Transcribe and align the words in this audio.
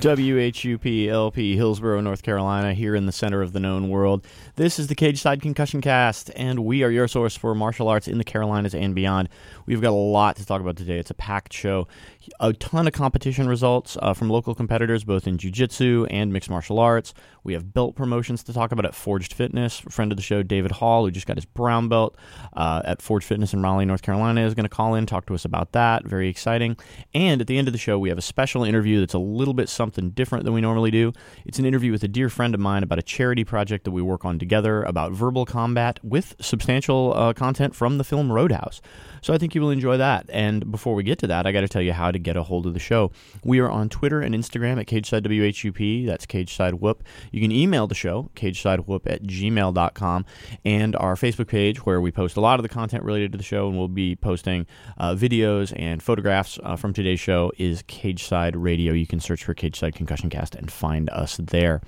WHUP 0.00 1.08
LP 1.10 1.56
Hillsborough, 1.56 2.00
North 2.00 2.22
Carolina, 2.22 2.72
here 2.72 2.94
in 2.94 3.06
the 3.06 3.12
center 3.12 3.42
of 3.42 3.52
the 3.52 3.58
known 3.58 3.88
world. 3.88 4.24
This 4.54 4.78
is 4.78 4.86
the 4.86 4.94
Cage 4.94 5.20
Side 5.20 5.42
Concussion 5.42 5.80
Cast, 5.80 6.30
and 6.36 6.64
we 6.64 6.84
are 6.84 6.90
your 6.90 7.08
source 7.08 7.36
for 7.36 7.52
martial 7.52 7.88
arts 7.88 8.06
in 8.06 8.16
the 8.16 8.22
Carolinas 8.22 8.76
and 8.76 8.94
beyond. 8.94 9.28
We've 9.66 9.80
got 9.80 9.90
a 9.90 9.90
lot 9.90 10.36
to 10.36 10.46
talk 10.46 10.60
about 10.60 10.76
today. 10.76 11.00
It's 11.00 11.10
a 11.10 11.14
packed 11.14 11.52
show. 11.52 11.88
A 12.40 12.52
ton 12.52 12.86
of 12.86 12.92
competition 12.92 13.48
results 13.48 13.96
uh, 14.00 14.14
from 14.14 14.30
local 14.30 14.54
competitors, 14.54 15.04
both 15.04 15.26
in 15.26 15.38
jiu 15.38 15.50
jitsu 15.50 16.06
and 16.10 16.32
mixed 16.32 16.50
martial 16.50 16.78
arts. 16.78 17.14
We 17.44 17.52
have 17.54 17.72
belt 17.72 17.96
promotions 17.96 18.42
to 18.44 18.52
talk 18.52 18.72
about 18.72 18.84
at 18.84 18.94
Forged 18.94 19.32
Fitness. 19.32 19.82
A 19.86 19.90
friend 19.90 20.12
of 20.12 20.16
the 20.16 20.22
show, 20.22 20.42
David 20.42 20.72
Hall, 20.72 21.04
who 21.04 21.10
just 21.10 21.26
got 21.26 21.36
his 21.36 21.44
brown 21.44 21.88
belt 21.88 22.16
uh, 22.52 22.82
at 22.84 23.00
Forged 23.00 23.26
Fitness 23.26 23.54
in 23.54 23.62
Raleigh, 23.62 23.84
North 23.84 24.02
Carolina, 24.02 24.42
is 24.42 24.54
going 24.54 24.64
to 24.64 24.68
call 24.68 24.94
in, 24.94 25.06
talk 25.06 25.26
to 25.26 25.34
us 25.34 25.44
about 25.44 25.72
that. 25.72 26.04
Very 26.04 26.28
exciting. 26.28 26.76
And 27.14 27.40
at 27.40 27.46
the 27.46 27.56
end 27.58 27.68
of 27.68 27.72
the 27.72 27.78
show, 27.78 27.98
we 27.98 28.08
have 28.08 28.18
a 28.18 28.22
special 28.22 28.64
interview 28.64 29.00
that's 29.00 29.14
a 29.14 29.18
little 29.18 29.54
bit 29.54 29.68
something 29.68 30.10
different 30.10 30.44
than 30.44 30.54
we 30.54 30.60
normally 30.60 30.90
do. 30.90 31.12
It's 31.44 31.58
an 31.58 31.64
interview 31.64 31.92
with 31.92 32.02
a 32.04 32.08
dear 32.08 32.28
friend 32.28 32.54
of 32.54 32.60
mine 32.60 32.82
about 32.82 32.98
a 32.98 33.02
charity 33.02 33.44
project 33.44 33.84
that 33.84 33.92
we 33.92 34.02
work 34.02 34.24
on 34.24 34.38
together 34.38 34.82
about 34.82 35.12
verbal 35.12 35.46
combat 35.46 35.98
with 36.02 36.34
substantial 36.40 37.12
uh, 37.16 37.32
content 37.32 37.74
from 37.74 37.98
the 37.98 38.04
film 38.04 38.30
Road 38.30 38.52
House. 38.52 38.80
So 39.22 39.34
I 39.34 39.38
think 39.38 39.54
you 39.54 39.60
will 39.60 39.70
enjoy 39.70 39.96
that. 39.96 40.26
And 40.28 40.70
before 40.70 40.94
we 40.94 41.02
get 41.02 41.18
to 41.20 41.26
that, 41.28 41.46
I 41.46 41.52
got 41.52 41.62
to 41.62 41.68
tell 41.68 41.82
you 41.82 41.92
how 41.92 42.10
to 42.10 42.17
get 42.18 42.36
a 42.36 42.42
hold 42.42 42.66
of 42.66 42.74
the 42.74 42.80
show. 42.80 43.10
We 43.44 43.58
are 43.60 43.70
on 43.70 43.88
Twitter 43.88 44.20
and 44.20 44.34
Instagram 44.34 44.80
at 44.80 44.86
CageSideWHUP. 44.86 46.06
That's 46.06 46.26
CageSide 46.26 46.74
Whoop. 46.74 47.02
You 47.32 47.40
can 47.40 47.52
email 47.52 47.86
the 47.86 47.94
show, 47.94 48.30
CageSideWhoop 48.34 49.02
at 49.06 49.22
gmail.com, 49.22 50.26
and 50.64 50.96
our 50.96 51.14
Facebook 51.14 51.48
page 51.48 51.84
where 51.84 52.00
we 52.00 52.10
post 52.10 52.36
a 52.36 52.40
lot 52.40 52.58
of 52.58 52.62
the 52.62 52.68
content 52.68 53.04
related 53.04 53.32
to 53.32 53.38
the 53.38 53.44
show, 53.44 53.68
and 53.68 53.78
we'll 53.78 53.88
be 53.88 54.16
posting 54.16 54.66
uh, 54.98 55.14
videos 55.14 55.72
and 55.76 56.02
photographs 56.02 56.58
uh, 56.62 56.76
from 56.76 56.92
today's 56.92 57.20
show 57.20 57.52
is 57.58 57.82
Cageside 57.84 58.54
Radio. 58.56 58.92
You 58.92 59.06
can 59.06 59.20
search 59.20 59.44
for 59.44 59.54
Cageside 59.54 59.94
Concussion 59.94 60.30
Cast 60.30 60.54
and 60.54 60.70
find 60.70 61.10
us 61.10 61.38
there. 61.38 61.80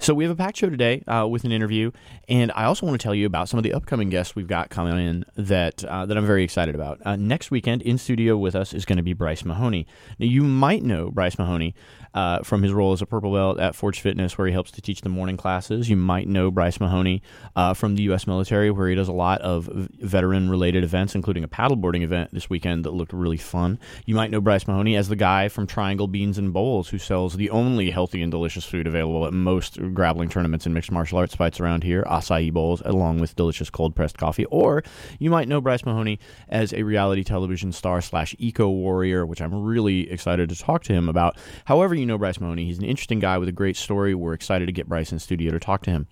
So 0.00 0.14
we 0.14 0.24
have 0.24 0.32
a 0.32 0.36
packed 0.36 0.58
show 0.58 0.70
today 0.70 1.02
uh, 1.06 1.26
with 1.28 1.44
an 1.44 1.52
interview, 1.52 1.90
and 2.28 2.52
I 2.54 2.64
also 2.64 2.86
want 2.86 3.00
to 3.00 3.02
tell 3.02 3.14
you 3.14 3.26
about 3.26 3.48
some 3.48 3.58
of 3.58 3.64
the 3.64 3.72
upcoming 3.72 4.10
guests 4.10 4.36
we've 4.36 4.46
got 4.46 4.70
coming 4.70 4.98
in 4.98 5.24
that 5.36 5.84
uh, 5.84 6.06
that 6.06 6.16
I'm 6.16 6.26
very 6.26 6.44
excited 6.44 6.74
about. 6.74 7.00
Uh, 7.04 7.16
next 7.16 7.50
weekend 7.50 7.82
in 7.82 7.98
studio 7.98 8.36
with 8.36 8.54
us 8.54 8.72
is 8.72 8.84
going 8.84 8.98
to 8.98 9.02
be 9.02 9.12
Bryce 9.12 9.44
Mahoney. 9.44 9.57
Now 9.58 10.26
you 10.26 10.44
might 10.44 10.82
know 10.82 11.10
Bryce 11.10 11.38
Mahoney 11.38 11.74
uh, 12.14 12.42
from 12.42 12.62
his 12.62 12.72
role 12.72 12.92
as 12.92 13.02
a 13.02 13.06
purple 13.06 13.32
belt 13.32 13.60
at 13.60 13.74
Forge 13.74 14.00
Fitness, 14.00 14.38
where 14.38 14.46
he 14.46 14.52
helps 14.52 14.70
to 14.72 14.80
teach 14.80 15.02
the 15.02 15.08
morning 15.08 15.36
classes. 15.36 15.88
You 15.88 15.96
might 15.96 16.26
know 16.26 16.50
Bryce 16.50 16.80
Mahoney 16.80 17.22
uh, 17.54 17.74
from 17.74 17.96
the 17.96 18.02
U.S. 18.04 18.26
military, 18.26 18.70
where 18.70 18.88
he 18.88 18.94
does 18.94 19.08
a 19.08 19.12
lot 19.12 19.40
of 19.42 19.68
veteran 20.00 20.50
related 20.50 20.84
events, 20.84 21.14
including 21.14 21.44
a 21.44 21.48
paddleboarding 21.48 22.02
event 22.02 22.30
this 22.32 22.48
weekend 22.48 22.84
that 22.84 22.92
looked 22.92 23.12
really 23.12 23.36
fun. 23.36 23.78
You 24.06 24.14
might 24.14 24.30
know 24.30 24.40
Bryce 24.40 24.66
Mahoney 24.66 24.96
as 24.96 25.08
the 25.08 25.16
guy 25.16 25.48
from 25.48 25.66
Triangle 25.66 26.06
Beans 26.06 26.38
and 26.38 26.52
Bowls, 26.52 26.88
who 26.88 26.98
sells 26.98 27.34
the 27.34 27.50
only 27.50 27.90
healthy 27.90 28.22
and 28.22 28.30
delicious 28.30 28.64
food 28.64 28.86
available 28.86 29.26
at 29.26 29.32
most 29.32 29.78
grappling 29.94 30.28
tournaments 30.28 30.66
and 30.66 30.74
mixed 30.74 30.90
martial 30.90 31.18
arts 31.18 31.34
fights 31.34 31.60
around 31.60 31.84
here, 31.84 32.02
acai 32.04 32.52
bowls, 32.52 32.82
along 32.84 33.20
with 33.20 33.36
delicious 33.36 33.70
cold 33.70 33.94
pressed 33.94 34.16
coffee. 34.18 34.44
Or 34.46 34.82
you 35.18 35.30
might 35.30 35.48
know 35.48 35.60
Bryce 35.60 35.84
Mahoney 35.84 36.18
as 36.48 36.72
a 36.72 36.82
reality 36.82 37.24
television 37.24 37.72
star 37.72 38.00
slash 38.00 38.34
eco 38.38 38.68
warrior, 38.68 39.26
which 39.26 39.37
I'm 39.40 39.54
really 39.54 40.10
excited 40.10 40.48
to 40.48 40.56
talk 40.56 40.82
to 40.84 40.92
him 40.92 41.08
about. 41.08 41.36
However, 41.64 41.94
you 41.94 42.06
know 42.06 42.18
Bryce 42.18 42.40
Mahoney. 42.40 42.66
He's 42.66 42.78
an 42.78 42.84
interesting 42.84 43.18
guy 43.18 43.38
with 43.38 43.48
a 43.48 43.52
great 43.52 43.76
story. 43.76 44.14
We're 44.14 44.34
excited 44.34 44.66
to 44.66 44.72
get 44.72 44.88
Bryce 44.88 45.12
in 45.12 45.18
studio 45.18 45.50
to 45.52 45.60
talk 45.60 45.82
to 45.82 45.90
him. 45.90 46.08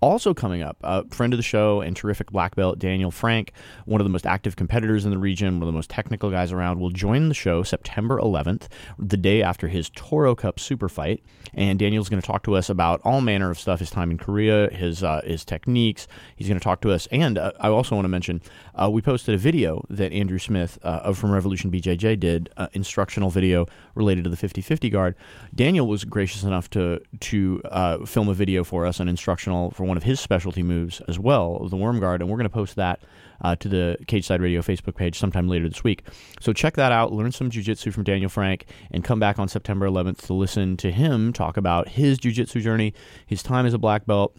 Also 0.00 0.34
coming 0.34 0.62
up, 0.62 0.76
a 0.82 1.06
friend 1.08 1.32
of 1.32 1.38
the 1.38 1.42
show 1.42 1.80
and 1.80 1.96
terrific 1.96 2.30
black 2.30 2.54
belt 2.54 2.78
Daniel 2.78 3.10
Frank, 3.10 3.52
one 3.84 4.00
of 4.00 4.04
the 4.04 4.10
most 4.10 4.26
active 4.26 4.56
competitors 4.56 5.04
in 5.04 5.10
the 5.10 5.18
region, 5.18 5.54
one 5.54 5.62
of 5.62 5.66
the 5.66 5.72
most 5.72 5.90
technical 5.90 6.30
guys 6.30 6.52
around, 6.52 6.80
will 6.80 6.90
join 6.90 7.28
the 7.28 7.34
show 7.34 7.62
September 7.62 8.18
11th, 8.18 8.68
the 8.98 9.16
day 9.16 9.42
after 9.42 9.68
his 9.68 9.90
Toro 9.90 10.34
Cup 10.34 10.58
super 10.58 10.88
fight. 10.88 11.22
And 11.54 11.78
Daniel's 11.78 12.08
going 12.08 12.20
to 12.20 12.26
talk 12.26 12.42
to 12.44 12.56
us 12.56 12.70
about 12.70 13.00
all 13.04 13.20
manner 13.20 13.50
of 13.50 13.58
stuff: 13.58 13.80
his 13.80 13.90
time 13.90 14.10
in 14.10 14.18
Korea, 14.18 14.70
his 14.72 15.02
uh, 15.02 15.20
his 15.24 15.44
techniques. 15.44 16.08
He's 16.36 16.48
going 16.48 16.58
to 16.58 16.64
talk 16.64 16.80
to 16.82 16.90
us, 16.90 17.06
and 17.12 17.36
uh, 17.36 17.52
I 17.60 17.68
also 17.68 17.94
want 17.94 18.04
to 18.04 18.08
mention 18.08 18.40
uh, 18.74 18.88
we 18.90 19.02
posted 19.02 19.34
a 19.34 19.38
video 19.38 19.84
that 19.90 20.12
Andrew 20.12 20.38
Smith 20.38 20.78
uh, 20.82 21.00
of 21.04 21.18
from 21.18 21.30
Revolution 21.30 21.70
BJJ 21.70 22.18
did, 22.18 22.48
uh, 22.56 22.68
instructional 22.72 23.28
video 23.28 23.66
related 23.94 24.24
to 24.24 24.30
the 24.30 24.36
50-50 24.36 24.90
guard. 24.90 25.14
Daniel 25.54 25.86
was 25.86 26.04
gracious 26.04 26.42
enough 26.42 26.70
to 26.70 27.00
to 27.20 27.60
uh, 27.66 28.04
film 28.06 28.28
a 28.28 28.34
video 28.34 28.64
for 28.64 28.86
us, 28.86 28.98
an 28.98 29.08
instructional 29.08 29.51
for 29.70 29.84
one 29.84 29.96
of 29.96 30.02
his 30.02 30.20
specialty 30.20 30.62
moves 30.62 31.00
as 31.08 31.18
well, 31.18 31.68
the 31.68 31.76
worm 31.76 32.00
guard, 32.00 32.20
and 32.20 32.30
we're 32.30 32.36
going 32.36 32.48
to 32.48 32.50
post 32.50 32.76
that 32.76 33.00
uh, 33.42 33.56
to 33.56 33.68
the 33.68 33.96
Cage 34.06 34.26
Side 34.26 34.40
Radio 34.40 34.60
Facebook 34.62 34.94
page 34.94 35.18
sometime 35.18 35.48
later 35.48 35.68
this 35.68 35.84
week. 35.84 36.04
So 36.40 36.52
check 36.52 36.74
that 36.74 36.92
out, 36.92 37.12
learn 37.12 37.32
some 37.32 37.50
jujitsu 37.50 37.92
from 37.92 38.04
Daniel 38.04 38.30
Frank, 38.30 38.66
and 38.90 39.04
come 39.04 39.20
back 39.20 39.38
on 39.38 39.48
September 39.48 39.88
11th 39.88 40.26
to 40.26 40.34
listen 40.34 40.76
to 40.78 40.90
him 40.90 41.32
talk 41.32 41.56
about 41.56 41.88
his 41.88 42.18
jujitsu 42.18 42.62
journey, 42.62 42.94
his 43.26 43.42
time 43.42 43.66
as 43.66 43.74
a 43.74 43.78
black 43.78 44.06
belt, 44.06 44.36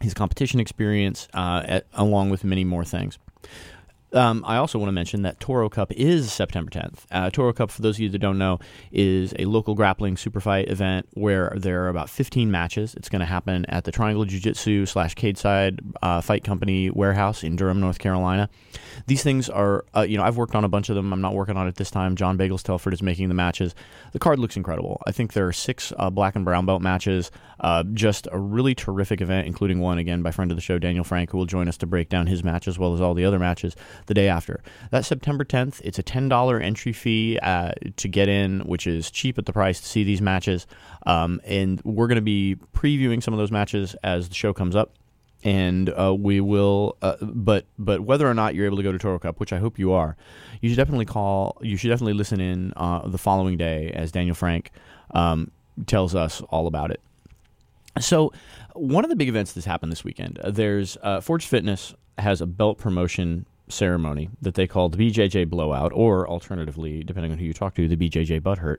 his 0.00 0.14
competition 0.14 0.60
experience, 0.60 1.28
uh, 1.34 1.62
at, 1.64 1.86
along 1.94 2.30
with 2.30 2.44
many 2.44 2.64
more 2.64 2.84
things. 2.84 3.18
Um, 4.12 4.42
I 4.46 4.56
also 4.56 4.78
want 4.78 4.88
to 4.88 4.92
mention 4.92 5.22
that 5.22 5.38
Toro 5.38 5.68
Cup 5.68 5.92
is 5.92 6.32
September 6.32 6.70
10th. 6.70 7.00
Uh, 7.10 7.30
Toro 7.30 7.52
Cup, 7.52 7.70
for 7.70 7.82
those 7.82 7.96
of 7.96 8.00
you 8.00 8.08
that 8.08 8.18
don't 8.18 8.38
know, 8.38 8.58
is 8.90 9.34
a 9.38 9.44
local 9.44 9.74
grappling 9.74 10.16
super 10.16 10.40
fight 10.40 10.68
event 10.68 11.06
where 11.14 11.52
there 11.56 11.84
are 11.84 11.88
about 11.88 12.08
15 12.08 12.50
matches. 12.50 12.94
It's 12.94 13.08
going 13.08 13.20
to 13.20 13.26
happen 13.26 13.66
at 13.66 13.84
the 13.84 13.92
Triangle 13.92 14.24
Jiu 14.24 14.40
Jitsu 14.40 14.86
slash 14.86 15.14
Cageside 15.14 15.80
uh, 16.02 16.20
Fight 16.20 16.42
Company 16.42 16.90
warehouse 16.90 17.44
in 17.44 17.56
Durham, 17.56 17.80
North 17.80 17.98
Carolina. 17.98 18.48
These 19.06 19.22
things 19.22 19.48
are, 19.50 19.84
uh, 19.94 20.02
you 20.02 20.16
know, 20.16 20.24
I've 20.24 20.36
worked 20.36 20.54
on 20.54 20.64
a 20.64 20.68
bunch 20.68 20.88
of 20.88 20.96
them. 20.96 21.12
I'm 21.12 21.20
not 21.20 21.34
working 21.34 21.56
on 21.56 21.68
it 21.68 21.76
this 21.76 21.90
time. 21.90 22.16
John 22.16 22.38
Bagels 22.38 22.62
Telford 22.62 22.94
is 22.94 23.02
making 23.02 23.28
the 23.28 23.34
matches. 23.34 23.74
The 24.12 24.18
card 24.18 24.38
looks 24.38 24.56
incredible. 24.56 25.02
I 25.06 25.12
think 25.12 25.34
there 25.34 25.46
are 25.46 25.52
six 25.52 25.92
uh, 25.98 26.10
black 26.10 26.34
and 26.34 26.44
brown 26.44 26.66
belt 26.66 26.80
matches. 26.80 27.30
Uh, 27.60 27.82
just 27.92 28.26
a 28.32 28.38
really 28.38 28.74
terrific 28.74 29.20
event, 29.20 29.46
including 29.46 29.80
one, 29.80 29.98
again, 29.98 30.22
by 30.22 30.30
friend 30.30 30.50
of 30.50 30.56
the 30.56 30.62
show, 30.62 30.78
Daniel 30.78 31.04
Frank, 31.04 31.30
who 31.30 31.38
will 31.38 31.46
join 31.46 31.68
us 31.68 31.76
to 31.78 31.86
break 31.86 32.08
down 32.08 32.26
his 32.26 32.42
match 32.42 32.68
as 32.68 32.78
well 32.78 32.94
as 32.94 33.00
all 33.00 33.14
the 33.14 33.24
other 33.24 33.38
matches 33.38 33.76
the 34.06 34.14
day 34.14 34.28
after. 34.28 34.60
That's 34.90 35.06
September 35.08 35.44
10th. 35.44 35.80
It's 35.84 35.98
a 35.98 36.02
$10 36.02 36.62
entry 36.62 36.92
fee 36.92 37.38
uh, 37.42 37.72
to 37.96 38.08
get 38.08 38.28
in, 38.28 38.60
which 38.60 38.86
is 38.86 39.10
cheap 39.10 39.38
at 39.38 39.46
the 39.46 39.52
price 39.52 39.80
to 39.80 39.86
see 39.86 40.04
these 40.04 40.20
matches. 40.20 40.66
Um, 41.06 41.40
and 41.44 41.80
we're 41.84 42.06
going 42.06 42.16
to 42.16 42.22
be 42.22 42.56
previewing 42.74 43.22
some 43.22 43.34
of 43.34 43.38
those 43.38 43.50
matches 43.50 43.94
as 44.02 44.28
the 44.28 44.34
show 44.34 44.52
comes 44.52 44.76
up. 44.76 44.92
And 45.44 45.88
uh, 45.90 46.16
we 46.18 46.40
will, 46.40 46.96
uh, 47.00 47.14
but 47.20 47.64
but 47.78 48.00
whether 48.00 48.28
or 48.28 48.34
not 48.34 48.56
you're 48.56 48.66
able 48.66 48.78
to 48.78 48.82
go 48.82 48.90
to 48.90 48.98
Toro 48.98 49.20
Cup, 49.20 49.38
which 49.38 49.52
I 49.52 49.58
hope 49.58 49.78
you 49.78 49.92
are, 49.92 50.16
you 50.60 50.68
should 50.68 50.76
definitely 50.76 51.04
call. 51.04 51.56
You 51.60 51.76
should 51.76 51.90
definitely 51.90 52.14
listen 52.14 52.40
in 52.40 52.72
uh, 52.76 53.06
the 53.06 53.18
following 53.18 53.56
day 53.56 53.92
as 53.92 54.10
Daniel 54.10 54.34
Frank 54.34 54.72
um, 55.12 55.52
tells 55.86 56.16
us 56.16 56.40
all 56.50 56.66
about 56.66 56.90
it. 56.90 57.00
So, 58.00 58.32
one 58.74 59.04
of 59.04 59.10
the 59.10 59.16
big 59.16 59.28
events 59.28 59.52
that's 59.52 59.66
happened 59.66 59.92
this 59.92 60.04
weekend, 60.04 60.38
uh, 60.40 60.50
there's 60.50 60.96
uh, 61.02 61.20
Forge 61.20 61.46
Fitness 61.46 61.94
has 62.18 62.40
a 62.40 62.46
belt 62.46 62.78
promotion 62.78 63.46
ceremony 63.70 64.30
that 64.40 64.54
they 64.54 64.66
call 64.66 64.88
the 64.88 64.96
BJJ 64.96 65.48
Blowout, 65.48 65.92
or 65.94 66.28
alternatively, 66.28 67.02
depending 67.02 67.32
on 67.32 67.38
who 67.38 67.44
you 67.44 67.52
talk 67.52 67.74
to, 67.74 67.88
the 67.88 67.96
BJJ 67.96 68.40
Butthurt. 68.40 68.78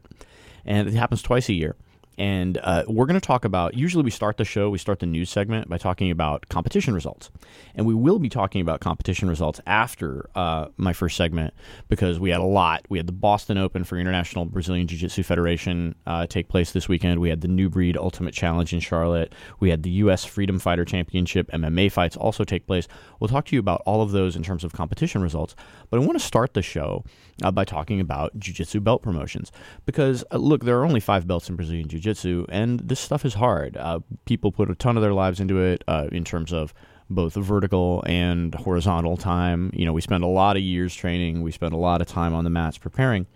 And 0.65 0.87
it 0.87 0.93
happens 0.93 1.21
twice 1.21 1.49
a 1.49 1.53
year. 1.53 1.75
And 2.19 2.57
uh, 2.61 2.83
we're 2.85 3.05
going 3.05 3.19
to 3.19 3.25
talk 3.25 3.45
about, 3.45 3.75
usually 3.75 4.03
we 4.03 4.11
start 4.11 4.35
the 4.35 4.43
show, 4.43 4.69
we 4.69 4.77
start 4.77 4.99
the 4.99 5.05
news 5.05 5.29
segment 5.29 5.69
by 5.69 5.77
talking 5.77 6.11
about 6.11 6.49
competition 6.49 6.93
results. 6.93 7.31
And 7.75 7.85
we 7.85 7.93
will 7.93 8.19
be 8.19 8.27
talking 8.27 8.59
about 8.59 8.81
competition 8.81 9.29
results 9.29 9.61
after 9.65 10.29
uh, 10.35 10.67
my 10.75 10.91
first 10.91 11.15
segment 11.15 11.53
because 11.87 12.19
we 12.19 12.29
had 12.29 12.41
a 12.41 12.45
lot. 12.45 12.85
We 12.89 12.99
had 12.99 13.07
the 13.07 13.13
Boston 13.13 13.57
Open 13.57 13.85
for 13.85 13.97
International 13.97 14.43
Brazilian 14.43 14.85
Jiu 14.85 14.97
Jitsu 14.97 15.23
Federation 15.23 15.95
uh, 16.05 16.27
take 16.27 16.49
place 16.49 16.73
this 16.73 16.89
weekend. 16.89 17.21
We 17.21 17.29
had 17.29 17.39
the 17.39 17.47
New 17.47 17.69
Breed 17.69 17.95
Ultimate 17.95 18.33
Challenge 18.33 18.73
in 18.73 18.81
Charlotte. 18.81 19.33
We 19.61 19.69
had 19.69 19.83
the 19.83 19.89
U.S. 19.91 20.25
Freedom 20.25 20.59
Fighter 20.59 20.83
Championship 20.83 21.49
MMA 21.51 21.89
fights 21.89 22.17
also 22.17 22.43
take 22.43 22.67
place. 22.67 22.89
We'll 23.21 23.29
talk 23.29 23.45
to 23.45 23.55
you 23.55 23.61
about 23.61 23.81
all 23.85 24.01
of 24.01 24.11
those 24.11 24.35
in 24.35 24.43
terms 24.43 24.65
of 24.65 24.73
competition 24.73 25.21
results. 25.21 25.55
But 25.89 26.01
I 26.01 26.05
want 26.05 26.19
to 26.19 26.25
start 26.25 26.53
the 26.53 26.61
show 26.61 27.05
uh, 27.43 27.51
by 27.51 27.63
talking 27.63 28.01
about 28.01 28.37
Jiu 28.37 28.53
Jitsu 28.53 28.81
belt 28.81 29.01
promotions 29.01 29.53
because, 29.85 30.25
uh, 30.31 30.37
look, 30.37 30.65
there 30.65 30.77
are 30.79 30.85
only 30.85 30.99
five 30.99 31.25
belts 31.25 31.49
in 31.49 31.55
Brazilian 31.55 31.87
Jiu 31.87 31.99
Jitsu, 31.99 32.08
and 32.15 32.79
this 32.79 32.99
stuff 32.99 33.25
is 33.25 33.33
hard. 33.33 33.77
Uh, 33.77 33.99
people 34.25 34.51
put 34.51 34.69
a 34.69 34.75
ton 34.75 34.97
of 34.97 35.03
their 35.03 35.13
lives 35.13 35.39
into 35.39 35.59
it 35.59 35.83
uh, 35.87 36.07
in 36.11 36.23
terms 36.23 36.51
of 36.51 36.73
both 37.09 37.33
vertical 37.33 38.03
and 38.05 38.53
horizontal 38.55 39.17
time. 39.17 39.71
You 39.73 39.85
know, 39.85 39.93
we 39.93 40.01
spend 40.01 40.23
a 40.23 40.27
lot 40.27 40.57
of 40.57 40.63
years 40.63 40.93
training, 40.95 41.41
we 41.41 41.51
spend 41.51 41.73
a 41.73 41.77
lot 41.77 42.01
of 42.01 42.07
time 42.07 42.33
on 42.33 42.43
the 42.43 42.49
mats 42.49 42.77
preparing. 42.77 43.27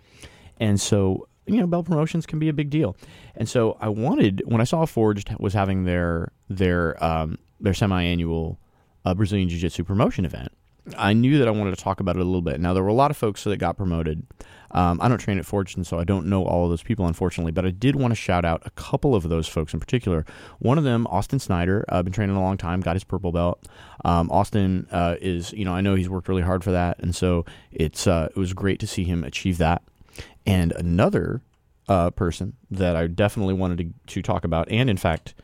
And 0.58 0.80
so, 0.80 1.28
you 1.46 1.58
know, 1.58 1.66
belt 1.66 1.86
promotions 1.86 2.26
can 2.26 2.38
be 2.38 2.48
a 2.48 2.52
big 2.52 2.70
deal. 2.70 2.96
And 3.34 3.48
so 3.48 3.76
I 3.80 3.88
wanted 3.88 4.42
when 4.46 4.60
I 4.60 4.64
saw 4.64 4.86
Forged 4.86 5.34
was 5.38 5.54
having 5.54 5.84
their 5.84 6.32
their 6.48 7.02
um, 7.02 7.38
their 7.60 7.74
semi-annual 7.74 8.58
uh, 9.04 9.14
Brazilian 9.14 9.48
Jiu-Jitsu 9.48 9.84
promotion 9.84 10.24
event, 10.24 10.52
I 10.96 11.12
knew 11.14 11.38
that 11.38 11.48
I 11.48 11.50
wanted 11.50 11.76
to 11.76 11.82
talk 11.82 12.00
about 12.00 12.16
it 12.16 12.20
a 12.20 12.24
little 12.24 12.42
bit. 12.42 12.60
Now 12.60 12.74
there 12.74 12.82
were 12.82 12.88
a 12.88 12.94
lot 12.94 13.10
of 13.10 13.16
folks 13.16 13.44
that 13.44 13.56
got 13.56 13.76
promoted. 13.76 14.26
Um, 14.70 14.98
I 15.00 15.08
don't 15.08 15.18
train 15.18 15.38
at 15.38 15.50
and 15.52 15.86
so 15.86 16.00
I 16.00 16.04
don't 16.04 16.26
know 16.26 16.44
all 16.44 16.64
of 16.64 16.70
those 16.70 16.82
people, 16.82 17.06
unfortunately. 17.06 17.52
But 17.52 17.64
I 17.64 17.70
did 17.70 17.94
want 17.96 18.10
to 18.10 18.16
shout 18.16 18.44
out 18.44 18.62
a 18.64 18.70
couple 18.70 19.14
of 19.14 19.28
those 19.28 19.46
folks 19.46 19.72
in 19.72 19.80
particular. 19.80 20.26
One 20.58 20.78
of 20.78 20.84
them, 20.84 21.06
Austin 21.06 21.38
Snyder, 21.38 21.84
I've 21.88 21.98
uh, 21.98 22.02
been 22.02 22.12
training 22.12 22.36
a 22.36 22.42
long 22.42 22.56
time, 22.56 22.80
got 22.80 22.96
his 22.96 23.04
purple 23.04 23.30
belt. 23.30 23.66
Um, 24.04 24.30
Austin 24.30 24.88
uh, 24.90 25.14
is, 25.20 25.52
you 25.52 25.64
know, 25.64 25.72
I 25.72 25.80
know 25.80 25.94
he's 25.94 26.08
worked 26.08 26.28
really 26.28 26.42
hard 26.42 26.64
for 26.64 26.72
that, 26.72 26.98
and 26.98 27.14
so 27.14 27.46
it's 27.70 28.06
uh, 28.06 28.28
it 28.30 28.36
was 28.36 28.52
great 28.52 28.80
to 28.80 28.86
see 28.86 29.04
him 29.04 29.22
achieve 29.22 29.58
that. 29.58 29.82
And 30.44 30.72
another 30.72 31.40
uh, 31.88 32.10
person 32.10 32.54
that 32.70 32.96
I 32.96 33.06
definitely 33.06 33.54
wanted 33.54 33.78
to, 33.78 34.14
to 34.14 34.22
talk 34.22 34.44
about, 34.44 34.68
and 34.70 34.90
in 34.90 34.96
fact, 34.96 35.34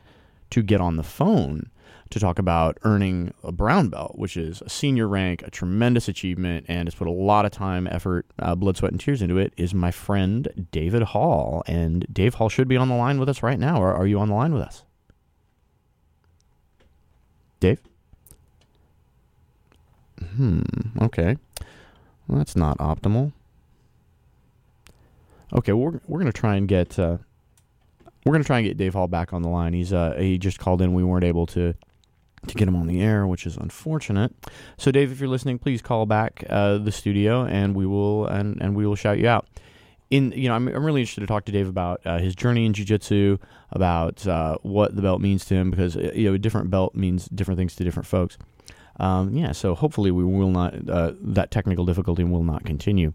to 0.51 0.61
get 0.61 0.81
on 0.81 0.97
the 0.97 1.03
phone 1.03 1.69
to 2.11 2.19
talk 2.19 2.39
about 2.39 2.77
earning 2.83 3.33
a 3.43 3.51
brown 3.51 3.89
belt, 3.89 4.17
which 4.17 4.37
is 4.37 4.61
a 4.61 4.69
senior 4.69 5.07
rank, 5.07 5.41
a 5.43 5.49
tremendous 5.49 6.07
achievement, 6.07 6.65
and 6.67 6.87
has 6.87 6.95
put 6.95 7.07
a 7.07 7.11
lot 7.11 7.45
of 7.45 7.51
time, 7.51 7.87
effort, 7.87 8.25
uh, 8.39 8.53
blood, 8.53 8.77
sweat, 8.77 8.91
and 8.91 9.01
tears 9.01 9.21
into 9.21 9.37
it, 9.37 9.53
is 9.57 9.73
my 9.73 9.91
friend 9.91 10.67
David 10.71 11.01
Hall. 11.01 11.63
And 11.67 12.05
Dave 12.11 12.35
Hall 12.35 12.49
should 12.49 12.67
be 12.67 12.77
on 12.77 12.89
the 12.89 12.95
line 12.95 13.19
with 13.19 13.29
us 13.29 13.41
right 13.41 13.59
now. 13.59 13.81
Or 13.81 13.93
are 13.93 14.05
you 14.05 14.19
on 14.19 14.27
the 14.27 14.35
line 14.35 14.53
with 14.53 14.61
us? 14.61 14.83
Dave? 17.59 17.79
Hmm, 20.35 20.61
okay. 21.01 21.37
Well, 22.27 22.37
that's 22.37 22.55
not 22.55 22.77
optimal. 22.77 23.31
Okay, 25.53 25.73
we're 25.73 25.99
we're 26.07 26.19
gonna 26.19 26.31
try 26.31 26.55
and 26.55 26.67
get 26.67 26.97
uh, 26.97 27.17
we're 28.25 28.31
gonna 28.31 28.43
try 28.43 28.59
and 28.59 28.67
get 28.67 28.77
Dave 28.77 28.93
Hall 28.93 29.07
back 29.07 29.33
on 29.33 29.41
the 29.41 29.49
line. 29.49 29.73
He's 29.73 29.91
uh 29.91 30.15
he 30.17 30.37
just 30.37 30.59
called 30.59 30.81
in. 30.81 30.93
We 30.93 31.03
weren't 31.03 31.25
able 31.25 31.45
to 31.47 31.73
to 32.47 32.55
get 32.55 32.67
him 32.67 32.75
on 32.75 32.87
the 32.87 33.01
air, 33.01 33.27
which 33.27 33.45
is 33.45 33.57
unfortunate. 33.57 34.33
So, 34.77 34.91
Dave, 34.91 35.11
if 35.11 35.19
you're 35.19 35.29
listening, 35.29 35.59
please 35.59 35.81
call 35.81 36.05
back 36.05 36.43
uh, 36.49 36.77
the 36.77 36.91
studio, 36.91 37.45
and 37.45 37.75
we 37.75 37.85
will 37.85 38.25
and 38.25 38.61
and 38.61 38.75
we 38.75 38.85
will 38.85 38.95
shout 38.95 39.19
you 39.19 39.27
out. 39.27 39.47
In 40.09 40.31
you 40.33 40.49
know, 40.49 40.55
I'm, 40.55 40.67
I'm 40.67 40.83
really 40.83 41.01
interested 41.01 41.21
to 41.21 41.27
talk 41.27 41.45
to 41.45 41.51
Dave 41.51 41.69
about 41.69 42.01
uh, 42.05 42.19
his 42.19 42.35
journey 42.35 42.65
in 42.65 42.73
jiu-jitsu, 42.73 43.37
about 43.71 44.27
uh, 44.27 44.57
what 44.61 44.95
the 44.95 45.01
belt 45.01 45.21
means 45.21 45.45
to 45.45 45.55
him, 45.55 45.71
because 45.71 45.95
uh, 45.95 46.11
you 46.13 46.29
know, 46.29 46.33
a 46.33 46.39
different 46.39 46.69
belt 46.69 46.95
means 46.95 47.27
different 47.27 47.57
things 47.57 47.75
to 47.75 47.83
different 47.83 48.07
folks. 48.07 48.37
Um, 48.99 49.33
yeah, 49.33 49.51
so 49.51 49.73
hopefully 49.73 50.11
we 50.11 50.23
will 50.23 50.51
not 50.51 50.89
uh, 50.89 51.13
that 51.21 51.51
technical 51.51 51.85
difficulty 51.85 52.23
will 52.23 52.43
not 52.43 52.65
continue. 52.65 53.13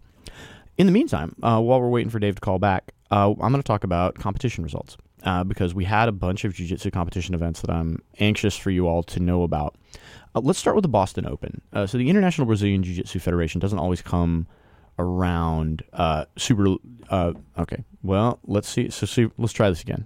In 0.77 0.85
the 0.85 0.91
meantime, 0.91 1.35
uh, 1.41 1.59
while 1.59 1.81
we're 1.81 1.89
waiting 1.89 2.09
for 2.09 2.19
Dave 2.19 2.35
to 2.35 2.41
call 2.41 2.59
back, 2.59 2.93
I'm 3.09 3.35
going 3.35 3.53
to 3.53 3.63
talk 3.63 3.83
about 3.83 4.15
competition 4.15 4.63
results 4.63 4.97
uh, 5.23 5.43
because 5.43 5.73
we 5.73 5.85
had 5.85 6.07
a 6.07 6.11
bunch 6.11 6.45
of 6.45 6.53
jiu-jitsu 6.53 6.91
competition 6.91 7.33
events 7.33 7.61
that 7.61 7.69
I'm 7.69 8.01
anxious 8.19 8.55
for 8.55 8.71
you 8.71 8.87
all 8.87 9.03
to 9.03 9.19
know 9.19 9.43
about. 9.43 9.75
Uh, 10.35 10.41
let's 10.41 10.59
start 10.59 10.75
with 10.75 10.83
the 10.83 10.89
Boston 10.89 11.25
Open. 11.25 11.61
Uh, 11.73 11.87
so 11.87 11.97
the 11.97 12.09
International 12.09 12.45
Brazilian 12.45 12.83
Jiu-Jitsu 12.83 13.19
Federation 13.19 13.59
doesn't 13.59 13.79
always 13.79 14.01
come 14.01 14.47
around 14.99 15.83
uh, 15.93 16.25
super. 16.37 16.75
Uh, 17.09 17.33
okay, 17.57 17.83
well 18.03 18.39
let's 18.45 18.67
see. 18.67 18.89
So 18.89 19.05
see, 19.05 19.29
let's 19.37 19.53
try 19.53 19.69
this 19.69 19.81
again. 19.81 20.05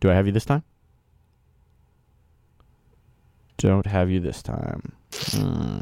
Do 0.00 0.10
I 0.10 0.14
have 0.14 0.26
you 0.26 0.32
this 0.32 0.44
time? 0.44 0.62
Don't 3.58 3.86
have 3.86 4.10
you 4.10 4.20
this 4.20 4.42
time. 4.42 4.92
Hmm. 5.12 5.80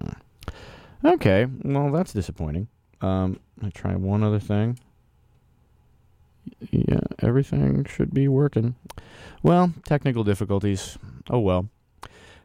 Okay, 1.05 1.47
well 1.63 1.93
that's 1.93 2.13
disappointing. 2.13 2.69
Um, 3.01 3.39
I 3.63 3.71
try 3.71 3.95
one 3.95 4.25
other 4.25 4.41
thing 4.41 4.79
yeah, 6.71 7.01
everything 7.21 7.85
should 7.85 8.13
be 8.13 8.29
working. 8.29 8.75
Well, 9.43 9.73
technical 9.85 10.25
difficulties. 10.25 10.99
Oh 11.31 11.41
well. 11.41 11.69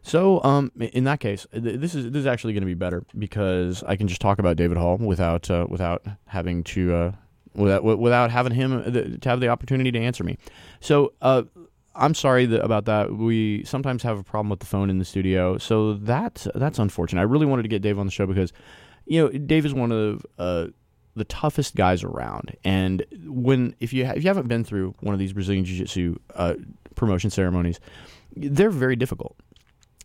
So, 0.06 0.44
um, 0.44 0.72
in 0.78 1.06
that 1.06 1.22
case, 1.22 1.48
this 1.54 1.96
is 1.96 2.12
this 2.12 2.20
is 2.20 2.28
actually 2.28 2.54
going 2.54 2.62
to 2.62 2.68
be 2.68 2.74
better 2.74 3.04
because 3.18 3.84
I 3.84 3.96
can 3.96 4.08
just 4.10 4.20
talk 4.20 4.38
about 4.38 4.58
David 4.58 4.78
Hall 4.78 4.98
without 4.98 5.50
uh, 5.50 5.66
without 5.70 6.06
having 6.26 6.64
to 6.66 6.94
uh, 6.94 7.12
without 7.56 7.84
without 7.84 8.30
having 8.30 8.54
him 8.54 8.74
uh, 8.74 8.92
to 8.92 9.30
have 9.30 9.40
the 9.40 9.48
opportunity 9.48 9.92
to 9.92 10.00
answer 10.00 10.26
me. 10.26 10.38
So, 10.82 11.14
uh, 11.22 11.44
I'm 11.96 12.14
sorry 12.16 12.54
about 12.56 12.86
that. 12.86 13.14
We 13.14 13.64
sometimes 13.64 14.04
have 14.04 14.18
a 14.18 14.24
problem 14.24 14.50
with 14.50 14.60
the 14.60 14.66
phone 14.66 14.90
in 14.90 15.00
the 15.00 15.06
studio, 15.06 15.58
so 15.58 15.94
that 15.94 16.46
that's 16.56 16.80
unfortunate. 16.80 17.22
I 17.22 17.26
really 17.26 17.46
wanted 17.46 17.64
to 17.64 17.70
get 17.70 17.82
Dave 17.82 17.98
on 17.98 18.06
the 18.06 18.12
show 18.12 18.26
because, 18.26 18.52
you 19.06 19.22
know, 19.22 19.30
Dave 19.30 19.66
is 19.66 19.74
one 19.74 19.92
of 19.92 20.26
uh, 20.38 20.68
the 21.16 21.26
toughest 21.26 21.76
guys 21.76 22.04
around. 22.04 22.56
And 22.64 23.06
when 23.26 23.76
if 23.80 23.94
you 23.94 24.06
ha- 24.06 24.14
if 24.16 24.24
you 24.24 24.30
haven't 24.30 24.48
been 24.48 24.64
through 24.64 24.96
one 25.02 25.14
of 25.14 25.20
these 25.20 25.34
Brazilian 25.34 25.66
Jiu 25.66 25.78
Jitsu 25.78 26.18
uh, 26.36 26.56
promotion 26.96 27.30
ceremonies, 27.30 27.80
they're 28.36 28.70
very 28.72 28.96
difficult. 28.96 29.36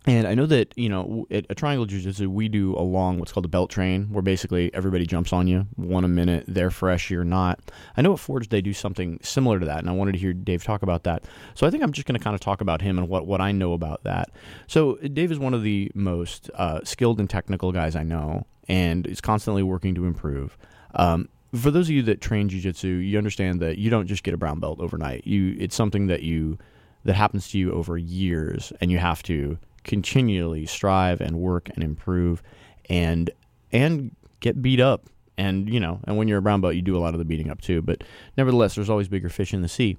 And 0.07 0.27
I 0.27 0.35
know 0.35 0.47
that 0.47 0.73
you 0.77 0.89
know 0.89 1.27
at 1.31 1.45
a 1.51 1.55
Triangle 1.55 1.85
Jiu 1.85 2.01
Jitsu 2.01 2.31
we 2.31 2.49
do 2.49 2.75
a 2.77 2.81
long 2.81 3.19
what's 3.19 3.33
called 3.33 3.45
a 3.45 3.49
belt 3.49 3.69
train, 3.69 4.07
where 4.11 4.23
basically 4.23 4.73
everybody 4.73 5.05
jumps 5.05 5.33
on 5.33 5.47
you 5.47 5.67
one 5.77 6.05
a 6.05 6.09
minute. 6.09 6.45
They're 6.49 6.71
fresh, 6.71 7.11
you're 7.11 7.25
not. 7.25 7.61
I 7.97 8.03
know 8.03 8.15
at 8.15 8.19
Forge 8.19 8.49
they 8.49 8.63
do 8.63 8.73
something 8.73 9.19
similar 9.23 9.61
to 9.61 9.67
that, 9.67 9.81
and 9.81 9.91
I 9.91 9.93
wanted 9.93 10.13
to 10.13 10.19
hear 10.19 10.33
Dave 10.33 10.65
talk 10.65 10.83
about 10.83 11.03
that. 11.05 11.25
So 11.55 11.67
I 11.67 11.71
think 11.71 11.83
I'm 11.83 11.93
just 11.93 12.07
going 12.07 12.19
to 12.19 12.25
kind 12.25 12.35
of 12.35 12.41
talk 12.41 12.61
about 12.61 12.81
him 12.81 12.99
and 12.99 13.09
what 13.09 13.27
what 13.27 13.41
I 13.43 13.53
know 13.53 13.75
about 13.75 14.05
that. 14.05 14.31
So 14.67 14.95
Dave 14.97 15.31
is 15.31 15.39
one 15.39 15.53
of 15.53 15.63
the 15.63 15.91
most 15.95 16.49
uh, 16.55 16.81
skilled 16.85 17.21
and 17.21 17.29
technical 17.29 17.73
guys 17.73 17.95
I 17.95 18.03
know, 18.03 18.47
and 18.67 19.07
is 19.07 19.21
constantly 19.21 19.63
working 19.63 19.95
to 19.97 20.07
improve. 20.07 20.57
Um, 20.95 21.29
for 21.55 21.71
those 21.71 21.89
of 21.89 21.95
you 21.95 22.03
that 22.03 22.21
train 22.21 22.49
jiu-jitsu, 22.49 22.89
you 22.89 23.17
understand 23.17 23.61
that 23.61 23.79
you 23.79 23.91
don't 23.91 24.07
just 24.07 24.23
get 24.23 24.35
a 24.35 24.37
brown 24.37 24.61
belt 24.61 24.81
overnight. 24.81 25.27
You 25.27 25.57
it's 25.59 25.75
something 25.75 26.09
that 26.09 26.23
you 26.23 26.59
that 27.05 27.15
happens 27.15 27.49
to 27.51 27.59
you 27.59 27.73
over 27.73 27.97
years 27.97 28.73
and 28.81 28.91
you 28.91 28.99
have 28.99 29.23
to 29.25 29.59
continually 29.85 30.67
strive 30.67 31.21
and 31.21 31.39
work 31.39 31.71
and 31.75 31.83
improve 31.83 32.43
and 32.91 33.31
and 33.73 34.15
get 34.41 34.61
beat 34.61 34.81
up. 34.81 35.09
And 35.39 35.73
you 35.73 35.81
know, 35.81 36.01
and 36.05 36.17
when 36.17 36.29
you're 36.29 36.39
a 36.39 36.43
brown 36.43 36.61
belt, 36.61 36.75
you 36.75 36.83
do 36.83 36.97
a 36.97 37.01
lot 37.01 37.15
of 37.15 37.19
the 37.19 37.25
beating 37.25 37.51
up 37.51 37.61
too, 37.61 37.81
but 37.81 38.05
nevertheless, 38.37 38.75
there's 38.75 38.91
always 38.91 39.09
bigger 39.09 39.29
fish 39.29 39.55
in 39.55 39.63
the 39.63 39.69
sea. 39.69 39.97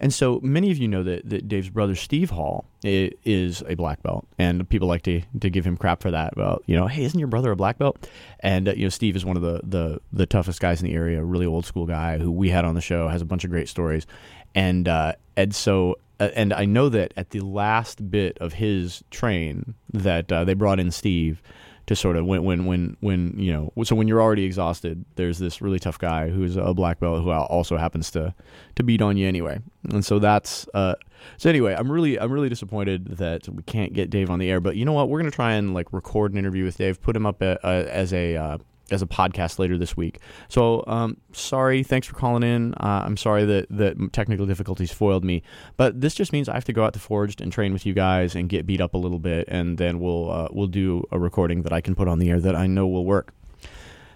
And 0.00 0.12
so 0.14 0.40
many 0.42 0.70
of 0.70 0.78
you 0.78 0.88
know 0.88 1.02
that, 1.02 1.28
that 1.28 1.46
Dave's 1.46 1.68
brother 1.68 1.94
Steve 1.94 2.30
Hall 2.30 2.64
is 2.82 3.62
a 3.68 3.74
black 3.74 4.02
belt, 4.02 4.26
and 4.38 4.66
people 4.68 4.88
like 4.88 5.02
to, 5.02 5.20
to 5.40 5.50
give 5.50 5.66
him 5.66 5.76
crap 5.76 6.00
for 6.00 6.10
that. 6.10 6.36
Well, 6.36 6.60
you 6.64 6.74
know, 6.74 6.86
hey, 6.86 7.04
isn't 7.04 7.18
your 7.18 7.28
brother 7.28 7.52
a 7.52 7.56
black 7.56 7.76
belt? 7.76 8.08
And 8.40 8.68
uh, 8.68 8.72
you 8.72 8.84
know, 8.84 8.88
Steve 8.88 9.14
is 9.14 9.26
one 9.26 9.36
of 9.36 9.42
the, 9.42 9.60
the 9.62 10.00
the 10.10 10.26
toughest 10.26 10.58
guys 10.58 10.80
in 10.80 10.88
the 10.88 10.94
area, 10.94 11.20
a 11.20 11.24
really 11.24 11.44
old 11.44 11.66
school 11.66 11.84
guy 11.84 12.16
who 12.16 12.32
we 12.32 12.48
had 12.48 12.64
on 12.64 12.74
the 12.74 12.80
show, 12.80 13.08
has 13.08 13.20
a 13.20 13.26
bunch 13.26 13.44
of 13.44 13.50
great 13.50 13.68
stories, 13.68 14.06
and 14.54 14.88
uh, 14.88 15.12
and 15.36 15.54
so 15.54 15.96
uh, 16.18 16.30
and 16.34 16.52
I 16.52 16.64
know 16.64 16.88
that 16.88 17.12
at 17.16 17.30
the 17.30 17.40
last 17.40 18.10
bit 18.10 18.38
of 18.38 18.54
his 18.54 19.04
train 19.10 19.74
that 19.92 20.32
uh, 20.32 20.44
they 20.44 20.54
brought 20.54 20.80
in 20.80 20.90
Steve 20.90 21.42
to 21.90 21.96
sort 21.96 22.16
of 22.16 22.24
when 22.24 22.44
when 22.44 22.66
when 22.66 22.96
when 23.00 23.34
you 23.36 23.52
know 23.52 23.72
so 23.82 23.96
when 23.96 24.06
you're 24.06 24.22
already 24.22 24.44
exhausted 24.44 25.04
there's 25.16 25.40
this 25.40 25.60
really 25.60 25.80
tough 25.80 25.98
guy 25.98 26.28
who's 26.28 26.56
a 26.56 26.72
black 26.72 27.00
belt 27.00 27.20
who 27.20 27.32
also 27.32 27.76
happens 27.76 28.12
to 28.12 28.32
to 28.76 28.84
beat 28.84 29.02
on 29.02 29.16
you 29.16 29.26
anyway. 29.26 29.58
And 29.90 30.04
so 30.04 30.20
that's 30.20 30.68
uh 30.72 30.94
so 31.36 31.50
anyway 31.50 31.74
i'm 31.76 31.90
really 31.90 32.16
i'm 32.20 32.30
really 32.30 32.48
disappointed 32.48 33.16
that 33.16 33.48
we 33.48 33.64
can't 33.64 33.92
get 33.92 34.08
dave 34.08 34.30
on 34.30 34.38
the 34.38 34.48
air 34.48 34.60
but 34.60 34.76
you 34.76 34.84
know 34.84 34.92
what? 34.92 35.08
We're 35.08 35.18
gonna 35.18 35.32
try 35.32 35.54
and 35.54 35.74
like 35.74 35.92
record 35.92 36.30
an 36.30 36.38
interview 36.38 36.64
with 36.64 36.76
dave 36.76 37.02
put 37.02 37.16
him 37.16 37.26
up 37.26 37.42
a, 37.42 37.58
a, 37.64 37.92
as 37.92 38.12
a 38.12 38.36
uh, 38.36 38.58
as 38.90 39.02
a 39.02 39.06
podcast 39.06 39.58
later 39.58 39.78
this 39.78 39.96
week. 39.96 40.20
So, 40.48 40.84
um, 40.86 41.16
sorry. 41.32 41.82
Thanks 41.82 42.06
for 42.06 42.14
calling 42.14 42.42
in. 42.42 42.74
Uh, 42.74 43.02
I'm 43.04 43.16
sorry 43.16 43.44
that 43.44 43.66
that 43.70 44.12
technical 44.12 44.46
difficulties 44.46 44.92
foiled 44.92 45.24
me, 45.24 45.42
but 45.76 46.00
this 46.00 46.14
just 46.14 46.32
means 46.32 46.48
I 46.48 46.54
have 46.54 46.64
to 46.64 46.72
go 46.72 46.84
out 46.84 46.92
to 46.94 46.98
Forged 46.98 47.40
and 47.40 47.52
train 47.52 47.72
with 47.72 47.86
you 47.86 47.94
guys 47.94 48.34
and 48.34 48.48
get 48.48 48.66
beat 48.66 48.80
up 48.80 48.94
a 48.94 48.98
little 48.98 49.18
bit, 49.18 49.46
and 49.48 49.78
then 49.78 50.00
we'll 50.00 50.30
uh, 50.30 50.48
we'll 50.52 50.66
do 50.66 51.04
a 51.10 51.18
recording 51.18 51.62
that 51.62 51.72
I 51.72 51.80
can 51.80 51.94
put 51.94 52.08
on 52.08 52.18
the 52.18 52.30
air 52.30 52.40
that 52.40 52.56
I 52.56 52.66
know 52.66 52.86
will 52.86 53.04
work. 53.04 53.34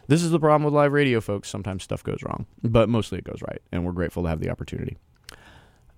This 0.06 0.22
is 0.22 0.30
the 0.30 0.38
problem 0.38 0.64
with 0.64 0.74
live 0.74 0.92
radio, 0.92 1.20
folks. 1.20 1.48
Sometimes 1.48 1.82
stuff 1.82 2.02
goes 2.02 2.18
wrong, 2.22 2.46
but 2.62 2.88
mostly 2.88 3.18
it 3.18 3.24
goes 3.24 3.40
right, 3.48 3.62
and 3.72 3.84
we're 3.84 3.92
grateful 3.92 4.22
to 4.24 4.28
have 4.28 4.40
the 4.40 4.50
opportunity. 4.50 4.98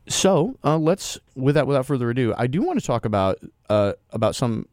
So 0.08 0.56
uh, 0.62 0.78
let's, 0.78 1.18
without 1.34 1.66
without 1.66 1.86
further 1.86 2.10
ado, 2.10 2.32
I 2.36 2.46
do 2.46 2.62
want 2.62 2.78
to 2.78 2.86
talk 2.86 3.04
about 3.04 3.38
uh, 3.68 3.94
about 4.10 4.36
some 4.36 4.66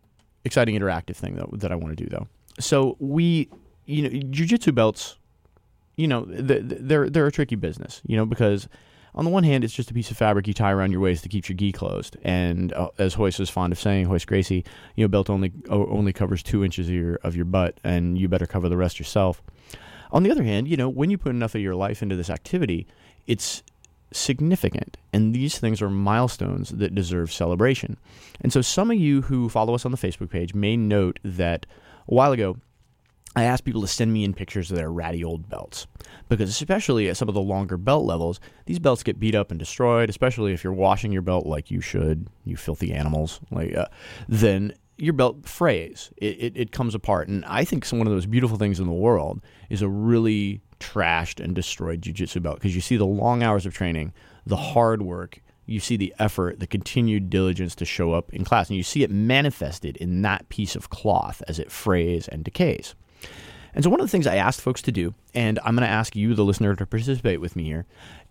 exciting 0.45 0.77
interactive 0.77 1.15
thing 1.15 1.35
though 1.35 1.49
that 1.53 1.71
I 1.71 1.75
want 1.75 1.97
to 1.97 2.03
do 2.03 2.09
though. 2.09 2.27
So 2.59 2.97
we 2.99 3.49
you 3.85 4.03
know, 4.03 4.09
jujitsu 4.09 4.73
belts, 4.73 5.17
you 5.95 6.07
know, 6.07 6.25
they're 6.27 7.09
they're 7.09 7.27
a 7.27 7.31
tricky 7.31 7.55
business, 7.55 8.01
you 8.05 8.17
know, 8.17 8.25
because 8.25 8.67
on 9.15 9.25
the 9.25 9.31
one 9.31 9.43
hand, 9.43 9.63
it's 9.63 9.73
just 9.73 9.91
a 9.91 9.93
piece 9.93 10.09
of 10.09 10.17
fabric 10.17 10.47
you 10.47 10.53
tie 10.53 10.71
around 10.71 10.91
your 10.91 11.01
waist 11.01 11.23
to 11.23 11.29
keep 11.29 11.47
your 11.47 11.55
gi 11.55 11.71
closed, 11.71 12.17
and 12.23 12.73
uh, 12.73 12.89
as 12.97 13.17
Royce 13.17 13.39
is 13.39 13.49
fond 13.49 13.71
of 13.71 13.79
saying, 13.79 14.09
Royce 14.09 14.25
Gracie, 14.25 14.65
you 14.95 15.03
know, 15.03 15.07
belt 15.07 15.29
only 15.29 15.51
only 15.69 16.13
covers 16.13 16.41
two 16.41 16.63
inches 16.63 16.87
of 16.87 16.93
your 16.93 17.15
of 17.23 17.35
your 17.35 17.45
butt, 17.45 17.79
and 17.83 18.17
you 18.17 18.27
better 18.27 18.47
cover 18.47 18.69
the 18.69 18.77
rest 18.77 18.99
yourself. 18.99 19.41
On 20.11 20.23
the 20.23 20.31
other 20.31 20.43
hand, 20.43 20.67
you 20.67 20.77
know, 20.77 20.89
when 20.89 21.09
you 21.09 21.17
put 21.17 21.31
enough 21.31 21.55
of 21.55 21.61
your 21.61 21.75
life 21.75 22.03
into 22.03 22.15
this 22.15 22.29
activity, 22.29 22.87
it's 23.25 23.63
significant. 24.11 24.97
And 25.11 25.33
these 25.33 25.57
things 25.57 25.81
are 25.81 25.89
milestones 25.89 26.69
that 26.69 26.95
deserve 26.95 27.31
celebration. 27.31 27.97
And 28.41 28.53
so 28.53 28.61
some 28.61 28.91
of 28.91 28.97
you 28.97 29.23
who 29.23 29.49
follow 29.49 29.73
us 29.73 29.85
on 29.85 29.91
the 29.91 29.97
Facebook 29.97 30.29
page 30.29 30.53
may 30.53 30.77
note 30.77 31.19
that 31.23 31.65
a 32.07 32.13
while 32.13 32.31
ago, 32.31 32.57
I 33.35 33.43
asked 33.43 33.63
people 33.63 33.81
to 33.81 33.87
send 33.87 34.13
me 34.13 34.23
in 34.23 34.33
pictures 34.33 34.69
of 34.69 34.77
their 34.77 34.91
ratty 34.91 35.23
old 35.23 35.49
belts. 35.49 35.87
Because, 36.29 36.49
especially 36.49 37.09
at 37.09 37.17
some 37.17 37.27
of 37.27 37.35
the 37.35 37.41
longer 37.41 37.77
belt 37.77 38.05
levels, 38.05 38.39
these 38.65 38.79
belts 38.79 39.03
get 39.03 39.19
beat 39.19 39.35
up 39.35 39.49
and 39.49 39.59
destroyed, 39.59 40.09
especially 40.09 40.53
if 40.53 40.63
you're 40.63 40.73
washing 40.73 41.11
your 41.11 41.21
belt 41.21 41.45
like 41.45 41.71
you 41.71 41.81
should, 41.81 42.27
you 42.45 42.55
filthy 42.55 42.93
animals. 42.93 43.39
Like, 43.51 43.75
uh, 43.75 43.87
then 44.29 44.73
your 44.97 45.13
belt 45.13 45.47
frays, 45.47 46.11
it, 46.17 46.37
it, 46.39 46.53
it 46.55 46.71
comes 46.71 46.93
apart. 46.93 47.27
And 47.27 47.43
I 47.45 47.65
think 47.65 47.87
one 47.87 48.07
of 48.07 48.13
those 48.13 48.25
beautiful 48.25 48.57
things 48.57 48.79
in 48.79 48.85
the 48.85 48.93
world 48.93 49.41
is 49.69 49.81
a 49.81 49.89
really 49.89 50.61
trashed 50.79 51.43
and 51.43 51.55
destroyed 51.55 52.01
jiu-jitsu 52.01 52.39
belt 52.39 52.55
because 52.57 52.75
you 52.75 52.81
see 52.81 52.97
the 52.97 53.05
long 53.05 53.41
hours 53.41 53.65
of 53.65 53.73
training, 53.73 54.13
the 54.45 54.57
hard 54.57 55.01
work, 55.01 55.41
you 55.65 55.79
see 55.79 55.97
the 55.97 56.13
effort, 56.19 56.59
the 56.59 56.67
continued 56.67 57.29
diligence 57.29 57.73
to 57.75 57.85
show 57.85 58.11
up 58.11 58.33
in 58.33 58.43
class, 58.43 58.69
and 58.69 58.77
you 58.77 58.83
see 58.83 59.01
it 59.01 59.09
manifested 59.09 59.95
in 59.97 60.21
that 60.21 60.49
piece 60.49 60.75
of 60.75 60.89
cloth 60.89 61.41
as 61.47 61.57
it 61.57 61.71
frays 61.71 62.27
and 62.27 62.43
decays. 62.43 62.95
And 63.73 63.83
so, 63.83 63.89
one 63.89 63.99
of 63.99 64.05
the 64.05 64.11
things 64.11 64.27
I 64.27 64.35
asked 64.35 64.61
folks 64.61 64.81
to 64.83 64.91
do, 64.91 65.13
and 65.33 65.59
I'm 65.59 65.75
going 65.75 65.87
to 65.87 65.93
ask 65.93 66.15
you, 66.15 66.35
the 66.35 66.45
listener, 66.45 66.75
to 66.75 66.85
participate 66.85 67.41
with 67.41 67.55
me 67.55 67.63
here, 67.63 67.85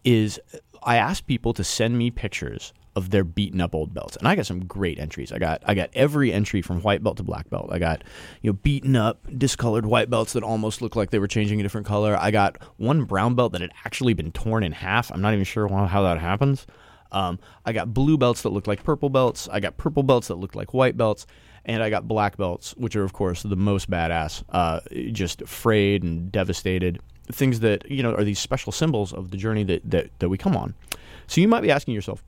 is 0.05 0.39
I 0.83 0.97
asked 0.97 1.27
people 1.27 1.53
to 1.55 1.65
send 1.65 1.99
me 1.99 2.11
pictures 2.11 2.73
of 2.95 3.11
their 3.11 3.25
beaten 3.25 3.61
up 3.61 3.75
old 3.75 3.95
belts. 3.95 4.17
And 4.17 4.29
I 4.29 4.35
got 4.35 4.47
some 4.47 4.67
great 4.67 4.99
entries. 4.99 5.33
I 5.33 5.39
got 5.39 5.63
I 5.67 5.75
got 5.75 5.91
every 5.95 6.33
entry 6.33 6.61
from 6.61 6.81
white 6.83 7.03
belt 7.03 7.17
to 7.19 7.23
black 7.23 7.49
belt. 7.49 7.71
I 7.73 7.79
got 7.79 8.05
you 8.43 8.51
know 8.51 8.59
beaten 8.63 8.97
up, 8.97 9.27
discolored 9.39 9.87
white 9.87 10.11
belts 10.11 10.35
that 10.35 10.43
almost 10.43 10.83
looked 10.83 10.97
like 10.97 11.11
they 11.11 11.19
were 11.19 11.29
changing 11.29 11.59
a 11.61 11.63
different 11.63 11.87
color. 11.87 12.17
I 12.19 12.31
got 12.31 12.63
one 12.77 13.05
brown 13.05 13.35
belt 13.35 13.53
that 13.53 13.63
had 13.63 13.73
actually 13.85 14.15
been 14.15 14.33
torn 14.33 14.63
in 14.63 14.73
half. 14.73 15.11
I'm 15.11 15.23
not 15.23 15.33
even 15.33 15.45
sure 15.45 15.69
how 15.69 16.03
that 16.03 16.19
happens. 16.19 16.67
Um, 17.13 17.39
I 17.65 17.73
got 17.73 17.93
blue 17.93 18.17
belts 18.17 18.43
that 18.43 18.51
looked 18.51 18.67
like 18.67 18.83
purple 18.83 19.11
belts. 19.11 19.49
I 19.51 19.61
got 19.61 19.77
purple 19.77 20.03
belts 20.03 20.29
that 20.29 20.37
looked 20.37 20.57
like 20.57 20.75
white 20.75 20.97
belts. 20.97 21.27
And 21.65 21.83
I 21.83 21.91
got 21.91 22.09
black 22.09 22.37
belts, 22.37 22.75
which 22.77 22.97
are, 22.97 23.05
of 23.05 23.13
course, 23.13 23.43
the 23.43 23.57
most 23.57 23.89
badass, 23.89 24.43
uh, 24.51 24.81
just 25.13 25.47
frayed 25.47 26.03
and 26.03 26.33
devastated. 26.33 26.99
Things 27.31 27.61
that, 27.61 27.89
you 27.89 28.03
know, 28.03 28.15
are 28.15 28.25
these 28.25 28.41
special 28.41 28.73
symbols 28.73 29.13
of 29.13 29.31
the 29.31 29.37
journey 29.37 29.63
that, 29.65 29.89
that, 29.89 30.11
that 30.19 30.29
we 30.29 30.37
come 30.37 30.57
on. 30.57 30.75
So 31.29 31.41
you 31.41 31.47
might 31.47 31.61
be 31.61 31.71
asking 31.71 31.95
yourself, 31.95 32.23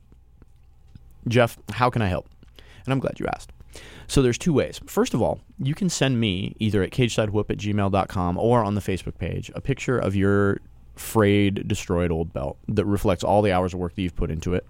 Jeff, 1.27 1.57
how 1.71 1.89
can 1.89 2.01
I 2.01 2.07
help? 2.07 2.29
And 2.85 2.93
I'm 2.93 2.99
glad 2.99 3.19
you 3.19 3.27
asked. 3.27 3.51
So 4.07 4.21
there's 4.21 4.37
two 4.37 4.53
ways. 4.53 4.79
First 4.85 5.13
of 5.13 5.21
all, 5.21 5.41
you 5.59 5.73
can 5.73 5.89
send 5.89 6.19
me 6.19 6.55
either 6.59 6.83
at 6.83 6.91
cagesidewhoop 6.91 7.49
at 7.49 7.57
gmail.com 7.57 8.37
or 8.37 8.63
on 8.63 8.75
the 8.75 8.81
Facebook 8.81 9.17
page 9.17 9.51
a 9.55 9.61
picture 9.61 9.97
of 9.97 10.15
your 10.15 10.59
frayed, 10.95 11.67
destroyed 11.67 12.11
old 12.11 12.31
belt 12.31 12.57
that 12.67 12.85
reflects 12.85 13.23
all 13.23 13.41
the 13.41 13.51
hours 13.51 13.73
of 13.73 13.79
work 13.79 13.95
that 13.95 14.01
you've 14.01 14.15
put 14.15 14.31
into 14.31 14.53
it. 14.53 14.65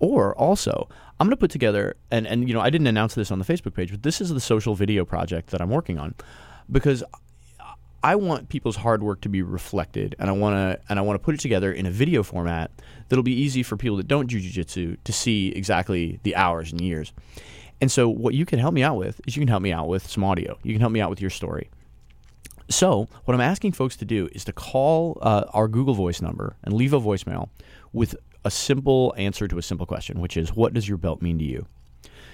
Or 0.00 0.34
also, 0.36 0.88
I'm 1.20 1.26
going 1.26 1.36
to 1.36 1.36
put 1.36 1.50
together, 1.50 1.94
and, 2.10 2.26
and 2.26 2.48
you 2.48 2.54
know, 2.54 2.60
I 2.60 2.70
didn't 2.70 2.88
announce 2.88 3.14
this 3.14 3.30
on 3.30 3.38
the 3.38 3.44
Facebook 3.44 3.74
page, 3.74 3.90
but 3.90 4.02
this 4.02 4.20
is 4.20 4.30
the 4.30 4.40
social 4.40 4.74
video 4.74 5.04
project 5.04 5.50
that 5.50 5.60
I'm 5.60 5.70
working 5.70 5.98
on 5.98 6.14
because 6.70 7.04
I 8.02 8.16
want 8.16 8.48
people's 8.48 8.76
hard 8.76 9.02
work 9.02 9.20
to 9.22 9.28
be 9.28 9.42
reflected, 9.42 10.16
and 10.18 10.30
I 10.30 10.32
want 10.32 10.56
to 10.56 10.80
and 10.88 10.98
I 10.98 11.02
want 11.02 11.20
to 11.20 11.24
put 11.24 11.34
it 11.34 11.40
together 11.40 11.70
in 11.70 11.84
a 11.84 11.90
video 11.90 12.22
format 12.22 12.70
that'll 13.08 13.22
be 13.22 13.34
easy 13.34 13.62
for 13.62 13.76
people 13.76 13.98
that 13.98 14.08
don't 14.08 14.26
do 14.26 14.40
jiu-jitsu 14.40 14.96
to 15.04 15.12
see 15.12 15.48
exactly 15.48 16.18
the 16.22 16.34
hours 16.34 16.72
and 16.72 16.80
years. 16.80 17.12
And 17.82 17.92
so, 17.92 18.08
what 18.08 18.32
you 18.32 18.46
can 18.46 18.58
help 18.58 18.72
me 18.72 18.82
out 18.82 18.96
with 18.96 19.20
is 19.26 19.36
you 19.36 19.40
can 19.40 19.48
help 19.48 19.62
me 19.62 19.72
out 19.72 19.86
with 19.86 20.06
some 20.08 20.24
audio. 20.24 20.58
You 20.62 20.72
can 20.72 20.80
help 20.80 20.92
me 20.92 21.00
out 21.00 21.10
with 21.10 21.20
your 21.20 21.30
story. 21.30 21.68
So, 22.70 23.08
what 23.24 23.34
I'm 23.34 23.40
asking 23.40 23.72
folks 23.72 23.96
to 23.96 24.06
do 24.06 24.28
is 24.32 24.44
to 24.44 24.52
call 24.52 25.18
uh, 25.20 25.44
our 25.52 25.68
Google 25.68 25.94
Voice 25.94 26.22
number 26.22 26.56
and 26.62 26.72
leave 26.72 26.94
a 26.94 27.00
voicemail 27.00 27.48
with 27.92 28.14
a 28.44 28.50
simple 28.50 29.14
answer 29.16 29.48
to 29.48 29.58
a 29.58 29.62
simple 29.62 29.86
question, 29.86 30.20
which 30.20 30.36
is, 30.36 30.54
"What 30.54 30.72
does 30.72 30.88
your 30.88 30.98
belt 30.98 31.22
mean 31.22 31.38
to 31.38 31.44
you?" 31.44 31.66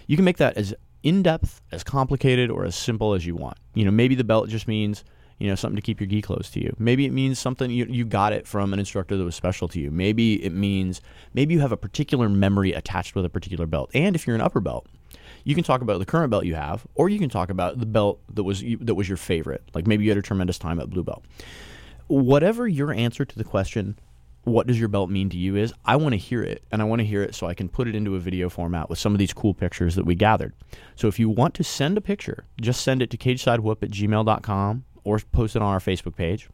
You 0.07 0.17
can 0.17 0.25
make 0.25 0.37
that 0.39 0.57
as 0.57 0.75
in 1.03 1.23
depth, 1.23 1.61
as 1.73 1.85
complicated, 1.85 2.51
or 2.51 2.65
as 2.65 2.75
simple 2.75 3.15
as 3.15 3.27
you 3.27 3.35
want. 3.35 3.59
You 3.75 3.85
know, 3.85 3.91
maybe 3.91 4.15
the 4.15 4.25
belt 4.25 4.49
just 4.49 4.69
means 4.69 5.05
you 5.39 5.49
know 5.49 5.55
something 5.55 5.77
to 5.77 5.83
keep 5.83 6.01
your 6.01 6.09
gi 6.09 6.23
close 6.23 6.51
to 6.51 6.61
you. 6.61 6.75
Maybe 6.79 7.07
it 7.07 7.13
means 7.13 7.39
something 7.39 7.71
you, 7.71 7.87
you 7.89 8.05
got 8.05 8.33
it 8.33 8.47
from 8.47 8.73
an 8.73 8.79
instructor 8.79 9.17
that 9.17 9.25
was 9.25 9.35
special 9.35 9.69
to 9.69 9.81
you. 9.81 9.91
Maybe 9.91 10.43
it 10.43 10.53
means 10.53 11.01
maybe 11.35 11.55
you 11.55 11.61
have 11.61 11.73
a 11.73 11.77
particular 11.77 12.29
memory 12.29 12.73
attached 12.73 13.15
with 13.15 13.25
a 13.25 13.29
particular 13.29 13.67
belt. 13.67 13.91
And 13.95 14.17
if 14.17 14.27
you're 14.27 14.37
an 14.37 14.43
upper 14.43 14.61
belt 14.61 14.87
you 15.47 15.55
can 15.55 15.63
talk 15.63 15.81
about 15.81 16.01
the 16.01 16.05
current 16.05 16.29
belt 16.29 16.45
you 16.45 16.57
have 16.57 16.85
or 16.97 17.09
you 17.09 17.21
can 17.21 17.31
talk 17.31 17.51
about 17.51 17.79
the 17.79 17.87
belt 17.87 18.21
that 18.35 18.43
was 18.43 18.65
that 18.81 18.97
was 18.97 19.09
your 19.09 19.17
favorite. 19.17 19.63
Like 19.75 19.87
maybe 19.87 20.03
you 20.03 20.11
had 20.11 20.19
a 20.19 20.23
tremendous 20.23 20.59
time 20.59 20.81
at 20.81 20.91
blue 20.91 21.05
belt. 21.05 21.25
Whatever 22.09 22.67
your 22.67 22.93
answer 22.93 23.25
to 23.25 23.39
the 23.39 23.45
question 23.45 23.97
what 24.47 24.67
does 24.67 24.79
your 24.79 24.89
belt 24.89 25.11
mean 25.11 25.29
to 25.29 25.37
you 25.37 25.57
is 25.57 25.73
i 25.85 25.97
want 25.97 26.13
to 26.13 26.17
hear 26.17 26.43
it 26.43 26.63
and 26.71 26.81
i 26.81 26.85
want 26.85 27.01
to 27.01 27.05
hear 27.05 27.23
it 27.23 27.35
so 27.35 27.47
i 27.47 27.55
can 27.55 27.69
put 27.69 27.87
it 27.87 27.95
into 27.95 28.15
a 28.15 28.19
video 28.19 28.49
format 28.49 28.89
with 28.89 28.99
some 28.99 29.13
of 29.13 29.19
these 29.19 29.33
cool 29.33 29.53
pictures 29.55 29.95
that 29.95 30.07
we 30.07 30.15
gathered 30.15 30.55
so 30.95 31.09
if 31.09 31.19
you 31.19 31.29
want 31.29 31.53
to 31.53 31.65
send 31.65 31.99
a 31.99 32.01
picture 32.01 32.45
just 32.61 32.83
send 32.83 33.03
it 33.03 33.11
to 33.11 33.17
cagesidewhoop 33.17 33.83
at 33.83 33.91
gmail.com 33.91 34.85
or 35.07 35.21
post 35.21 35.55
it 35.55 35.63
on 35.63 35.73
our 35.73 35.79
Facebook 35.79 36.17
page. 36.17 36.49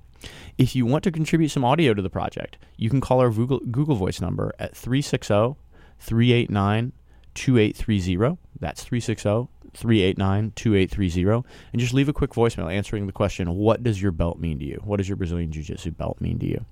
If 0.59 0.77
you 0.77 0.85
want 0.85 1.03
to 1.05 1.11
contribute 1.11 1.49
some 1.49 1.65
audio 1.65 1.95
to 1.95 2.03
the 2.03 2.11
project, 2.11 2.59
you 2.77 2.91
can 2.91 3.01
call 3.01 3.19
our 3.19 3.31
Google, 3.31 3.61
Google 3.61 3.97
Voice 3.97 4.21
number 4.21 4.53
at 4.59 4.77
360 4.77 5.57
389 5.99 6.93
2830. 7.35 8.39
That's 8.61 8.85
360 8.85 9.49
389 9.75 10.53
2830. 10.55 11.49
And 11.73 11.81
just 11.81 11.95
leave 11.95 12.11
a 12.11 12.13
quick 12.13 12.33
voicemail 12.33 12.73
answering 12.73 13.07
the 13.07 13.13
question 13.13 13.55
What 13.55 13.83
does 13.83 14.03
your 14.03 14.13
belt 14.13 14.39
mean 14.39 14.59
to 14.59 14.65
you? 14.67 14.81
What 14.85 14.99
does 14.99 15.09
your 15.09 15.17
Brazilian 15.17 15.51
Jiu 15.51 15.63
Jitsu 15.63 15.93
belt 15.93 16.21
mean 16.21 16.39
to 16.41 16.47
you? 16.47 16.65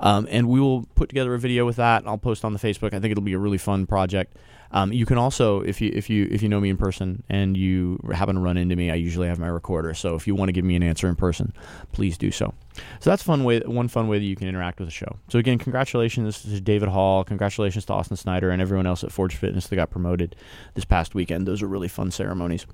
Um, 0.00 0.26
and 0.30 0.48
we 0.48 0.60
will 0.60 0.84
put 0.94 1.08
together 1.08 1.34
a 1.34 1.38
video 1.38 1.64
with 1.64 1.76
that. 1.76 2.06
I'll 2.06 2.18
post 2.18 2.44
on 2.44 2.52
the 2.52 2.58
Facebook. 2.58 2.94
I 2.94 3.00
think 3.00 3.12
it'll 3.12 3.22
be 3.22 3.32
a 3.32 3.38
really 3.38 3.58
fun 3.58 3.86
project. 3.86 4.36
Um, 4.70 4.92
you 4.92 5.06
can 5.06 5.18
also, 5.18 5.60
if 5.60 5.80
you 5.80 5.92
if 5.94 6.10
you 6.10 6.26
if 6.32 6.42
you 6.42 6.48
know 6.48 6.58
me 6.58 6.68
in 6.68 6.76
person 6.76 7.22
and 7.28 7.56
you 7.56 8.00
happen 8.12 8.34
to 8.34 8.40
run 8.40 8.56
into 8.56 8.74
me, 8.74 8.90
I 8.90 8.96
usually 8.96 9.28
have 9.28 9.38
my 9.38 9.46
recorder. 9.46 9.94
So 9.94 10.16
if 10.16 10.26
you 10.26 10.34
want 10.34 10.48
to 10.48 10.52
give 10.52 10.64
me 10.64 10.74
an 10.74 10.82
answer 10.82 11.08
in 11.08 11.14
person, 11.14 11.52
please 11.92 12.18
do 12.18 12.32
so. 12.32 12.52
So 12.98 13.10
that's 13.10 13.22
fun 13.22 13.44
way 13.44 13.60
one 13.60 13.86
fun 13.86 14.08
way 14.08 14.18
that 14.18 14.24
you 14.24 14.34
can 14.34 14.48
interact 14.48 14.80
with 14.80 14.88
the 14.88 14.92
show. 14.92 15.16
So 15.28 15.38
again, 15.38 15.58
congratulations 15.58 16.42
to 16.42 16.60
David 16.60 16.88
Hall, 16.88 17.22
congratulations 17.22 17.84
to 17.84 17.92
Austin 17.92 18.16
Snyder 18.16 18.50
and 18.50 18.60
everyone 18.60 18.86
else 18.86 19.04
at 19.04 19.12
Forge 19.12 19.36
Fitness 19.36 19.68
that 19.68 19.76
got 19.76 19.90
promoted 19.90 20.34
this 20.74 20.84
past 20.84 21.14
weekend. 21.14 21.46
Those 21.46 21.62
are 21.62 21.68
really 21.68 21.88
fun 21.88 22.10
ceremonies. 22.10 22.66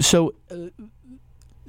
So. 0.00 0.34
Uh, 0.50 0.68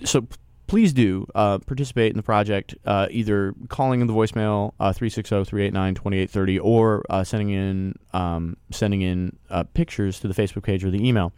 so 0.05 0.27
please 0.73 0.91
do 0.91 1.23
uh, 1.35 1.59
participate 1.59 2.09
in 2.09 2.17
the 2.17 2.23
project, 2.23 2.73
uh, 2.85 3.07
either 3.11 3.53
calling 3.67 4.01
in 4.01 4.07
the 4.07 4.13
voicemail 4.13 4.73
uh, 4.79 4.91
360-389-2830 4.91 6.59
or 6.63 7.05
uh, 7.11 7.23
sending 7.23 7.51
in 7.51 7.93
um, 8.13 8.57
sending 8.71 9.03
in 9.03 9.37
uh, 9.51 9.63
pictures 9.75 10.19
to 10.19 10.27
the 10.27 10.33
Facebook 10.33 10.63
page 10.63 10.83
or 10.83 10.89
the 10.89 11.07
email. 11.07 11.31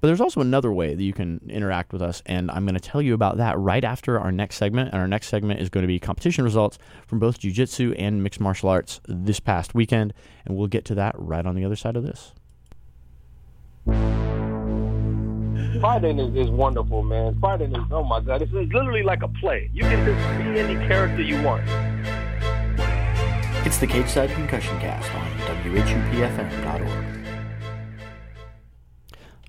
But 0.00 0.08
there's 0.08 0.22
also 0.22 0.40
another 0.40 0.72
way 0.72 0.94
that 0.94 1.02
you 1.02 1.12
can 1.12 1.42
interact 1.46 1.92
with 1.92 2.00
us, 2.00 2.22
and 2.24 2.50
I'm 2.50 2.64
going 2.64 2.72
to 2.72 2.80
tell 2.80 3.02
you 3.02 3.12
about 3.12 3.36
that 3.36 3.58
right 3.58 3.84
after 3.84 4.18
our 4.18 4.32
next 4.32 4.56
segment. 4.56 4.92
And 4.94 4.98
our 5.02 5.08
next 5.08 5.26
segment 5.26 5.60
is 5.60 5.68
going 5.68 5.82
to 5.82 5.86
be 5.86 5.98
competition 5.98 6.42
results 6.42 6.78
from 7.06 7.18
both 7.18 7.38
jiu-jitsu 7.38 7.92
and 7.98 8.22
mixed 8.22 8.40
martial 8.40 8.70
arts 8.70 9.02
this 9.06 9.40
past 9.40 9.74
weekend, 9.74 10.14
and 10.46 10.56
we'll 10.56 10.68
get 10.68 10.86
to 10.86 10.94
that 10.94 11.14
right 11.18 11.44
on 11.44 11.54
the 11.54 11.66
other 11.66 11.76
side 11.76 11.96
of 11.96 12.02
this 12.02 12.32
fighting 15.80 16.18
is, 16.18 16.46
is 16.46 16.50
wonderful, 16.50 17.02
man. 17.02 17.38
Fighting 17.40 17.74
is 17.74 17.82
oh 17.90 18.04
my 18.04 18.20
god, 18.20 18.42
it's, 18.42 18.52
it's 18.54 18.72
literally 18.72 19.02
like 19.02 19.22
a 19.22 19.28
play. 19.28 19.70
You 19.72 19.82
can 19.82 20.04
just 20.04 20.38
be 20.38 20.60
any 20.60 20.74
character 20.86 21.22
you 21.22 21.42
want. 21.42 21.62
It's 23.66 23.78
the 23.78 23.86
Cage 23.86 24.08
Side 24.08 24.30
Concussion 24.30 24.78
Cast 24.80 25.14
on 25.14 25.30
WHUPFM.org. 25.64 27.16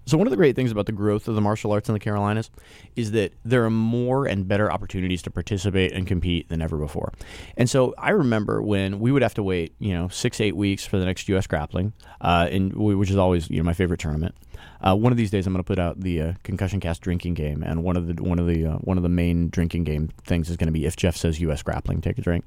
So, 0.05 0.17
one 0.17 0.27
of 0.27 0.31
the 0.31 0.37
great 0.37 0.57
things 0.57 0.71
about 0.71 0.87
the 0.87 0.91
growth 0.91 1.27
of 1.29 1.35
the 1.35 1.41
martial 1.41 1.71
arts 1.71 1.87
in 1.87 1.93
the 1.93 1.99
Carolinas 1.99 2.49
is 2.97 3.11
that 3.11 3.33
there 3.45 3.63
are 3.63 3.69
more 3.69 4.25
and 4.25 4.45
better 4.45 4.69
opportunities 4.69 5.21
to 5.21 5.31
participate 5.31 5.93
and 5.93 6.05
compete 6.05 6.49
than 6.49 6.61
ever 6.61 6.75
before. 6.75 7.13
And 7.55 7.69
so, 7.69 7.93
I 7.97 8.09
remember 8.09 8.61
when 8.61 8.99
we 8.99 9.13
would 9.13 9.21
have 9.21 9.35
to 9.35 9.43
wait, 9.43 9.73
you 9.79 9.93
know, 9.93 10.09
six, 10.09 10.41
eight 10.41 10.57
weeks 10.57 10.85
for 10.85 10.99
the 10.99 11.05
next 11.05 11.29
U.S. 11.29 11.47
grappling, 11.47 11.93
uh, 12.19 12.49
and 12.51 12.73
which 12.73 13.09
is 13.09 13.15
always, 13.15 13.49
you 13.49 13.57
know, 13.57 13.63
my 13.63 13.73
favorite 13.73 14.01
tournament. 14.01 14.35
Uh, 14.81 14.95
one 14.95 15.11
of 15.11 15.17
these 15.17 15.31
days, 15.31 15.45
I'm 15.45 15.53
going 15.53 15.63
to 15.63 15.67
put 15.67 15.79
out 15.79 15.99
the 15.99 16.21
uh, 16.21 16.33
concussion 16.43 16.79
cast 16.79 17.01
drinking 17.01 17.35
game, 17.35 17.63
and 17.63 17.83
one 17.83 17.95
of 17.95 18.07
the 18.07 18.23
one 18.23 18.39
of 18.39 18.47
the 18.47 18.65
uh, 18.65 18.75
one 18.77 18.97
of 18.97 19.03
the 19.03 19.09
main 19.09 19.49
drinking 19.49 19.83
game 19.83 20.09
things 20.23 20.49
is 20.49 20.57
going 20.57 20.67
to 20.67 20.73
be 20.73 20.85
if 20.85 20.95
Jeff 20.95 21.15
says 21.15 21.39
U.S. 21.41 21.61
grappling, 21.61 22.01
take 22.01 22.17
a 22.17 22.21
drink. 22.21 22.45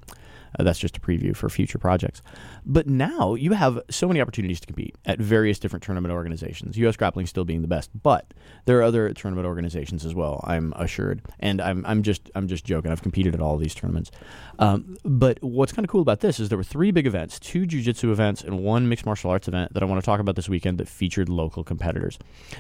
Uh, 0.59 0.63
that's 0.63 0.79
just 0.79 0.97
a 0.97 1.01
preview 1.01 1.37
for 1.37 1.49
future 1.49 1.79
projects. 1.79 2.23
But 2.65 2.87
now 2.87 3.35
you 3.35 3.53
have 3.53 3.81
so 3.91 4.09
many 4.09 4.21
opportunities 4.21 4.61
to 4.61 4.67
compete 4.67 4.97
at 5.05 5.19
various 5.19 5.59
different 5.59 5.83
tournament 5.83 6.13
organizations. 6.13 6.77
U.S. 6.79 6.97
Grappling 6.97 7.27
still 7.27 7.45
being 7.45 7.63
the 7.63 7.69
best, 7.69 7.91
but 8.03 8.33
there 8.65 8.79
are 8.79 8.83
other 8.83 9.13
tournament 9.13 9.47
organizations 9.47 10.05
as 10.05 10.15
well. 10.15 10.43
I'm 10.47 10.73
assured, 10.77 11.23
and 11.41 11.61
I'm 11.61 11.85
I'm 11.87 12.03
just 12.03 12.31
I'm 12.35 12.49
just 12.49 12.65
joking. 12.65 12.91
I've 12.91 13.03
competed 13.03 13.35
at 13.35 13.41
all 13.41 13.57
these 13.57 13.75
tournaments. 13.75 14.11
Um, 14.59 14.97
but 15.05 15.43
what's 15.43 15.73
kind 15.73 15.85
of 15.85 15.91
cool 15.91 16.03
about 16.03 16.21
this 16.21 16.39
is 16.39 16.49
there 16.49 16.59
were 16.59 16.65
three 16.65 16.91
big 16.91 17.07
events, 17.07 17.39
two 17.41 17.67
jiu-jitsu 17.67 18.13
events, 18.13 18.43
and 18.43 18.61
one 18.61 18.89
mixed 18.89 19.07
martial 19.07 19.31
arts 19.31 19.49
event 19.49 19.75
that 19.75 19.83
I 19.83 19.87
want 19.87 20.01
to 20.01 20.07
talk 20.07 20.21
about 20.21 20.37
this 20.37 20.49
weekend 20.49 20.79
that 20.79 20.89
featured 20.89 21.29
local 21.29 21.65
competitors. 21.65 22.19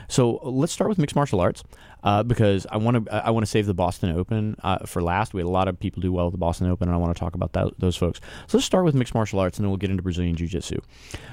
So 0.08 0.40
let's 0.42 0.72
start 0.72 0.88
with 0.88 0.98
mixed 0.98 1.16
martial 1.16 1.40
arts 1.40 1.62
uh, 2.04 2.22
because 2.22 2.66
I 2.70 2.76
want 2.76 3.06
to 3.06 3.26
I 3.26 3.30
want 3.30 3.44
to 3.44 3.50
save 3.50 3.66
the 3.66 3.74
Boston 3.74 4.14
Open 4.14 4.56
uh, 4.62 4.84
for 4.86 5.02
last. 5.02 5.32
We 5.32 5.40
had 5.40 5.46
a 5.46 5.50
lot 5.50 5.68
of 5.68 5.80
people 5.80 6.02
do 6.02 6.12
well 6.12 6.26
at 6.26 6.32
the 6.32 6.38
Boston 6.38 6.68
Open, 6.68 6.88
and 6.88 6.94
I 6.94 6.98
want 6.98 7.16
to 7.16 7.18
talk 7.18 7.34
about 7.34 7.54
that 7.54 7.72
those 7.78 7.96
folks. 7.96 8.20
So 8.46 8.58
let's 8.58 8.66
start 8.66 8.84
with 8.84 8.94
mixed 8.94 9.14
martial 9.14 9.40
arts, 9.40 9.58
and 9.58 9.64
then 9.64 9.70
we'll 9.70 9.78
get 9.78 9.90
into 9.90 10.02
Brazilian 10.02 10.36
Jiu 10.36 10.46
Jitsu. 10.46 10.78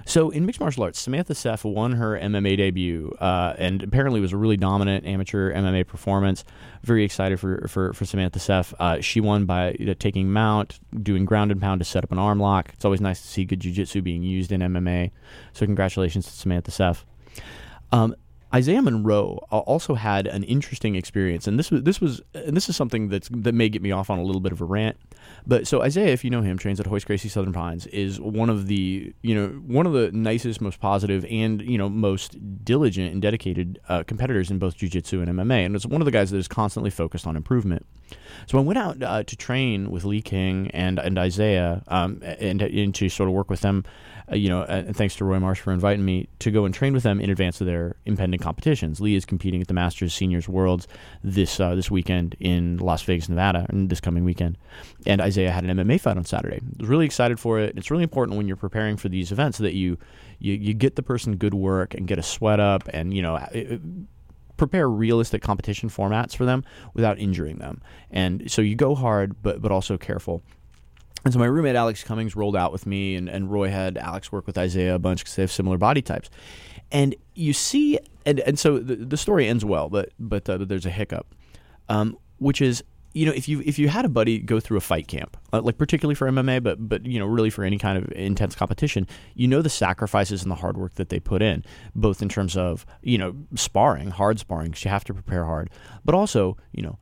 So 0.06 0.30
in 0.30 0.46
mixed 0.46 0.62
martial 0.62 0.84
arts, 0.84 1.00
Samantha 1.00 1.36
Sef 1.36 1.66
won 1.66 1.92
her 1.94 2.18
MMA 2.18 2.56
debut, 2.58 3.14
uh, 3.20 3.54
and 3.58 3.84
apparently 3.84 4.22
was 4.22 4.32
a 4.32 4.38
really 4.38 4.58
dominant 4.58 5.06
amateur 5.06 5.54
MMA 5.54 5.86
performance. 5.86 6.46
Very 6.84 7.04
excited 7.04 7.40
for 7.40 7.68
for, 7.68 7.92
for 7.92 8.06
Samantha 8.06 8.40
Sef. 8.40 8.74
Uh, 8.80 9.02
she 9.02 9.20
won 9.20 9.46
by 9.46 9.76
you 9.78 9.86
know, 9.86 9.94
taking 9.94 10.32
mount, 10.32 10.80
doing 11.04 11.26
ground 11.26 11.52
and 11.52 11.60
pound 11.60 11.80
to 11.82 11.86
set 11.86 12.06
up 12.06 12.14
an 12.14 12.18
arm 12.18 12.40
lock. 12.40 12.70
It's 12.74 12.86
always 12.86 13.02
nice 13.02 13.22
to 13.22 13.28
see 13.28 13.44
good 13.44 13.60
Jiu 13.60 13.74
Jitsu 13.74 14.02
being 14.02 14.24
used 14.24 14.54
in 14.54 14.62
MMA. 14.62 15.12
So 15.52 15.66
congratulations 15.66 16.26
to 16.28 16.32
Samantha 16.32 16.72
Sef. 16.72 17.06
Um, 17.92 18.16
Isaiah 18.54 18.82
Monroe 18.82 19.38
also 19.50 19.96
had 19.96 20.28
an 20.28 20.44
interesting 20.44 20.96
experience, 20.96 21.48
and 21.48 21.58
this 21.58 21.72
was 21.72 21.84
this 21.84 22.02
was 22.02 22.22
and 22.34 22.56
this 22.56 22.68
is 22.68 22.76
something 22.76 23.08
that's 23.08 23.30
that 23.32 23.54
may 23.54 23.70
get 23.70 23.82
me 23.82 23.92
off 23.92 24.10
on 24.10 24.20
a 24.20 24.24
little 24.24 24.42
bit 24.42 24.52
of 24.52 24.60
a 24.60 24.66
rant. 24.66 24.98
But 25.48 25.68
so 25.68 25.82
Isaiah, 25.82 26.12
if 26.12 26.24
you 26.24 26.30
know 26.30 26.42
him, 26.42 26.58
trains 26.58 26.80
at 26.80 26.88
Royce 26.88 27.06
Gracie 27.06 27.30
Southern 27.30 27.54
Pines, 27.54 27.88
is 27.88 28.20
one 28.20 28.50
of 28.50 28.68
the 28.68 29.14
you 29.22 29.36
know 29.36 29.48
one 29.66 29.86
of 29.86 29.94
the 29.94 30.12
nicest, 30.12 30.60
most 30.60 30.82
positive, 30.82 31.26
and 31.30 31.62
you 31.62 31.78
know 31.78 31.88
most 31.88 32.66
diligent 32.66 33.14
and 33.14 33.22
dedicated 33.22 33.80
uh, 33.88 34.04
competitors 34.04 34.52
in 34.52 34.60
both 34.60 34.76
jiu-jitsu 34.76 35.22
and 35.22 35.30
MMA, 35.30 35.66
and 35.66 35.76
it's 35.76 35.86
one 35.86 36.02
of 36.02 36.06
the 36.06 36.12
guys 36.12 36.32
that 36.32 36.38
is 36.38 36.50
constantly 36.50 36.90
focused 36.90 37.26
on 37.26 37.38
improvement. 37.38 37.86
So 38.48 38.58
I 38.58 38.62
went 38.62 38.78
out 38.78 39.02
uh, 39.02 39.24
to 39.24 39.36
train 39.38 39.92
with 39.92 40.04
Lee 40.04 40.22
King 40.22 40.70
and 40.72 41.00
and 41.00 41.18
Isaiah, 41.18 41.84
um, 41.88 42.22
and, 42.22 42.62
and 42.62 42.96
to 42.96 43.08
sort 43.08 43.30
of 43.30 43.36
work 43.36 43.50
with 43.50 43.62
them 43.62 43.86
uh, 44.32 44.36
you 44.36 44.50
know, 44.50 44.64
and 44.64 44.96
thanks 44.96 45.16
to 45.18 45.26
Roy 45.26 45.40
Marsh 45.40 45.60
for 45.60 45.74
inviting 45.74 46.06
me 46.06 46.30
to 46.40 46.52
go 46.52 46.66
and 46.66 46.74
train 46.74 46.94
with 46.94 47.04
them 47.04 47.20
in 47.20 47.30
advance 47.30 47.60
of 47.60 47.68
their 47.68 47.96
impending 48.06 48.40
competitions. 48.40 49.02
Lee 49.02 49.16
is 49.16 49.26
competing 49.26 49.62
at 49.62 49.68
the 49.68 49.74
Masters 49.74 50.14
Seniors 50.14 50.48
Worlds 50.48 50.88
this 51.24 51.60
uh, 51.60 51.76
this 51.76 51.92
weekend 51.92 52.36
in 52.40 52.78
Las 52.78 53.04
Vegas, 53.04 53.28
Nevada, 53.28 53.66
and 53.70 53.90
this 53.90 54.00
coming 54.00 54.24
weekend. 54.24 54.58
And 55.06 55.20
Isaiah 55.20 55.52
had 55.52 55.66
an 55.66 55.78
MMA 55.78 56.00
fight 56.00 56.18
on 56.18 56.26
Saturday. 56.26 56.58
I 56.58 56.80
was 56.80 56.90
really 56.90 57.06
excited 57.06 57.40
for 57.40 57.60
it. 57.60 57.78
It's 57.78 57.92
really 57.92 58.04
important 58.04 58.38
when 58.38 58.48
you're 58.48 58.58
preparing 58.58 58.98
for 58.98 59.10
these 59.10 59.32
events 59.32 59.58
that 59.58 59.74
you 59.74 59.98
you, 60.40 60.54
you 60.54 60.74
get 60.74 60.96
the 60.96 61.04
person 61.04 61.36
good 61.36 61.54
work 61.54 61.94
and 61.94 62.08
get 62.08 62.18
a 62.18 62.24
sweat 62.24 62.60
up 62.60 62.88
and 62.94 63.14
you 63.14 63.22
know. 63.22 63.36
It, 63.52 63.82
prepare 64.58 64.88
realistic 64.88 65.42
competition 65.42 65.90
formats 65.90 66.36
for 66.36 66.46
them 66.46 66.64
without 66.94 67.18
injuring 67.18 67.58
them. 67.58 67.82
And 68.12 68.52
so 68.52 68.62
you 68.62 68.76
go 68.76 68.94
hard, 68.94 69.42
but 69.42 69.60
but 69.60 69.72
also 69.72 69.98
careful. 69.98 70.44
And 71.24 71.34
so 71.34 71.40
my 71.40 71.46
roommate 71.46 71.76
Alex 71.76 72.04
Cummings 72.04 72.36
rolled 72.36 72.56
out 72.56 72.72
with 72.72 72.86
me, 72.86 73.16
and, 73.16 73.30
and 73.30 73.52
Roy 73.52 73.70
had 73.70 73.98
Alex 73.98 74.32
work 74.32 74.48
with 74.48 74.58
Isaiah 74.58 74.96
a 74.96 75.00
bunch 75.00 75.20
because 75.20 75.36
they 75.36 75.44
have 75.44 75.52
similar 75.52 75.78
body 75.78 76.02
types. 76.02 76.30
And 76.92 77.16
you 77.36 77.54
see, 77.54 78.00
and, 78.26 78.40
and 78.42 78.60
so 78.60 78.80
the, 78.80 78.96
the 78.96 79.18
story 79.18 79.48
ends 79.48 79.64
well, 79.64 79.90
but 79.90 80.10
but, 80.20 80.50
uh, 80.50 80.58
there's 80.58 80.86
a 80.86 80.90
hiccup, 80.90 81.34
um, 81.90 82.18
which 82.38 82.62
is 82.62 82.84
you 83.14 83.26
know 83.26 83.32
if 83.34 83.48
you 83.48 83.62
if 83.66 83.78
you 83.78 83.90
had 83.90 84.06
a 84.06 84.10
buddy 84.10 84.40
go 84.40 84.60
through 84.60 84.78
a 84.78 84.82
fight 84.82 85.08
camp, 85.08 85.38
uh, 85.54 85.62
like 85.62 85.78
particularly 85.78 86.16
for 86.16 86.30
MMA, 86.30 86.62
but 86.62 86.90
but 86.90 87.06
you 87.06 87.20
know 87.20 87.26
really 87.26 87.50
for 87.50 87.64
any 87.64 87.78
kind 87.78 87.98
of 87.98 88.12
intense 88.12 88.56
competition, 88.56 89.08
you 89.36 89.48
know 89.48 89.62
the 89.62 89.70
sacrifices 89.70 90.42
and 90.42 90.52
the 90.52 90.56
hard 90.56 90.78
work 90.78 90.96
that 90.96 91.10
they 91.10 91.20
put 91.20 91.42
in, 91.42 91.64
both 91.96 92.22
in 92.22 92.28
terms 92.28 92.58
of 92.58 92.86
you 93.02 93.18
know 93.18 93.36
sparring, 93.56 94.12
hard 94.12 94.40
sparring, 94.40 94.74
you 94.78 94.90
have 94.90 95.06
to 95.06 95.14
prepare 95.14 95.46
hard, 95.46 95.70
but 96.04 96.14
also 96.14 96.58
you 96.74 96.82
know 96.82 96.98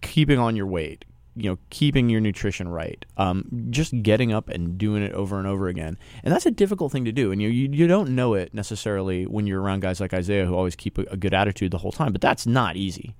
keeping 0.00 0.38
on 0.38 0.54
your 0.54 0.66
weight, 0.66 1.04
you 1.36 1.50
know 1.50 1.58
keeping 1.70 2.08
your 2.08 2.20
nutrition 2.20 2.68
right 2.68 3.04
um, 3.16 3.44
just 3.70 4.02
getting 4.02 4.32
up 4.32 4.48
and 4.48 4.78
doing 4.78 5.02
it 5.02 5.12
over 5.12 5.38
and 5.38 5.46
over 5.46 5.68
again. 5.68 5.98
And 6.22 6.32
that's 6.32 6.46
a 6.46 6.50
difficult 6.50 6.92
thing 6.92 7.04
to 7.04 7.12
do 7.12 7.32
and 7.32 7.42
you, 7.42 7.48
you, 7.48 7.68
you 7.72 7.86
don't 7.86 8.14
know 8.14 8.34
it 8.34 8.54
necessarily 8.54 9.24
when 9.26 9.46
you're 9.46 9.60
around 9.60 9.80
guys 9.80 10.00
like 10.00 10.14
isaiah 10.14 10.46
who 10.46 10.54
always 10.54 10.76
keep 10.76 10.98
a, 10.98 11.02
a, 11.10 11.16
good 11.16 11.34
attitude 11.34 11.70
the 11.70 11.78
whole 11.78 11.92
time 11.92 12.12
but 12.12 12.20
that's 12.20 12.46
not 12.46 12.76
easy. 12.76 13.14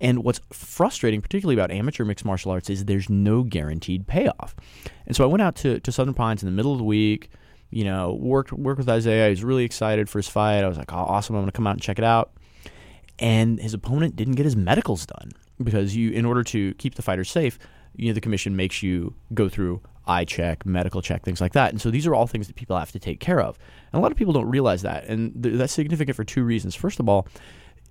And 0.00 0.22
what's 0.24 0.40
frustrating 0.52 1.20
particularly 1.20 1.58
about 1.58 1.70
amateur 1.70 2.04
mixed 2.04 2.24
martial 2.24 2.52
arts 2.52 2.70
is 2.70 2.84
there's 2.84 3.10
no 3.10 3.42
guaranteed 3.42 4.06
payoff. 4.06 4.54
And 5.06 5.14
so 5.14 5.24
i 5.24 5.26
went 5.26 5.42
out 5.42 5.56
to, 5.56 5.80
to 5.80 5.92
southern 5.92 6.14
pines 6.14 6.42
in 6.42 6.46
the 6.46 6.54
middle 6.54 6.72
of 6.72 6.78
the 6.78 6.84
week 6.84 7.30
you 7.70 7.84
know 7.84 8.14
worked 8.14 8.52
worked 8.52 8.78
with 8.78 8.88
isaiah. 8.88 9.26
He 9.26 9.30
was 9.30 9.44
really 9.44 9.64
excited 9.64 10.08
for 10.08 10.18
his 10.18 10.28
fight. 10.28 10.64
I 10.64 10.68
was 10.68 10.78
like 10.78 10.92
oh, 10.92 10.96
awesome. 10.96 11.36
I'm 11.36 11.42
going 11.42 11.50
to 11.50 11.56
come 11.56 11.66
out 11.66 11.72
and 11.72 11.82
check 11.82 11.98
it 11.98 12.04
out. 12.04 12.32
And 13.18 13.58
his 13.58 13.74
opponent 13.74 14.16
didn't 14.16 14.34
get 14.34 14.44
his 14.44 14.56
medicals 14.56 15.04
done 15.04 15.32
because 15.62 15.96
you, 15.96 16.10
in 16.10 16.24
order 16.24 16.42
to 16.44 16.74
keep 16.74 16.94
the 16.94 17.02
fighters 17.02 17.30
safe, 17.30 17.58
you 17.96 18.08
know, 18.08 18.14
the 18.14 18.20
commission 18.20 18.56
makes 18.56 18.82
you 18.82 19.14
go 19.34 19.48
through 19.48 19.80
eye 20.06 20.24
check, 20.24 20.64
medical 20.64 21.02
check, 21.02 21.22
things 21.22 21.40
like 21.40 21.52
that. 21.52 21.70
And 21.70 21.80
so 21.80 21.90
these 21.90 22.06
are 22.06 22.14
all 22.14 22.26
things 22.26 22.46
that 22.46 22.56
people 22.56 22.78
have 22.78 22.92
to 22.92 22.98
take 22.98 23.20
care 23.20 23.40
of. 23.40 23.58
And 23.92 23.98
a 23.98 24.02
lot 24.02 24.10
of 24.10 24.16
people 24.16 24.32
don't 24.32 24.48
realize 24.48 24.82
that. 24.82 25.04
And 25.04 25.42
th- 25.42 25.56
that's 25.56 25.72
significant 25.72 26.16
for 26.16 26.24
two 26.24 26.44
reasons. 26.44 26.74
First 26.74 26.98
of 27.00 27.08
all, 27.08 27.26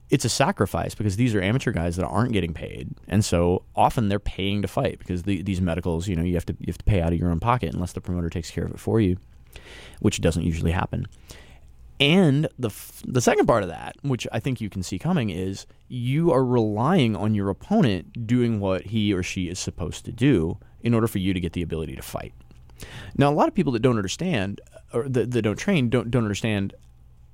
it's 0.10 0.25
a 0.25 0.30
sacrifice 0.30 0.95
because 0.95 1.17
these 1.17 1.36
are 1.36 1.41
amateur 1.41 1.71
guys 1.71 1.97
that 1.97 2.06
aren't 2.06 2.32
getting 2.32 2.53
paid, 2.53 2.95
and 3.08 3.25
so 3.25 3.63
often 3.75 4.08
they're 4.08 4.19
paying 4.19 4.62
to 4.62 4.67
fight 4.67 4.99
because 4.99 5.23
the, 5.23 5.41
these 5.41 5.60
medicals, 5.60 6.08
you 6.08 6.15
know, 6.15 6.23
you 6.23 6.34
have 6.36 6.45
to 6.45 6.56
you 6.60 6.67
have 6.67 6.77
to 6.77 6.86
pay 6.86 7.01
out 7.01 7.12
of 7.12 7.19
your 7.19 7.30
own 7.30 7.39
pocket 7.39 7.73
unless 7.73 7.91
the 7.91 8.01
promoter 8.01 8.30
takes 8.30 8.49
care 8.49 8.63
of 8.63 8.71
it 8.71 8.80
for 8.80 9.01
you, 9.01 9.17
which 9.99 10.21
doesn't 10.21 10.43
usually 10.43 10.71
happen. 10.71 11.08
And 12.00 12.48
the 12.60 12.68
f- 12.68 13.02
the 13.08 13.22
second 13.22 13.48
part 13.48 13.64
of 13.64 13.70
that, 13.70 13.96
which 14.04 14.28
I 14.32 14.40
think 14.40 14.62
you 14.62 14.70
can 14.70 14.84
see 14.84 15.00
coming, 15.00 15.30
is 15.32 15.66
you 15.88 16.32
are 16.32 16.46
relying 16.46 17.16
on 17.16 17.34
your 17.34 17.50
opponent 17.50 18.28
doing 18.28 18.60
what 18.60 18.86
he 18.88 19.14
or 19.14 19.24
she 19.24 19.50
is 19.50 19.58
supposed 19.58 20.06
to 20.06 20.12
do 20.12 20.60
in 20.82 20.94
order 20.94 21.08
for 21.08 21.18
you 21.18 21.34
to 21.34 21.40
get 21.40 21.54
the 21.54 21.64
ability 21.64 21.96
to 21.96 22.04
fight. 22.04 22.34
Now, 23.18 23.32
a 23.32 23.34
lot 23.34 23.48
of 23.48 23.56
people 23.56 23.74
that 23.74 23.82
don't 23.82 23.98
understand 23.98 24.62
or 24.94 25.10
that, 25.10 25.32
that 25.32 25.42
don't 25.42 25.58
train 25.58 25.90
don't 25.90 26.12
don't 26.12 26.24
understand 26.24 26.76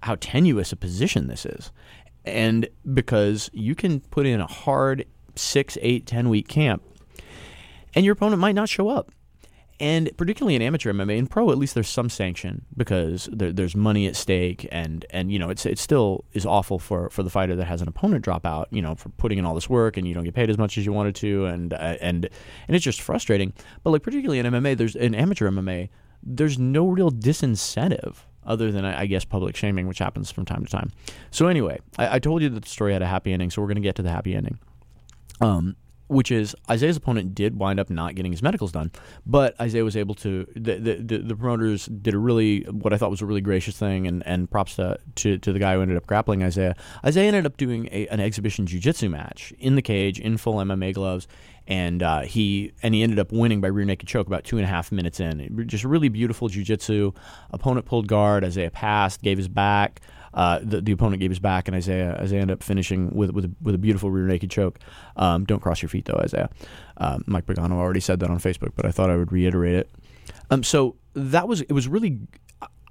how 0.01 0.15
tenuous 0.19 0.71
a 0.71 0.77
position 0.77 1.27
this 1.27 1.45
is, 1.45 1.71
and 2.23 2.67
because 2.93 3.49
you 3.53 3.75
can 3.75 3.99
put 3.99 4.25
in 4.25 4.39
a 4.39 4.47
hard 4.47 5.05
six, 5.35 5.77
eight, 5.81 6.05
ten 6.05 6.29
week 6.29 6.47
camp, 6.47 6.83
and 7.93 8.05
your 8.05 8.13
opponent 8.13 8.39
might 8.39 8.55
not 8.55 8.69
show 8.69 8.87
up 8.87 9.11
and 9.83 10.15
particularly 10.15 10.55
in 10.55 10.61
amateur 10.61 10.93
MMA 10.93 11.19
and 11.19 11.29
pro, 11.29 11.51
at 11.51 11.57
least 11.57 11.73
there's 11.73 11.89
some 11.89 12.09
sanction 12.09 12.63
because 12.77 13.27
there, 13.33 13.51
there's 13.51 13.75
money 13.75 14.07
at 14.07 14.15
stake, 14.15 14.65
and 14.71 15.05
and 15.09 15.29
you 15.29 15.37
know 15.37 15.49
it's 15.49 15.65
it 15.65 15.77
still 15.77 16.23
is 16.31 16.45
awful 16.45 16.79
for, 16.79 17.09
for 17.09 17.21
the 17.21 17.29
fighter 17.29 17.53
that 17.57 17.65
has 17.65 17.81
an 17.81 17.89
opponent 17.89 18.23
drop 18.23 18.45
out, 18.45 18.69
you 18.71 18.81
know, 18.81 18.95
for 18.95 19.09
putting 19.09 19.39
in 19.39 19.45
all 19.45 19.53
this 19.53 19.69
work 19.69 19.97
and 19.97 20.07
you 20.07 20.13
don't 20.13 20.23
get 20.23 20.33
paid 20.33 20.49
as 20.49 20.57
much 20.57 20.77
as 20.77 20.85
you 20.85 20.93
wanted 20.93 21.15
to, 21.15 21.47
and 21.47 21.73
uh, 21.73 21.97
and 21.99 22.29
and 22.67 22.75
it's 22.75 22.85
just 22.85 23.01
frustrating. 23.01 23.51
But 23.83 23.89
like 23.89 24.03
particularly 24.03 24.39
in 24.39 24.45
MMA, 24.45 24.77
there's 24.77 24.95
in 24.95 25.13
amateur 25.13 25.51
MMA, 25.51 25.89
there's 26.23 26.57
no 26.57 26.87
real 26.87 27.11
disincentive 27.11 28.15
other 28.45 28.71
than 28.71 28.85
I 28.85 29.05
guess 29.05 29.25
public 29.25 29.53
shaming, 29.57 29.89
which 29.89 29.99
happens 29.99 30.31
from 30.31 30.45
time 30.45 30.63
to 30.63 30.71
time. 30.71 30.93
So 31.29 31.47
anyway, 31.47 31.81
I, 31.97 32.15
I 32.15 32.19
told 32.19 32.41
you 32.41 32.47
that 32.47 32.63
the 32.63 32.69
story 32.69 32.93
had 32.93 33.01
a 33.01 33.07
happy 33.07 33.33
ending, 33.33 33.49
so 33.49 33.61
we're 33.61 33.67
going 33.67 33.75
to 33.75 33.81
get 33.81 33.95
to 33.95 34.01
the 34.01 34.11
happy 34.11 34.33
ending. 34.33 34.59
Um, 35.41 35.75
which 36.13 36.31
is 36.31 36.55
Isaiah's 36.69 36.97
opponent 36.97 37.35
did 37.35 37.57
wind 37.57 37.79
up 37.79 37.89
not 37.89 38.15
getting 38.15 38.31
his 38.31 38.41
medicals 38.41 38.71
done, 38.71 38.91
but 39.25 39.59
Isaiah 39.59 39.83
was 39.83 39.97
able 39.97 40.15
to. 40.15 40.47
The, 40.55 40.75
the, 40.77 41.17
the, 41.17 41.35
promoters 41.35 41.87
did 41.87 42.13
a 42.13 42.17
really 42.17 42.61
what 42.63 42.93
I 42.93 42.97
thought 42.97 43.09
was 43.09 43.21
a 43.21 43.25
really 43.25 43.41
gracious 43.41 43.77
thing, 43.77 44.07
and, 44.07 44.25
and 44.25 44.49
props 44.49 44.75
to, 44.75 44.97
to, 45.15 45.37
to 45.39 45.51
the 45.51 45.59
guy 45.59 45.73
who 45.73 45.81
ended 45.81 45.97
up 45.97 46.05
grappling 46.05 46.43
Isaiah. 46.43 46.75
Isaiah 47.05 47.27
ended 47.27 47.45
up 47.45 47.57
doing 47.57 47.89
a, 47.91 48.07
an 48.07 48.19
exhibition 48.19 48.65
jiu-jitsu 48.65 49.09
match 49.09 49.53
in 49.59 49.75
the 49.75 49.81
cage 49.81 50.19
in 50.19 50.37
full 50.37 50.55
MMA 50.55 50.93
gloves, 50.93 51.27
and 51.67 52.03
uh, 52.03 52.21
he 52.21 52.73
and 52.83 52.93
he 52.93 53.03
ended 53.03 53.19
up 53.19 53.31
winning 53.31 53.61
by 53.61 53.67
rear 53.67 53.85
naked 53.85 54.07
choke 54.07 54.27
about 54.27 54.43
two 54.43 54.57
and 54.57 54.65
a 54.65 54.69
half 54.69 54.91
minutes 54.91 55.19
in. 55.19 55.65
Just 55.67 55.83
really 55.83 56.09
beautiful 56.09 56.47
jiu-jitsu. 56.47 57.11
Opponent 57.51 57.85
pulled 57.85 58.07
guard. 58.07 58.43
Isaiah 58.43 58.71
passed, 58.71 59.21
gave 59.21 59.37
his 59.37 59.47
back. 59.47 60.01
Uh, 60.33 60.59
the, 60.63 60.81
the 60.81 60.91
opponent 60.91 61.19
gave 61.19 61.31
his 61.31 61.39
back, 61.39 61.67
and 61.67 61.75
Isaiah 61.75 62.17
Isaiah 62.19 62.41
ended 62.41 62.55
up 62.55 62.63
finishing 62.63 63.11
with 63.13 63.31
with 63.31 63.45
a, 63.45 63.51
with 63.61 63.75
a 63.75 63.77
beautiful 63.77 64.09
rear 64.09 64.25
naked 64.25 64.49
choke. 64.49 64.79
Um, 65.15 65.45
don't 65.45 65.59
cross 65.59 65.81
your 65.81 65.89
feet 65.89 66.05
though, 66.05 66.19
Isaiah. 66.23 66.49
Um, 66.97 67.23
Mike 67.27 67.45
Pagano 67.45 67.73
already 67.73 67.99
said 67.99 68.19
that 68.21 68.29
on 68.29 68.37
Facebook, 68.37 68.71
but 68.75 68.85
I 68.85 68.91
thought 68.91 69.09
I 69.09 69.17
would 69.17 69.31
reiterate 69.31 69.75
it. 69.75 69.89
Um, 70.49 70.63
so 70.63 70.95
that 71.13 71.47
was 71.47 71.61
it 71.61 71.71
was 71.71 71.87
really 71.87 72.19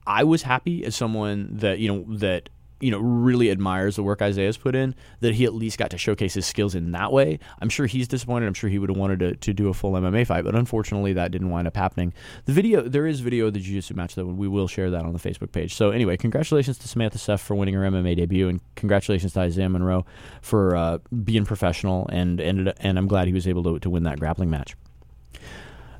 I 0.06 0.24
was 0.24 0.42
happy 0.42 0.84
as 0.84 0.96
someone 0.96 1.48
that 1.58 1.78
you 1.78 1.88
know 1.88 2.16
that 2.18 2.48
you 2.82 2.90
know 2.90 2.98
really 2.98 3.50
admires 3.50 3.96
the 3.96 4.02
work 4.02 4.20
Isaiah's 4.20 4.56
put 4.56 4.74
in, 4.74 4.94
that 5.20 5.34
he 5.34 5.44
at 5.44 5.54
least 5.54 5.78
got 5.78 5.90
to 5.90 5.98
showcase 5.98 6.34
his 6.34 6.46
skills 6.46 6.74
in 6.74 6.92
that 6.92 7.12
way. 7.12 7.38
I'm 7.60 7.68
sure 7.68 7.86
he's 7.86 8.08
disappointed. 8.08 8.46
I'm 8.46 8.54
sure 8.54 8.68
he 8.68 8.78
would 8.78 8.90
have 8.90 8.98
wanted 8.98 9.20
to, 9.20 9.36
to 9.36 9.52
do 9.54 9.68
a 9.68 9.74
full 9.74 9.92
MMA 9.92 10.26
fight, 10.26 10.44
but 10.44 10.54
unfortunately 10.54 11.12
that 11.12 11.30
didn't 11.30 11.50
wind 11.50 11.68
up 11.68 11.76
happening. 11.76 12.12
The 12.46 12.52
video 12.52 12.82
there 12.82 13.06
is 13.06 13.20
video 13.20 13.46
of 13.46 13.54
the 13.54 13.60
jiu-jitsu 13.60 13.94
match 13.94 14.16
though, 14.16 14.26
we 14.26 14.48
will 14.48 14.68
share 14.68 14.90
that 14.90 15.04
on 15.04 15.12
the 15.12 15.18
Facebook 15.18 15.52
page. 15.52 15.74
So 15.74 15.90
anyway, 15.90 16.16
congratulations 16.16 16.78
to 16.78 16.88
Samantha 16.88 17.18
Sef 17.18 17.40
for 17.40 17.54
winning 17.54 17.74
her 17.74 17.82
MMA 17.82 18.16
debut, 18.16 18.48
and 18.48 18.60
congratulations 18.74 19.32
to 19.34 19.40
Isaiah 19.40 19.68
Monroe 19.68 20.04
for 20.40 20.76
uh, 20.76 20.98
being 21.24 21.44
professional 21.44 22.08
and 22.08 22.40
and 22.40 22.72
and 22.78 22.98
I'm 22.98 23.06
glad 23.06 23.28
he 23.28 23.34
was 23.34 23.46
able 23.46 23.62
to 23.64 23.78
to 23.78 23.90
win 23.90 24.02
that 24.04 24.18
grappling 24.18 24.50
match. 24.50 24.74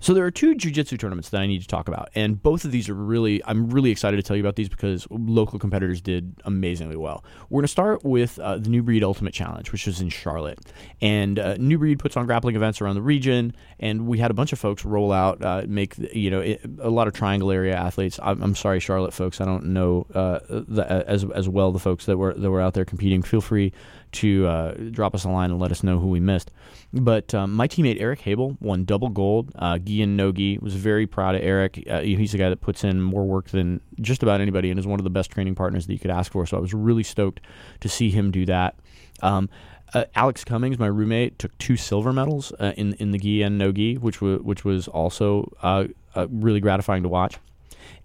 So 0.02 0.14
there 0.14 0.26
are 0.26 0.32
two 0.32 0.56
jiu-jitsu 0.56 0.96
tournaments 0.96 1.28
that 1.28 1.40
I 1.40 1.46
need 1.46 1.62
to 1.62 1.68
talk 1.68 1.86
about, 1.86 2.10
and 2.16 2.42
both 2.42 2.64
of 2.64 2.72
these 2.72 2.88
are 2.88 2.94
really 2.94 3.40
I'm 3.44 3.70
really 3.70 3.92
excited 3.92 4.16
to 4.16 4.22
tell 4.24 4.36
you 4.36 4.42
about 4.42 4.56
these 4.56 4.68
because 4.68 5.06
local 5.10 5.60
competitors 5.60 6.00
did 6.00 6.34
amazingly 6.44 6.96
well. 6.96 7.24
We're 7.48 7.60
going 7.60 7.66
to 7.66 7.68
start 7.68 8.02
with 8.04 8.36
uh, 8.40 8.58
the 8.58 8.68
New 8.68 8.82
Breed 8.82 9.04
Ultimate 9.04 9.32
Challenge, 9.32 9.70
which 9.70 9.86
is 9.86 10.00
in 10.00 10.08
Charlotte, 10.08 10.58
and 11.00 11.38
uh, 11.38 11.54
New 11.56 11.78
Breed 11.78 12.00
puts 12.00 12.16
on 12.16 12.26
grappling 12.26 12.56
events 12.56 12.80
around 12.80 12.96
the 12.96 13.02
region, 13.02 13.54
and 13.78 14.08
we 14.08 14.18
had 14.18 14.32
a 14.32 14.34
bunch 14.34 14.52
of 14.52 14.58
folks 14.58 14.84
roll 14.84 15.12
out, 15.12 15.40
uh, 15.40 15.62
make 15.68 15.96
you 16.12 16.32
know 16.32 16.56
a 16.80 16.90
lot 16.90 17.06
of 17.06 17.14
Triangle 17.14 17.52
area 17.52 17.76
athletes. 17.76 18.18
I'm, 18.20 18.42
I'm, 18.42 18.56
sorry, 18.56 18.80
Charlotte 18.80 19.14
folks, 19.14 19.40
I 19.40 19.44
don't 19.44 19.66
know 19.66 20.08
uh, 20.14 20.40
the, 20.48 21.04
as 21.06 21.24
as 21.32 21.48
well 21.48 21.70
the 21.70 21.78
folks 21.78 22.06
that 22.06 22.16
were 22.16 22.34
that 22.34 22.50
were 22.50 22.60
out 22.60 22.74
there 22.74 22.84
competing. 22.84 23.22
Feel 23.22 23.40
free 23.40 23.72
to 24.12 24.46
uh, 24.46 24.74
drop 24.90 25.14
us 25.14 25.24
a 25.24 25.28
line 25.28 25.50
and 25.50 25.60
let 25.60 25.70
us 25.70 25.82
know 25.82 25.98
who 25.98 26.08
we 26.08 26.20
missed. 26.20 26.50
But 26.92 27.34
um, 27.34 27.52
my 27.54 27.66
teammate 27.66 28.00
Eric 28.00 28.20
Habel 28.20 28.56
won 28.60 28.84
double 28.84 29.08
gold. 29.08 29.50
Uh, 29.54 29.78
gi 29.78 30.02
and 30.02 30.16
no. 30.16 30.32
Was 30.60 30.74
very 30.74 31.06
proud 31.06 31.34
of 31.34 31.42
Eric. 31.42 31.84
Uh, 31.88 32.00
he's 32.00 32.34
a 32.34 32.38
guy 32.38 32.48
that 32.48 32.60
puts 32.60 32.84
in 32.84 33.00
more 33.00 33.24
work 33.24 33.48
than 33.48 33.80
just 34.00 34.22
about 34.22 34.40
anybody, 34.40 34.70
and 34.70 34.78
is 34.78 34.86
one 34.86 35.00
of 35.00 35.04
the 35.04 35.10
best 35.10 35.30
training 35.30 35.54
partners 35.54 35.86
that 35.86 35.92
you 35.92 35.98
could 35.98 36.10
ask 36.10 36.32
for. 36.32 36.46
So 36.46 36.56
I 36.56 36.60
was 36.60 36.74
really 36.74 37.02
stoked 37.02 37.40
to 37.80 37.88
see 37.88 38.10
him 38.10 38.30
do 38.30 38.46
that. 38.46 38.76
Um, 39.22 39.48
uh, 39.94 40.04
Alex 40.14 40.44
Cummings, 40.44 40.78
my 40.78 40.86
roommate, 40.86 41.38
took 41.38 41.56
two 41.58 41.76
silver 41.76 42.12
medals 42.12 42.52
uh, 42.58 42.72
in 42.76 42.94
in 42.94 43.10
the 43.10 43.18
gi 43.18 43.42
and 43.42 43.58
no 43.58 43.70
which 44.00 44.20
was 44.20 44.40
which 44.40 44.64
was 44.64 44.88
also 44.88 45.52
uh, 45.62 45.84
uh, 46.14 46.26
really 46.30 46.60
gratifying 46.60 47.02
to 47.02 47.08
watch. 47.08 47.38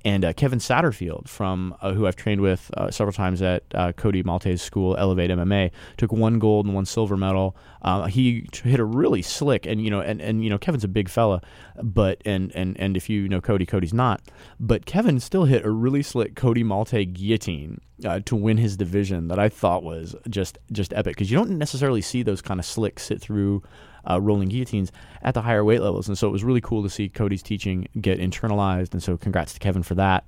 And 0.06 0.24
uh, 0.24 0.34
Kevin 0.34 0.60
Satterfield, 0.60 1.28
from 1.28 1.76
uh, 1.82 1.94
who 1.94 2.06
I've 2.08 2.16
trained 2.16 2.42
with 2.42 2.72
uh, 2.78 2.92
several 2.92 3.14
times 3.14 3.42
at 3.42 3.64
uh, 3.74 3.92
Cody 3.94 4.24
Malte's 4.24 4.62
school, 4.62 4.96
Elevate 4.98 5.32
MMA, 5.32 5.72
took 5.98 6.12
one 6.12 6.40
gold 6.40 6.66
and 6.66 6.76
one 6.76 6.86
silver 6.86 7.18
medal. 7.18 7.56
Uh, 7.82 8.06
he 8.06 8.48
hit 8.64 8.80
a 8.80 8.86
really 8.86 9.22
slick, 9.22 9.66
and 9.66 9.84
you 9.84 9.90
know, 9.90 10.00
and, 10.00 10.22
and 10.22 10.44
you 10.44 10.50
know, 10.50 10.58
Kevin's 10.58 10.84
a 10.84 10.88
big 10.88 11.10
fella, 11.10 11.42
but 11.82 12.22
and 12.26 12.56
and 12.56 12.80
and 12.80 12.96
if 12.96 13.10
you 13.10 13.28
know 13.28 13.42
Cody, 13.42 13.66
Cody's 13.66 13.94
not, 13.94 14.22
but 14.60 14.86
Kevin 14.86 15.20
still 15.20 15.46
hit 15.46 15.66
a 15.66 15.72
really 15.72 16.04
slick 16.04 16.36
Cody 16.36 16.64
Malte 16.64 17.04
guillotine 17.06 17.82
uh, 18.06 18.20
to 18.26 18.36
win 18.36 18.58
his 18.58 18.78
division 18.78 19.28
that 19.28 19.40
I 19.40 19.50
thought 19.50 19.84
was 19.84 20.16
just 20.30 20.58
just 20.72 20.94
epic 20.94 21.16
because 21.16 21.32
you 21.32 21.38
don't 21.38 21.58
necessarily 21.58 22.02
see 22.02 22.24
those 22.24 22.42
kind 22.42 22.60
of 22.60 22.66
slick 22.66 23.00
sit 23.00 23.22
through 23.22 23.64
uh, 24.10 24.20
rolling 24.22 24.50
guillotines 24.50 24.92
at 25.22 25.34
the 25.34 25.42
higher 25.42 25.64
weight 25.64 25.82
levels. 25.82 26.08
And 26.08 26.18
so 26.18 26.28
it 26.28 26.32
was 26.32 26.44
really 26.44 26.62
cool 26.62 26.84
to 26.84 26.90
see 26.90 27.10
Cody's 27.10 27.44
teaching 27.44 27.88
get 28.00 28.20
internalized. 28.20 28.94
And 28.94 29.02
so 29.02 29.18
congrats 29.18 29.54
to 29.54 29.60
Kevin 29.60 29.84
for 29.84 29.96
that. 29.96 30.26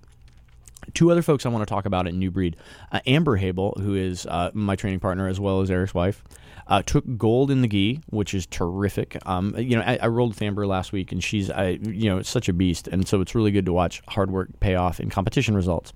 Two 0.93 1.11
other 1.11 1.21
folks 1.21 1.45
I 1.45 1.49
want 1.49 1.67
to 1.67 1.71
talk 1.71 1.85
about 1.85 2.07
at 2.07 2.13
New 2.13 2.31
Breed. 2.31 2.55
Uh, 2.91 2.99
Amber 3.05 3.37
Habel, 3.37 3.79
who 3.79 3.95
is 3.95 4.25
uh, 4.25 4.49
my 4.53 4.75
training 4.75 4.99
partner 4.99 5.27
as 5.27 5.39
well 5.39 5.61
as 5.61 5.69
Eric's 5.69 5.93
wife, 5.93 6.23
uh, 6.67 6.81
took 6.83 7.03
gold 7.17 7.51
in 7.51 7.61
the 7.61 7.67
gi, 7.67 8.01
which 8.09 8.33
is 8.33 8.45
terrific. 8.45 9.17
Um, 9.25 9.55
you 9.57 9.75
know, 9.75 9.83
I, 9.83 9.97
I, 9.97 10.07
rolled 10.07 10.31
with 10.31 10.41
Amber 10.41 10.65
last 10.67 10.91
week, 10.91 11.11
and 11.11 11.23
she's, 11.23 11.49
I, 11.49 11.79
you 11.81 12.09
know, 12.09 12.21
such 12.21 12.47
a 12.47 12.53
beast, 12.53 12.87
and 12.87 13.07
so 13.07 13.21
it's 13.21 13.33
really 13.33 13.51
good 13.51 13.65
to 13.65 13.73
watch 13.73 14.01
hard 14.07 14.31
work 14.31 14.49
pay 14.59 14.75
off 14.75 14.99
in 14.99 15.09
competition 15.09 15.55
results. 15.55 15.93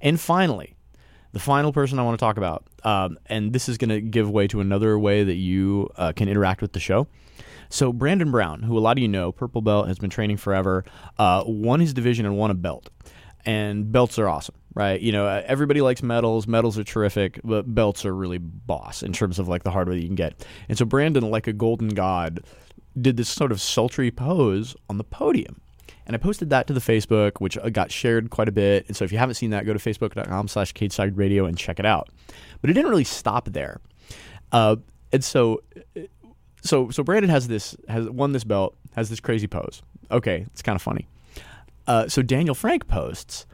And 0.00 0.20
finally, 0.20 0.74
the 1.32 1.40
final 1.40 1.72
person 1.72 1.98
I 1.98 2.02
want 2.02 2.18
to 2.18 2.22
talk 2.22 2.36
about, 2.36 2.64
um, 2.84 3.18
and 3.26 3.52
this 3.52 3.68
is 3.68 3.78
going 3.78 3.90
to 3.90 4.00
give 4.00 4.30
way 4.30 4.46
to 4.48 4.60
another 4.60 4.98
way 4.98 5.24
that 5.24 5.34
you 5.34 5.90
uh, 5.96 6.12
can 6.12 6.28
interact 6.28 6.62
with 6.62 6.72
the 6.72 6.80
show. 6.80 7.06
So 7.68 7.90
Brandon 7.90 8.30
Brown, 8.30 8.62
who 8.62 8.76
a 8.76 8.80
lot 8.80 8.98
of 8.98 9.02
you 9.02 9.08
know, 9.08 9.32
purple 9.32 9.62
belt, 9.62 9.88
has 9.88 9.98
been 9.98 10.10
training 10.10 10.36
forever, 10.36 10.84
uh, 11.18 11.42
won 11.46 11.80
his 11.80 11.94
division 11.94 12.26
and 12.26 12.36
won 12.36 12.50
a 12.50 12.54
belt. 12.54 12.90
And 13.46 13.90
belts 13.90 14.18
are 14.18 14.28
awesome, 14.28 14.54
right? 14.74 15.00
You 15.00 15.10
know, 15.10 15.26
uh, 15.26 15.42
everybody 15.46 15.80
likes 15.80 16.02
medals. 16.02 16.46
Medals 16.46 16.78
are 16.78 16.84
terrific, 16.84 17.40
but 17.42 17.74
belts 17.74 18.04
are 18.04 18.14
really 18.14 18.38
boss 18.38 19.02
in 19.02 19.12
terms 19.12 19.38
of 19.38 19.48
like 19.48 19.64
the 19.64 19.70
hardware 19.70 19.96
that 19.96 20.02
you 20.02 20.08
can 20.08 20.14
get. 20.14 20.46
And 20.68 20.76
so 20.76 20.84
Brandon, 20.84 21.28
like 21.30 21.46
a 21.46 21.52
golden 21.52 21.88
god, 21.88 22.44
did 23.00 23.16
this 23.16 23.30
sort 23.30 23.50
of 23.50 23.60
sultry 23.60 24.10
pose 24.10 24.76
on 24.90 24.98
the 24.98 25.04
podium. 25.04 25.60
And 26.06 26.16
I 26.16 26.18
posted 26.18 26.50
that 26.50 26.66
to 26.66 26.72
the 26.72 26.80
Facebook, 26.80 27.40
which 27.40 27.56
uh, 27.58 27.68
got 27.68 27.92
shared 27.92 28.30
quite 28.30 28.48
a 28.48 28.52
bit. 28.52 28.86
And 28.88 28.96
so 28.96 29.04
if 29.04 29.12
you 29.12 29.18
haven't 29.18 29.36
seen 29.36 29.50
that, 29.50 29.66
go 29.66 29.72
to 29.72 29.78
facebook.com 29.78 30.48
slash 30.48 30.72
cageside 30.74 31.16
radio 31.16 31.46
and 31.46 31.56
check 31.56 31.78
it 31.78 31.86
out. 31.86 32.08
But 32.60 32.70
it 32.70 32.72
didn't 32.72 32.90
really 32.90 33.04
stop 33.04 33.48
there. 33.50 33.80
Uh, 34.50 34.76
and 35.12 35.22
so 35.22 35.62
so 36.62 36.90
so 36.90 37.02
Brandon 37.02 37.30
has 37.30 37.48
this 37.48 37.76
has 37.88 38.08
won 38.08 38.32
this 38.32 38.44
belt, 38.44 38.76
has 38.94 39.10
this 39.10 39.20
crazy 39.20 39.46
pose. 39.46 39.82
Okay, 40.10 40.46
it's 40.52 40.62
kind 40.62 40.76
of 40.76 40.82
funny. 40.82 41.06
Uh, 41.86 42.08
so 42.08 42.22
Daniel 42.22 42.54
Frank 42.54 42.86
posts, 42.86 43.46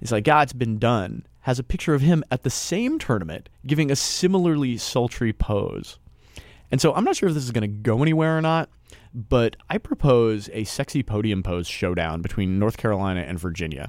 he's 0.00 0.12
like, 0.12 0.24
"God, 0.24 0.42
it's 0.44 0.52
been 0.52 0.78
done." 0.78 1.26
Has 1.40 1.58
a 1.58 1.62
picture 1.62 1.92
of 1.92 2.00
him 2.00 2.24
at 2.30 2.42
the 2.42 2.48
same 2.48 2.98
tournament 2.98 3.50
giving 3.66 3.90
a 3.90 3.96
similarly 3.96 4.78
sultry 4.78 5.30
pose. 5.30 5.98
And 6.70 6.80
so 6.80 6.94
I'm 6.94 7.04
not 7.04 7.16
sure 7.16 7.28
if 7.28 7.34
this 7.34 7.44
is 7.44 7.50
going 7.50 7.62
to 7.62 7.68
go 7.68 8.00
anywhere 8.00 8.38
or 8.38 8.40
not 8.40 8.70
but 9.14 9.56
I 9.70 9.78
propose 9.78 10.50
a 10.52 10.64
sexy 10.64 11.02
podium 11.02 11.42
pose 11.42 11.68
showdown 11.68 12.20
between 12.20 12.58
North 12.58 12.76
Carolina 12.76 13.20
and 13.20 13.38
Virginia, 13.38 13.88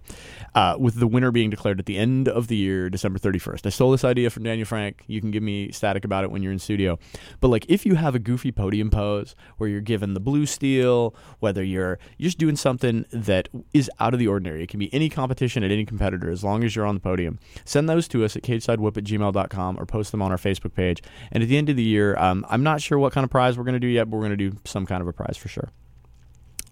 uh, 0.54 0.76
with 0.80 1.00
the 1.00 1.08
winner 1.08 1.32
being 1.32 1.50
declared 1.50 1.80
at 1.80 1.88
the 1.88 1.98
end 1.98 2.28
of 2.28 2.48
the 2.48 2.56
year, 2.56 2.90
December 2.92 3.18
31st. 3.18 3.66
I 3.66 3.70
stole 3.70 3.92
this 3.92 4.04
idea 4.04 4.30
from 4.30 4.44
Daniel 4.44 4.66
Frank. 4.66 5.04
You 5.08 5.20
can 5.20 5.32
give 5.32 5.42
me 5.42 5.72
static 5.72 6.06
about 6.06 6.24
it 6.24 6.32
when 6.32 6.44
you're 6.44 6.52
in 6.52 6.60
studio. 6.60 7.00
But 7.42 7.48
like, 7.48 7.66
if 7.68 7.86
you 7.86 7.96
have 7.96 8.14
a 8.14 8.20
goofy 8.20 8.52
podium 8.52 8.92
pose 8.92 9.36
where 9.58 9.68
you're 9.68 9.82
given 9.82 10.14
the 10.14 10.20
blue 10.20 10.46
steel, 10.46 11.16
whether 11.40 11.64
you're, 11.64 11.98
you're 12.18 12.28
just 12.28 12.38
doing 12.38 12.56
something 12.56 13.06
that 13.12 13.50
is 13.74 13.90
out 14.00 14.14
of 14.14 14.20
the 14.20 14.28
ordinary, 14.28 14.64
it 14.64 14.70
can 14.70 14.80
be 14.80 14.94
any 14.94 15.10
competition 15.10 15.64
at 15.64 15.72
any 15.72 15.86
competitor 15.86 16.30
as 16.30 16.44
long 16.44 16.64
as 16.64 16.76
you're 16.76 16.86
on 16.86 16.96
the 16.96 17.02
podium. 17.02 17.40
Send 17.66 17.90
those 17.90 18.08
to 18.10 18.24
us 18.24 18.36
at 18.36 18.44
cagesidewhoop 18.44 18.98
at 18.98 19.04
gmail.com 19.04 19.80
or 19.80 19.86
post 19.86 20.12
them 20.12 20.22
on 20.22 20.32
our 20.32 20.38
Facebook 20.38 20.76
page. 20.76 21.02
And 21.32 21.42
at 21.42 21.50
the 21.50 21.58
end 21.58 21.70
of 21.70 21.76
the 21.76 21.84
year, 21.84 22.16
um, 22.18 22.46
I'm 22.48 22.62
not 22.62 22.82
sure 22.82 23.00
what 23.00 23.12
kind 23.12 23.24
of 23.24 23.32
prize 23.32 23.58
we're 23.58 23.64
going 23.64 23.74
to 23.74 23.80
do 23.80 23.88
yet, 23.88 24.10
but 24.10 24.18
we're 24.18 24.28
going 24.28 24.38
to 24.38 24.50
do 24.50 24.58
some 24.66 24.86
kind 24.86 25.02
of 25.02 25.08
a 25.08 25.14
prize 25.15 25.38
for 25.38 25.47
sure. 25.47 25.71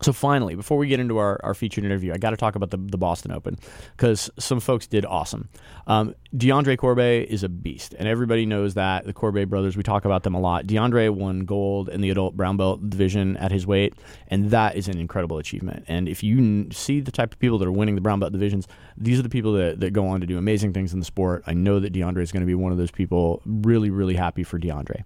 So 0.01 0.11
finally, 0.11 0.55
before 0.55 0.77
we 0.77 0.87
get 0.87 0.99
into 0.99 1.17
our, 1.17 1.39
our 1.43 1.53
featured 1.53 1.85
interview, 1.85 2.13
I 2.13 2.17
got 2.17 2.31
to 2.31 2.37
talk 2.37 2.55
about 2.55 2.71
the, 2.71 2.77
the 2.77 2.97
Boston 2.97 3.31
Open 3.31 3.57
because 3.95 4.29
some 4.37 4.59
folks 4.59 4.85
did 4.85 5.05
awesome. 5.05 5.47
Um, 5.87 6.13
DeAndre 6.35 6.77
Corbet 6.77 7.29
is 7.29 7.43
a 7.43 7.49
beast, 7.49 7.95
and 7.97 8.07
everybody 8.07 8.45
knows 8.45 8.73
that. 8.73 9.05
The 9.05 9.13
Corbet 9.13 9.49
brothers, 9.49 9.77
we 9.77 9.83
talk 9.83 10.03
about 10.03 10.23
them 10.23 10.33
a 10.33 10.39
lot. 10.39 10.65
DeAndre 10.65 11.09
won 11.09 11.45
gold 11.45 11.87
in 11.87 12.01
the 12.01 12.09
adult 12.09 12.35
brown 12.35 12.57
belt 12.57 12.89
division 12.89 13.37
at 13.37 13.51
his 13.51 13.65
weight, 13.65 13.93
and 14.27 14.51
that 14.51 14.75
is 14.75 14.89
an 14.89 14.97
incredible 14.97 15.37
achievement. 15.37 15.85
And 15.87 16.09
if 16.09 16.21
you 16.21 16.37
n- 16.37 16.71
see 16.71 16.99
the 16.99 17.11
type 17.11 17.31
of 17.31 17.39
people 17.39 17.57
that 17.59 17.67
are 17.67 17.71
winning 17.71 17.95
the 17.95 18.01
brown 18.01 18.19
belt 18.19 18.33
divisions, 18.33 18.67
these 18.97 19.19
are 19.19 19.23
the 19.23 19.29
people 19.29 19.53
that, 19.53 19.79
that 19.79 19.93
go 19.93 20.07
on 20.07 20.19
to 20.19 20.27
do 20.27 20.37
amazing 20.37 20.73
things 20.73 20.91
in 20.91 20.99
the 20.99 21.05
sport. 21.05 21.43
I 21.47 21.53
know 21.53 21.79
that 21.79 21.93
DeAndre 21.93 22.23
is 22.23 22.31
going 22.31 22.41
to 22.41 22.47
be 22.47 22.55
one 22.55 22.73
of 22.73 22.77
those 22.77 22.91
people. 22.91 23.41
Really, 23.45 23.89
really 23.89 24.15
happy 24.15 24.43
for 24.43 24.59
DeAndre. 24.59 25.03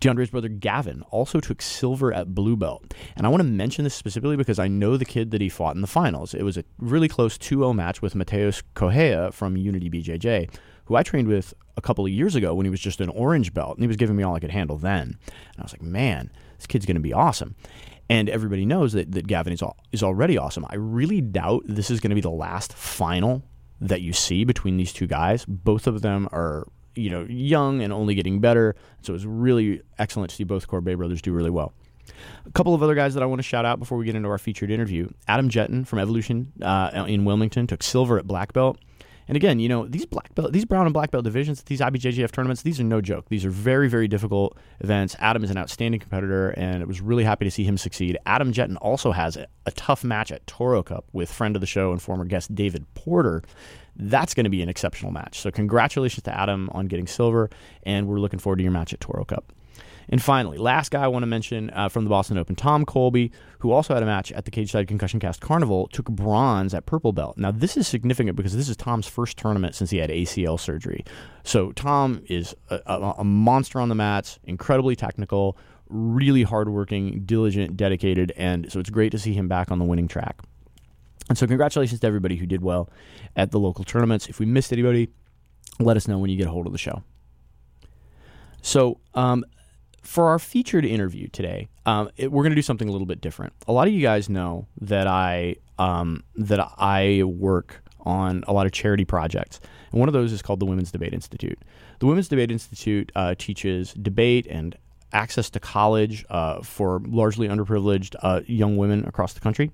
DeAndre's 0.00 0.30
brother 0.30 0.48
Gavin 0.48 1.02
also 1.10 1.40
took 1.40 1.60
silver 1.60 2.12
at 2.12 2.34
blue 2.34 2.56
belt. 2.56 2.94
And 3.16 3.26
I 3.26 3.30
want 3.30 3.40
to 3.40 3.48
mention 3.48 3.84
this 3.84 3.94
specifically 3.94 4.36
because 4.36 4.58
I 4.58 4.68
know 4.68 4.96
the 4.96 5.04
kid 5.04 5.30
that 5.32 5.40
he 5.40 5.48
fought 5.48 5.74
in 5.74 5.80
the 5.80 5.86
finals. 5.86 6.34
It 6.34 6.42
was 6.42 6.56
a 6.56 6.64
really 6.78 7.08
close 7.08 7.36
2 7.38 7.58
0 7.58 7.72
match 7.72 8.00
with 8.00 8.14
Mateus 8.14 8.62
Correa 8.74 9.32
from 9.32 9.56
Unity 9.56 9.90
BJJ, 9.90 10.54
who 10.84 10.96
I 10.96 11.02
trained 11.02 11.28
with 11.28 11.54
a 11.76 11.80
couple 11.80 12.04
of 12.04 12.12
years 12.12 12.34
ago 12.34 12.54
when 12.54 12.66
he 12.66 12.70
was 12.70 12.80
just 12.80 13.00
an 13.00 13.08
orange 13.10 13.52
belt. 13.52 13.76
And 13.76 13.82
he 13.82 13.88
was 13.88 13.96
giving 13.96 14.16
me 14.16 14.22
all 14.22 14.34
I 14.34 14.40
could 14.40 14.50
handle 14.50 14.78
then. 14.78 15.18
And 15.26 15.58
I 15.58 15.62
was 15.62 15.72
like, 15.72 15.82
man, 15.82 16.30
this 16.56 16.66
kid's 16.66 16.86
going 16.86 16.96
to 16.96 17.00
be 17.00 17.12
awesome. 17.12 17.56
And 18.10 18.28
everybody 18.28 18.64
knows 18.64 18.92
that, 18.94 19.12
that 19.12 19.26
Gavin 19.26 19.52
is, 19.52 19.62
all, 19.62 19.76
is 19.92 20.02
already 20.02 20.38
awesome. 20.38 20.64
I 20.70 20.76
really 20.76 21.20
doubt 21.20 21.64
this 21.66 21.90
is 21.90 22.00
going 22.00 22.10
to 22.10 22.14
be 22.14 22.22
the 22.22 22.30
last 22.30 22.72
final 22.72 23.42
that 23.80 24.00
you 24.00 24.12
see 24.12 24.44
between 24.44 24.76
these 24.76 24.92
two 24.92 25.06
guys. 25.06 25.44
Both 25.44 25.86
of 25.86 26.02
them 26.02 26.28
are 26.32 26.66
you 26.98 27.10
know 27.10 27.26
young 27.28 27.82
and 27.82 27.92
only 27.92 28.14
getting 28.14 28.40
better. 28.40 28.74
So 29.02 29.12
it 29.12 29.14
was 29.14 29.26
really 29.26 29.82
excellent 29.98 30.30
to 30.30 30.36
see 30.36 30.44
both 30.44 30.66
Corbet 30.66 30.96
brothers 30.96 31.22
do 31.22 31.32
really 31.32 31.50
well. 31.50 31.72
A 32.46 32.50
couple 32.52 32.74
of 32.74 32.82
other 32.82 32.94
guys 32.94 33.14
that 33.14 33.22
I 33.22 33.26
want 33.26 33.38
to 33.38 33.42
shout 33.42 33.64
out 33.64 33.78
before 33.78 33.98
we 33.98 34.04
get 34.04 34.14
into 34.14 34.28
our 34.28 34.38
featured 34.38 34.70
interview. 34.70 35.08
Adam 35.26 35.48
Jetton 35.48 35.86
from 35.86 35.98
Evolution 35.98 36.52
uh, 36.62 37.04
in 37.06 37.24
Wilmington 37.24 37.66
took 37.66 37.82
silver 37.82 38.18
at 38.18 38.26
black 38.26 38.52
belt. 38.52 38.78
And 39.28 39.36
again, 39.36 39.58
you 39.60 39.68
know 39.68 39.86
these 39.86 40.06
black 40.06 40.34
belt, 40.34 40.52
these 40.52 40.64
brown 40.64 40.86
and 40.86 40.94
black 40.94 41.10
belt 41.10 41.22
divisions, 41.22 41.62
these 41.64 41.80
IBJJF 41.80 42.32
tournaments, 42.32 42.62
these 42.62 42.80
are 42.80 42.84
no 42.84 43.02
joke. 43.02 43.26
These 43.28 43.44
are 43.44 43.50
very, 43.50 43.86
very 43.86 44.08
difficult 44.08 44.56
events. 44.80 45.14
Adam 45.18 45.44
is 45.44 45.50
an 45.50 45.58
outstanding 45.58 46.00
competitor, 46.00 46.50
and 46.56 46.80
it 46.80 46.88
was 46.88 47.02
really 47.02 47.24
happy 47.24 47.44
to 47.44 47.50
see 47.50 47.62
him 47.62 47.76
succeed. 47.76 48.16
Adam 48.24 48.54
Jetton 48.54 48.78
also 48.80 49.12
has 49.12 49.36
a, 49.36 49.46
a 49.66 49.70
tough 49.72 50.02
match 50.02 50.32
at 50.32 50.46
Toro 50.46 50.82
Cup 50.82 51.04
with 51.12 51.30
friend 51.30 51.54
of 51.56 51.60
the 51.60 51.66
show 51.66 51.92
and 51.92 52.00
former 52.00 52.24
guest 52.24 52.54
David 52.54 52.86
Porter 52.94 53.42
that's 53.98 54.34
going 54.34 54.44
to 54.44 54.50
be 54.50 54.62
an 54.62 54.68
exceptional 54.68 55.12
match. 55.12 55.40
So, 55.40 55.50
congratulations 55.50 56.22
to 56.24 56.36
Adam 56.36 56.70
on 56.72 56.86
getting 56.86 57.06
silver, 57.06 57.50
and 57.82 58.06
we're 58.06 58.20
looking 58.20 58.38
forward 58.38 58.56
to 58.56 58.62
your 58.62 58.72
match 58.72 58.92
at 58.92 59.00
Toro 59.00 59.24
Cup. 59.24 59.52
And 60.10 60.22
finally, 60.22 60.56
last 60.56 60.90
guy 60.90 61.04
I 61.04 61.08
want 61.08 61.22
to 61.22 61.26
mention 61.26 61.70
uh, 61.70 61.88
from 61.88 62.04
the 62.04 62.10
Boston 62.10 62.38
Open, 62.38 62.56
Tom 62.56 62.86
Colby, 62.86 63.30
who 63.58 63.72
also 63.72 63.92
had 63.92 64.02
a 64.02 64.06
match 64.06 64.32
at 64.32 64.46
the 64.46 64.50
Cage 64.50 64.70
Side 64.70 64.88
Concussion 64.88 65.20
Cast 65.20 65.40
Carnival, 65.40 65.88
took 65.88 66.06
bronze 66.06 66.72
at 66.72 66.86
Purple 66.86 67.12
Belt. 67.12 67.36
Now, 67.36 67.50
this 67.50 67.76
is 67.76 67.86
significant 67.86 68.36
because 68.36 68.56
this 68.56 68.68
is 68.68 68.76
Tom's 68.76 69.06
first 69.06 69.36
tournament 69.36 69.74
since 69.74 69.90
he 69.90 69.98
had 69.98 70.08
ACL 70.08 70.58
surgery. 70.58 71.04
So, 71.44 71.72
Tom 71.72 72.22
is 72.26 72.54
a, 72.70 72.80
a, 72.86 73.14
a 73.18 73.24
monster 73.24 73.80
on 73.80 73.90
the 73.90 73.94
mats, 73.94 74.38
incredibly 74.44 74.96
technical, 74.96 75.58
really 75.88 76.42
hardworking, 76.42 77.24
diligent, 77.24 77.76
dedicated, 77.76 78.32
and 78.36 78.70
so 78.70 78.80
it's 78.80 78.90
great 78.90 79.12
to 79.12 79.18
see 79.18 79.34
him 79.34 79.48
back 79.48 79.70
on 79.70 79.78
the 79.78 79.84
winning 79.84 80.08
track. 80.08 80.40
And 81.28 81.36
so, 81.36 81.46
congratulations 81.46 82.00
to 82.00 82.06
everybody 82.06 82.36
who 82.36 82.46
did 82.46 82.62
well 82.62 82.88
at 83.36 83.50
the 83.50 83.58
local 83.58 83.84
tournaments. 83.84 84.28
If 84.28 84.38
we 84.38 84.46
missed 84.46 84.72
anybody, 84.72 85.08
let 85.78 85.96
us 85.96 86.08
know 86.08 86.18
when 86.18 86.30
you 86.30 86.36
get 86.36 86.46
a 86.46 86.50
hold 86.50 86.66
of 86.66 86.72
the 86.72 86.78
show. 86.78 87.02
So, 88.62 89.00
um, 89.14 89.44
for 90.02 90.28
our 90.28 90.38
featured 90.38 90.84
interview 90.84 91.28
today, 91.28 91.68
um, 91.84 92.10
it, 92.16 92.32
we're 92.32 92.42
going 92.42 92.52
to 92.52 92.56
do 92.56 92.62
something 92.62 92.88
a 92.88 92.92
little 92.92 93.06
bit 93.06 93.20
different. 93.20 93.52
A 93.66 93.72
lot 93.72 93.88
of 93.88 93.92
you 93.92 94.00
guys 94.00 94.28
know 94.28 94.66
that 94.80 95.06
I 95.06 95.56
um, 95.78 96.24
that 96.36 96.60
I 96.78 97.22
work 97.24 97.82
on 98.00 98.42
a 98.48 98.52
lot 98.52 98.64
of 98.64 98.72
charity 98.72 99.04
projects, 99.04 99.60
and 99.92 100.00
one 100.00 100.08
of 100.08 100.12
those 100.12 100.32
is 100.32 100.40
called 100.40 100.60
the 100.60 100.66
Women's 100.66 100.90
Debate 100.90 101.12
Institute. 101.12 101.58
The 101.98 102.06
Women's 102.06 102.28
Debate 102.28 102.50
Institute 102.50 103.12
uh, 103.14 103.34
teaches 103.36 103.92
debate 103.94 104.46
and 104.48 104.76
access 105.12 105.50
to 105.50 105.60
college 105.60 106.24
uh, 106.30 106.62
for 106.62 107.00
largely 107.06 107.48
underprivileged 107.48 108.14
uh, 108.22 108.40
young 108.46 108.76
women 108.76 109.04
across 109.06 109.32
the 109.32 109.40
country. 109.40 109.70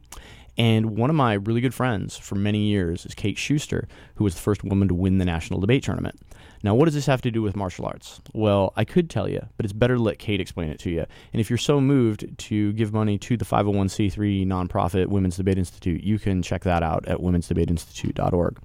And 0.56 0.96
one 0.96 1.10
of 1.10 1.16
my 1.16 1.34
really 1.34 1.60
good 1.60 1.74
friends 1.74 2.16
for 2.16 2.36
many 2.36 2.60
years 2.68 3.04
is 3.04 3.14
Kate 3.14 3.36
Shuster, 3.38 3.88
who 4.14 4.24
was 4.24 4.34
the 4.34 4.40
first 4.40 4.62
woman 4.62 4.88
to 4.88 4.94
win 4.94 5.18
the 5.18 5.24
national 5.24 5.60
debate 5.60 5.82
tournament. 5.82 6.20
Now, 6.62 6.74
what 6.74 6.86
does 6.86 6.94
this 6.94 7.06
have 7.06 7.20
to 7.22 7.30
do 7.30 7.42
with 7.42 7.56
martial 7.56 7.84
arts? 7.84 8.20
Well, 8.32 8.72
I 8.76 8.84
could 8.84 9.10
tell 9.10 9.28
you, 9.28 9.46
but 9.56 9.66
it's 9.66 9.72
better 9.72 9.96
to 9.96 10.02
let 10.02 10.18
Kate 10.18 10.40
explain 10.40 10.70
it 10.70 10.78
to 10.80 10.90
you. 10.90 11.04
And 11.32 11.40
if 11.40 11.50
you're 11.50 11.58
so 11.58 11.80
moved 11.80 12.38
to 12.38 12.72
give 12.72 12.92
money 12.92 13.18
to 13.18 13.36
the 13.36 13.44
501c3 13.44 14.46
nonprofit 14.46 15.08
Women's 15.08 15.36
Debate 15.36 15.58
Institute, 15.58 16.02
you 16.02 16.18
can 16.18 16.40
check 16.40 16.62
that 16.64 16.82
out 16.82 17.06
at 17.06 17.18
womensdebateinstitute.org. 17.18 18.58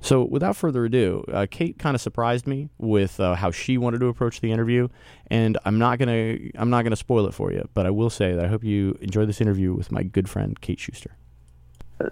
So, 0.00 0.24
without 0.24 0.56
further 0.56 0.84
ado, 0.84 1.24
uh, 1.32 1.46
Kate 1.50 1.78
kind 1.78 1.94
of 1.94 2.00
surprised 2.00 2.46
me 2.46 2.68
with 2.78 3.18
uh, 3.18 3.34
how 3.34 3.50
she 3.50 3.78
wanted 3.78 4.00
to 4.00 4.06
approach 4.06 4.40
the 4.40 4.52
interview, 4.52 4.88
and 5.28 5.56
I'm 5.64 5.78
not 5.78 5.98
gonna 5.98 6.36
I'm 6.54 6.70
not 6.70 6.82
gonna 6.82 6.96
spoil 6.96 7.26
it 7.26 7.34
for 7.34 7.50
you, 7.50 7.68
but 7.74 7.86
I 7.86 7.90
will 7.90 8.10
say 8.10 8.34
that 8.34 8.44
I 8.44 8.48
hope 8.48 8.62
you 8.62 8.98
enjoy 9.00 9.24
this 9.24 9.40
interview 9.40 9.72
with 9.72 9.90
my 9.90 10.02
good 10.02 10.28
friend 10.28 10.60
Kate 10.60 10.78
Shuster. 10.78 11.16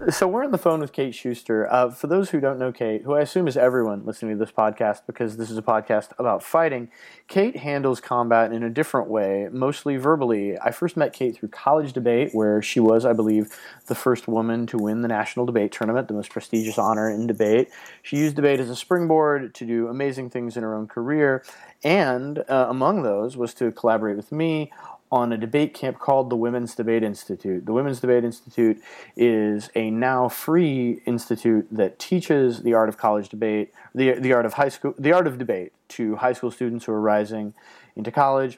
So 0.09 0.27
we're 0.27 0.43
on 0.43 0.49
the 0.49 0.57
phone 0.57 0.79
with 0.79 0.93
Kate 0.93 1.13
Shuster. 1.13 1.71
Uh, 1.71 1.91
for 1.91 2.07
those 2.07 2.31
who 2.31 2.39
don't 2.39 2.57
know 2.57 2.71
Kate, 2.71 3.03
who 3.03 3.13
I 3.13 3.21
assume 3.21 3.47
is 3.47 3.55
everyone 3.55 4.03
listening 4.03 4.35
to 4.35 4.43
this 4.43 4.51
podcast 4.51 5.01
because 5.05 5.37
this 5.37 5.51
is 5.51 5.59
a 5.59 5.61
podcast 5.61 6.09
about 6.17 6.41
fighting, 6.41 6.89
Kate 7.27 7.57
handles 7.57 8.01
combat 8.01 8.51
in 8.51 8.63
a 8.63 8.69
different 8.71 9.09
way, 9.09 9.47
mostly 9.51 9.97
verbally. 9.97 10.57
I 10.57 10.71
first 10.71 10.97
met 10.97 11.13
Kate 11.13 11.37
through 11.37 11.49
college 11.49 11.93
debate, 11.93 12.31
where 12.33 12.63
she 12.63 12.79
was, 12.79 13.05
I 13.05 13.13
believe, 13.13 13.55
the 13.85 13.93
first 13.93 14.27
woman 14.27 14.65
to 14.67 14.79
win 14.79 15.03
the 15.03 15.07
national 15.07 15.45
debate 15.45 15.71
tournament, 15.71 16.07
the 16.07 16.15
most 16.15 16.31
prestigious 16.31 16.79
honor 16.79 17.07
in 17.07 17.27
debate. 17.27 17.69
She 18.01 18.17
used 18.17 18.35
debate 18.35 18.59
as 18.59 18.71
a 18.71 18.75
springboard 18.75 19.53
to 19.53 19.67
do 19.67 19.87
amazing 19.87 20.31
things 20.31 20.57
in 20.57 20.63
her 20.63 20.73
own 20.73 20.87
career, 20.87 21.43
and 21.83 22.39
uh, 22.49 22.65
among 22.69 23.03
those 23.03 23.37
was 23.37 23.53
to 23.55 23.71
collaborate 23.71 24.17
with 24.17 24.31
me 24.31 24.71
on 25.11 25.31
a 25.31 25.37
debate 25.37 25.73
camp 25.73 25.99
called 25.99 26.29
the 26.29 26.35
Women's 26.35 26.75
Debate 26.75 27.03
Institute. 27.03 27.65
The 27.65 27.73
Women's 27.73 27.99
Debate 27.99 28.23
Institute 28.23 28.81
is 29.15 29.69
a 29.75 29.91
now 29.91 30.27
free 30.27 31.01
institute 31.05 31.67
that 31.71 31.99
teaches 31.99 32.63
the 32.63 32.73
art 32.73 32.89
of 32.89 32.97
college 32.97 33.29
debate, 33.29 33.71
the, 33.93 34.13
the 34.13 34.33
art 34.33 34.45
of 34.45 34.53
high 34.53 34.69
school, 34.69 34.95
the 34.97 35.11
art 35.11 35.27
of 35.27 35.37
debate 35.37 35.73
to 35.89 36.15
high 36.15 36.33
school 36.33 36.51
students 36.51 36.85
who 36.85 36.91
are 36.91 37.01
rising 37.01 37.53
into 37.95 38.11
college. 38.11 38.57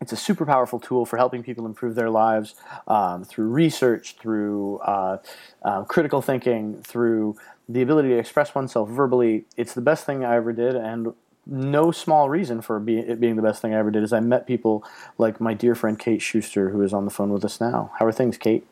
It's 0.00 0.12
a 0.12 0.16
super 0.16 0.44
powerful 0.44 0.78
tool 0.78 1.06
for 1.06 1.16
helping 1.16 1.42
people 1.42 1.64
improve 1.64 1.94
their 1.94 2.10
lives 2.10 2.54
um, 2.86 3.24
through 3.24 3.48
research, 3.48 4.16
through 4.18 4.78
uh, 4.78 5.18
uh, 5.62 5.84
critical 5.84 6.20
thinking, 6.20 6.82
through 6.82 7.36
the 7.68 7.82
ability 7.82 8.10
to 8.10 8.18
express 8.18 8.54
oneself 8.54 8.88
verbally. 8.90 9.46
It's 9.56 9.74
the 9.74 9.80
best 9.80 10.04
thing 10.04 10.24
I 10.24 10.36
ever 10.36 10.52
did, 10.52 10.76
and 10.76 11.14
no 11.46 11.92
small 11.92 12.28
reason 12.28 12.60
for 12.60 12.80
be, 12.80 12.98
it 12.98 13.20
being 13.20 13.36
the 13.36 13.42
best 13.42 13.62
thing 13.62 13.72
I 13.72 13.78
ever 13.78 13.90
did 13.90 14.02
is 14.02 14.12
I 14.12 14.20
met 14.20 14.46
people 14.46 14.84
like 15.16 15.40
my 15.40 15.54
dear 15.54 15.74
friend 15.74 15.98
Kate 15.98 16.20
Shuster, 16.20 16.70
who 16.70 16.82
is 16.82 16.92
on 16.92 17.04
the 17.04 17.10
phone 17.10 17.30
with 17.30 17.44
us 17.44 17.60
now. 17.60 17.92
How 17.98 18.06
are 18.06 18.12
things, 18.12 18.36
Kate? 18.36 18.66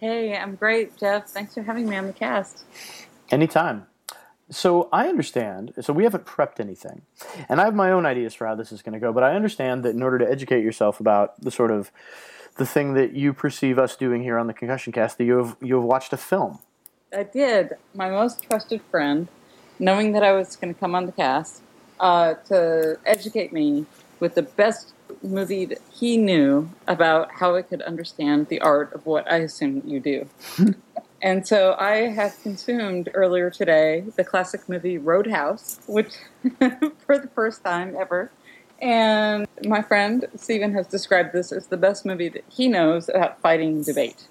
Hey, 0.00 0.36
I'm 0.36 0.56
great, 0.56 0.96
Jeff. 0.96 1.28
Thanks 1.28 1.54
for 1.54 1.62
having 1.62 1.88
me 1.88 1.96
on 1.96 2.06
the 2.06 2.12
cast. 2.12 2.64
Anytime. 3.30 3.86
So 4.50 4.88
I 4.92 5.08
understand. 5.08 5.74
So 5.80 5.92
we 5.92 6.04
haven't 6.04 6.24
prepped 6.24 6.58
anything, 6.58 7.02
and 7.48 7.60
I 7.60 7.64
have 7.64 7.74
my 7.74 7.90
own 7.90 8.06
ideas 8.06 8.34
for 8.34 8.46
how 8.46 8.54
this 8.54 8.72
is 8.72 8.80
going 8.82 8.94
to 8.94 8.98
go. 8.98 9.12
But 9.12 9.22
I 9.22 9.34
understand 9.34 9.84
that 9.84 9.94
in 9.94 10.02
order 10.02 10.18
to 10.18 10.30
educate 10.30 10.64
yourself 10.64 11.00
about 11.00 11.40
the 11.40 11.50
sort 11.50 11.70
of 11.70 11.90
the 12.56 12.64
thing 12.66 12.94
that 12.94 13.12
you 13.12 13.32
perceive 13.32 13.78
us 13.78 13.94
doing 13.94 14.22
here 14.22 14.38
on 14.38 14.46
the 14.46 14.54
Concussion 14.54 14.92
Cast, 14.92 15.18
that 15.18 15.24
you 15.24 15.36
have 15.36 15.56
you 15.60 15.74
have 15.74 15.84
watched 15.84 16.12
a 16.12 16.16
film. 16.16 16.60
I 17.12 17.24
did. 17.24 17.74
My 17.94 18.10
most 18.10 18.42
trusted 18.42 18.80
friend, 18.90 19.28
knowing 19.78 20.12
that 20.12 20.22
I 20.22 20.32
was 20.32 20.56
going 20.56 20.72
to 20.72 20.78
come 20.78 20.94
on 20.94 21.06
the 21.06 21.12
cast, 21.12 21.62
uh, 22.00 22.34
to 22.48 22.98
educate 23.06 23.52
me 23.52 23.86
with 24.20 24.34
the 24.34 24.42
best 24.42 24.92
movie 25.22 25.64
that 25.64 25.80
he 25.92 26.16
knew 26.16 26.68
about 26.86 27.30
how 27.32 27.56
I 27.56 27.62
could 27.62 27.82
understand 27.82 28.48
the 28.48 28.60
art 28.60 28.92
of 28.92 29.06
what 29.06 29.30
I 29.30 29.38
assume 29.38 29.82
you 29.84 30.00
do. 30.00 30.28
and 31.22 31.46
so 31.46 31.76
I 31.78 32.08
have 32.08 32.40
consumed 32.42 33.08
earlier 33.14 33.50
today 33.50 34.04
the 34.16 34.24
classic 34.24 34.68
movie 34.68 34.98
Road 34.98 35.28
House, 35.28 35.80
which 35.86 36.14
for 37.06 37.18
the 37.18 37.30
first 37.34 37.64
time 37.64 37.96
ever. 37.98 38.30
And 38.80 39.48
my 39.64 39.82
friend 39.82 40.26
Stephen 40.36 40.72
has 40.74 40.86
described 40.86 41.32
this 41.32 41.50
as 41.50 41.66
the 41.66 41.76
best 41.76 42.06
movie 42.06 42.28
that 42.28 42.44
he 42.48 42.68
knows 42.68 43.08
about 43.08 43.40
fighting 43.40 43.82
debate. 43.82 44.28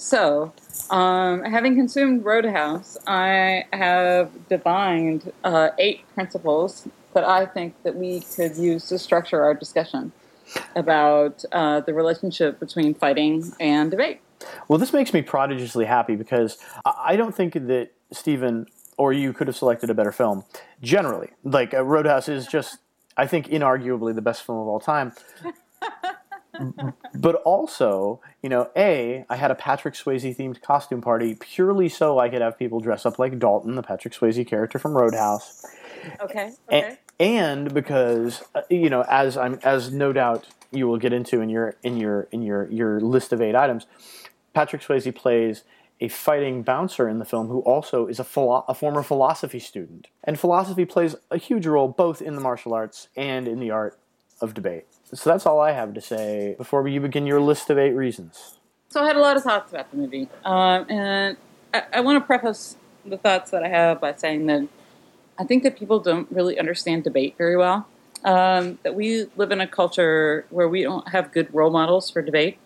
So, 0.00 0.54
um, 0.88 1.44
having 1.44 1.76
consumed 1.76 2.24
Road 2.24 2.46
House, 2.46 2.96
I 3.06 3.66
have 3.70 4.30
divined 4.48 5.30
uh, 5.44 5.68
eight 5.78 6.06
principles 6.14 6.88
that 7.12 7.22
I 7.22 7.44
think 7.44 7.74
that 7.82 7.96
we 7.96 8.20
could 8.20 8.56
use 8.56 8.88
to 8.88 8.98
structure 8.98 9.42
our 9.42 9.52
discussion 9.52 10.12
about 10.74 11.44
uh, 11.52 11.80
the 11.80 11.92
relationship 11.92 12.58
between 12.58 12.94
fighting 12.94 13.52
and 13.60 13.90
debate. 13.90 14.22
Well, 14.68 14.78
this 14.78 14.94
makes 14.94 15.12
me 15.12 15.20
prodigiously 15.20 15.84
happy 15.84 16.16
because 16.16 16.56
I 16.86 17.16
don't 17.16 17.34
think 17.34 17.52
that 17.52 17.90
Stephen 18.10 18.68
or 18.96 19.12
you 19.12 19.34
could 19.34 19.48
have 19.48 19.56
selected 19.56 19.90
a 19.90 19.94
better 19.94 20.12
film. 20.12 20.44
Generally, 20.82 21.28
like 21.44 21.74
uh, 21.74 21.84
Road 21.84 22.06
House 22.06 22.26
is 22.26 22.46
just, 22.46 22.78
I 23.18 23.26
think, 23.26 23.48
inarguably 23.48 24.14
the 24.14 24.22
best 24.22 24.44
film 24.44 24.60
of 24.60 24.66
all 24.66 24.80
time. 24.80 25.12
But 27.14 27.36
also, 27.36 28.20
you 28.42 28.48
know, 28.48 28.70
A, 28.76 29.24
I 29.28 29.36
had 29.36 29.50
a 29.50 29.54
Patrick 29.54 29.94
Swayze 29.94 30.36
themed 30.36 30.60
costume 30.62 31.00
party 31.00 31.34
purely 31.34 31.88
so 31.88 32.18
I 32.18 32.28
could 32.28 32.42
have 32.42 32.58
people 32.58 32.80
dress 32.80 33.06
up 33.06 33.18
like 33.18 33.38
Dalton, 33.38 33.74
the 33.74 33.82
Patrick 33.82 34.14
Swayze 34.14 34.46
character 34.46 34.78
from 34.78 34.96
Road 34.96 35.14
House. 35.14 35.64
Okay. 36.20 36.52
Okay. 36.68 36.96
And, 37.18 37.64
and 37.66 37.74
because 37.74 38.42
uh, 38.54 38.62
you 38.70 38.88
know, 38.90 39.02
as 39.02 39.36
I'm, 39.36 39.58
as 39.62 39.92
no 39.92 40.12
doubt 40.12 40.46
you 40.70 40.86
will 40.86 40.98
get 40.98 41.12
into 41.12 41.40
in 41.40 41.48
your 41.48 41.76
in 41.82 41.96
your 41.96 42.28
in 42.30 42.42
your 42.42 42.70
your 42.70 43.00
list 43.00 43.32
of 43.32 43.40
eight 43.42 43.54
items, 43.54 43.86
Patrick 44.54 44.82
Swayze 44.82 45.14
plays 45.14 45.64
a 46.00 46.08
fighting 46.08 46.62
bouncer 46.62 47.08
in 47.08 47.18
the 47.18 47.24
film 47.24 47.48
who 47.48 47.60
also 47.60 48.06
is 48.06 48.18
a, 48.18 48.24
philo- 48.24 48.64
a 48.68 48.74
former 48.74 49.02
philosophy 49.02 49.58
student. 49.58 50.08
And 50.24 50.40
philosophy 50.40 50.86
plays 50.86 51.14
a 51.30 51.36
huge 51.36 51.66
role 51.66 51.88
both 51.88 52.22
in 52.22 52.34
the 52.34 52.40
martial 52.40 52.72
arts 52.72 53.08
and 53.16 53.46
in 53.46 53.60
the 53.60 53.70
art 53.70 53.98
of 54.40 54.54
debate. 54.54 54.86
So 55.12 55.30
that's 55.30 55.46
all 55.46 55.60
I 55.60 55.72
have 55.72 55.94
to 55.94 56.00
say 56.00 56.54
before 56.56 56.86
you 56.86 57.00
begin 57.00 57.26
your 57.26 57.40
list 57.40 57.70
of 57.70 57.78
eight 57.78 57.92
reasons. 57.92 58.58
So 58.88 59.02
I 59.02 59.06
had 59.06 59.16
a 59.16 59.20
lot 59.20 59.36
of 59.36 59.42
thoughts 59.42 59.72
about 59.72 59.90
the 59.90 59.96
movie, 59.96 60.28
um, 60.44 60.86
and 60.88 61.36
I, 61.72 61.82
I 61.94 62.00
want 62.00 62.20
to 62.20 62.26
preface 62.26 62.76
the 63.04 63.16
thoughts 63.16 63.50
that 63.50 63.62
I 63.62 63.68
have 63.68 64.00
by 64.00 64.14
saying 64.14 64.46
that 64.46 64.66
I 65.38 65.44
think 65.44 65.62
that 65.62 65.78
people 65.78 66.00
don't 66.00 66.30
really 66.30 66.58
understand 66.58 67.04
debate 67.04 67.34
very 67.38 67.56
well. 67.56 67.86
Um, 68.24 68.78
that 68.82 68.94
we 68.94 69.26
live 69.36 69.50
in 69.50 69.60
a 69.60 69.66
culture 69.66 70.44
where 70.50 70.68
we 70.68 70.82
don't 70.82 71.08
have 71.08 71.32
good 71.32 71.52
role 71.54 71.70
models 71.70 72.10
for 72.10 72.20
debate. 72.20 72.58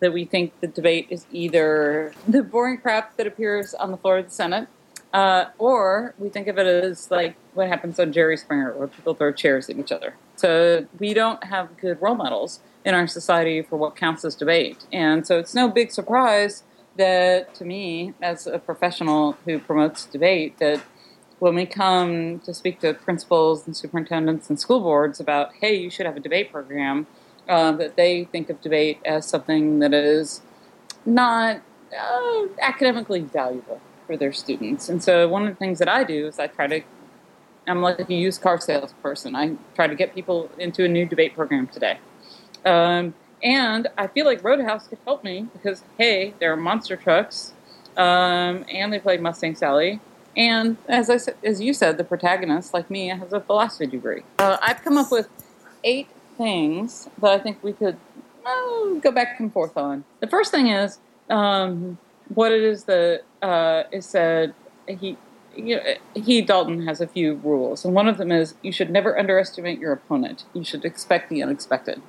That 0.00 0.12
we 0.12 0.24
think 0.24 0.58
the 0.60 0.66
debate 0.66 1.08
is 1.10 1.26
either 1.30 2.12
the 2.26 2.42
boring 2.42 2.78
crap 2.78 3.16
that 3.16 3.26
appears 3.26 3.74
on 3.74 3.90
the 3.90 3.96
floor 3.96 4.18
of 4.18 4.24
the 4.26 4.30
Senate, 4.30 4.68
uh, 5.12 5.46
or 5.58 6.14
we 6.18 6.28
think 6.28 6.48
of 6.48 6.58
it 6.58 6.66
as 6.66 7.10
like 7.10 7.36
what 7.54 7.68
happens 7.68 8.00
on 8.00 8.12
Jerry 8.12 8.36
Springer, 8.36 8.72
where 8.72 8.88
people 8.88 9.14
throw 9.14 9.32
chairs 9.32 9.68
at 9.68 9.78
each 9.78 9.92
other. 9.92 10.14
So 10.42 10.86
we 10.98 11.14
don't 11.14 11.44
have 11.44 11.76
good 11.76 12.02
role 12.02 12.16
models 12.16 12.58
in 12.84 12.96
our 12.96 13.06
society 13.06 13.62
for 13.62 13.76
what 13.76 13.94
counts 13.94 14.24
as 14.24 14.34
debate. 14.34 14.86
And 14.92 15.24
so 15.24 15.38
it's 15.38 15.54
no 15.54 15.68
big 15.68 15.92
surprise 15.92 16.64
that, 16.96 17.54
to 17.54 17.64
me, 17.64 18.12
as 18.20 18.48
a 18.48 18.58
professional 18.58 19.36
who 19.44 19.60
promotes 19.60 20.04
debate, 20.04 20.58
that 20.58 20.80
when 21.38 21.54
we 21.54 21.64
come 21.64 22.40
to 22.40 22.52
speak 22.52 22.80
to 22.80 22.92
principals 22.92 23.66
and 23.66 23.76
superintendents 23.76 24.50
and 24.50 24.58
school 24.58 24.80
boards 24.80 25.20
about, 25.20 25.54
hey, 25.60 25.76
you 25.76 25.90
should 25.90 26.06
have 26.06 26.16
a 26.16 26.20
debate 26.28 26.50
program, 26.50 27.06
uh, 27.48 27.70
that 27.70 27.94
they 27.94 28.24
think 28.24 28.50
of 28.50 28.60
debate 28.60 28.98
as 29.04 29.24
something 29.28 29.78
that 29.78 29.94
is 29.94 30.42
not 31.06 31.62
uh, 31.96 32.46
academically 32.60 33.20
valuable 33.20 33.80
for 34.08 34.16
their 34.16 34.32
students. 34.32 34.88
And 34.88 35.00
so 35.04 35.28
one 35.28 35.42
of 35.46 35.50
the 35.50 35.54
things 35.54 35.78
that 35.78 35.88
I 35.88 36.02
do 36.02 36.26
is 36.26 36.40
I 36.40 36.48
try 36.48 36.66
to, 36.66 36.82
I'm 37.66 37.80
like 37.80 38.00
a 38.08 38.14
used 38.14 38.40
car 38.42 38.60
salesperson. 38.60 39.36
I 39.36 39.56
try 39.74 39.86
to 39.86 39.94
get 39.94 40.14
people 40.14 40.50
into 40.58 40.84
a 40.84 40.88
new 40.88 41.06
debate 41.06 41.34
program 41.34 41.68
today. 41.68 41.98
Um, 42.64 43.14
and 43.42 43.88
I 43.98 44.06
feel 44.06 44.24
like 44.24 44.42
Road 44.44 44.60
House 44.60 44.86
could 44.86 44.98
help 45.04 45.24
me 45.24 45.48
because, 45.52 45.82
hey, 45.98 46.34
there 46.38 46.52
are 46.52 46.56
monster 46.56 46.96
trucks, 46.96 47.52
um, 47.96 48.64
and 48.72 48.92
they 48.92 48.98
play 48.98 49.16
Mustang 49.16 49.54
Sally, 49.54 50.00
and 50.36 50.76
as 50.88 51.10
I 51.10 51.18
as 51.44 51.60
you 51.60 51.74
said, 51.74 51.98
the 51.98 52.04
protagonist, 52.04 52.72
like 52.72 52.90
me, 52.90 53.08
has 53.08 53.32
a 53.32 53.40
philosophy 53.40 53.86
degree. 53.86 54.22
Uh, 54.38 54.56
I've 54.62 54.82
come 54.82 54.96
up 54.96 55.10
with 55.10 55.28
eight 55.84 56.08
things 56.38 57.08
that 57.20 57.32
I 57.32 57.38
think 57.38 57.62
we 57.62 57.72
could 57.72 57.96
uh, 58.46 58.94
go 59.00 59.10
back 59.10 59.38
and 59.38 59.52
forth 59.52 59.76
on. 59.76 60.04
The 60.20 60.26
first 60.26 60.50
thing 60.50 60.68
is 60.68 60.98
um, 61.28 61.98
what 62.32 62.52
it 62.52 62.62
is 62.62 62.84
that 62.84 63.22
uh, 63.42 63.84
is 63.92 64.06
said. 64.06 64.54
He, 64.88 65.16
you 65.56 65.76
know, 65.76 65.82
he 66.14 66.42
Dalton 66.42 66.86
has 66.86 67.00
a 67.00 67.06
few 67.06 67.34
rules, 67.34 67.84
and 67.84 67.94
one 67.94 68.08
of 68.08 68.18
them 68.18 68.32
is 68.32 68.54
you 68.62 68.72
should 68.72 68.90
never 68.90 69.18
underestimate 69.18 69.78
your 69.78 69.92
opponent. 69.92 70.44
You 70.52 70.64
should 70.64 70.84
expect 70.84 71.28
the 71.28 71.42
unexpected. 71.42 72.02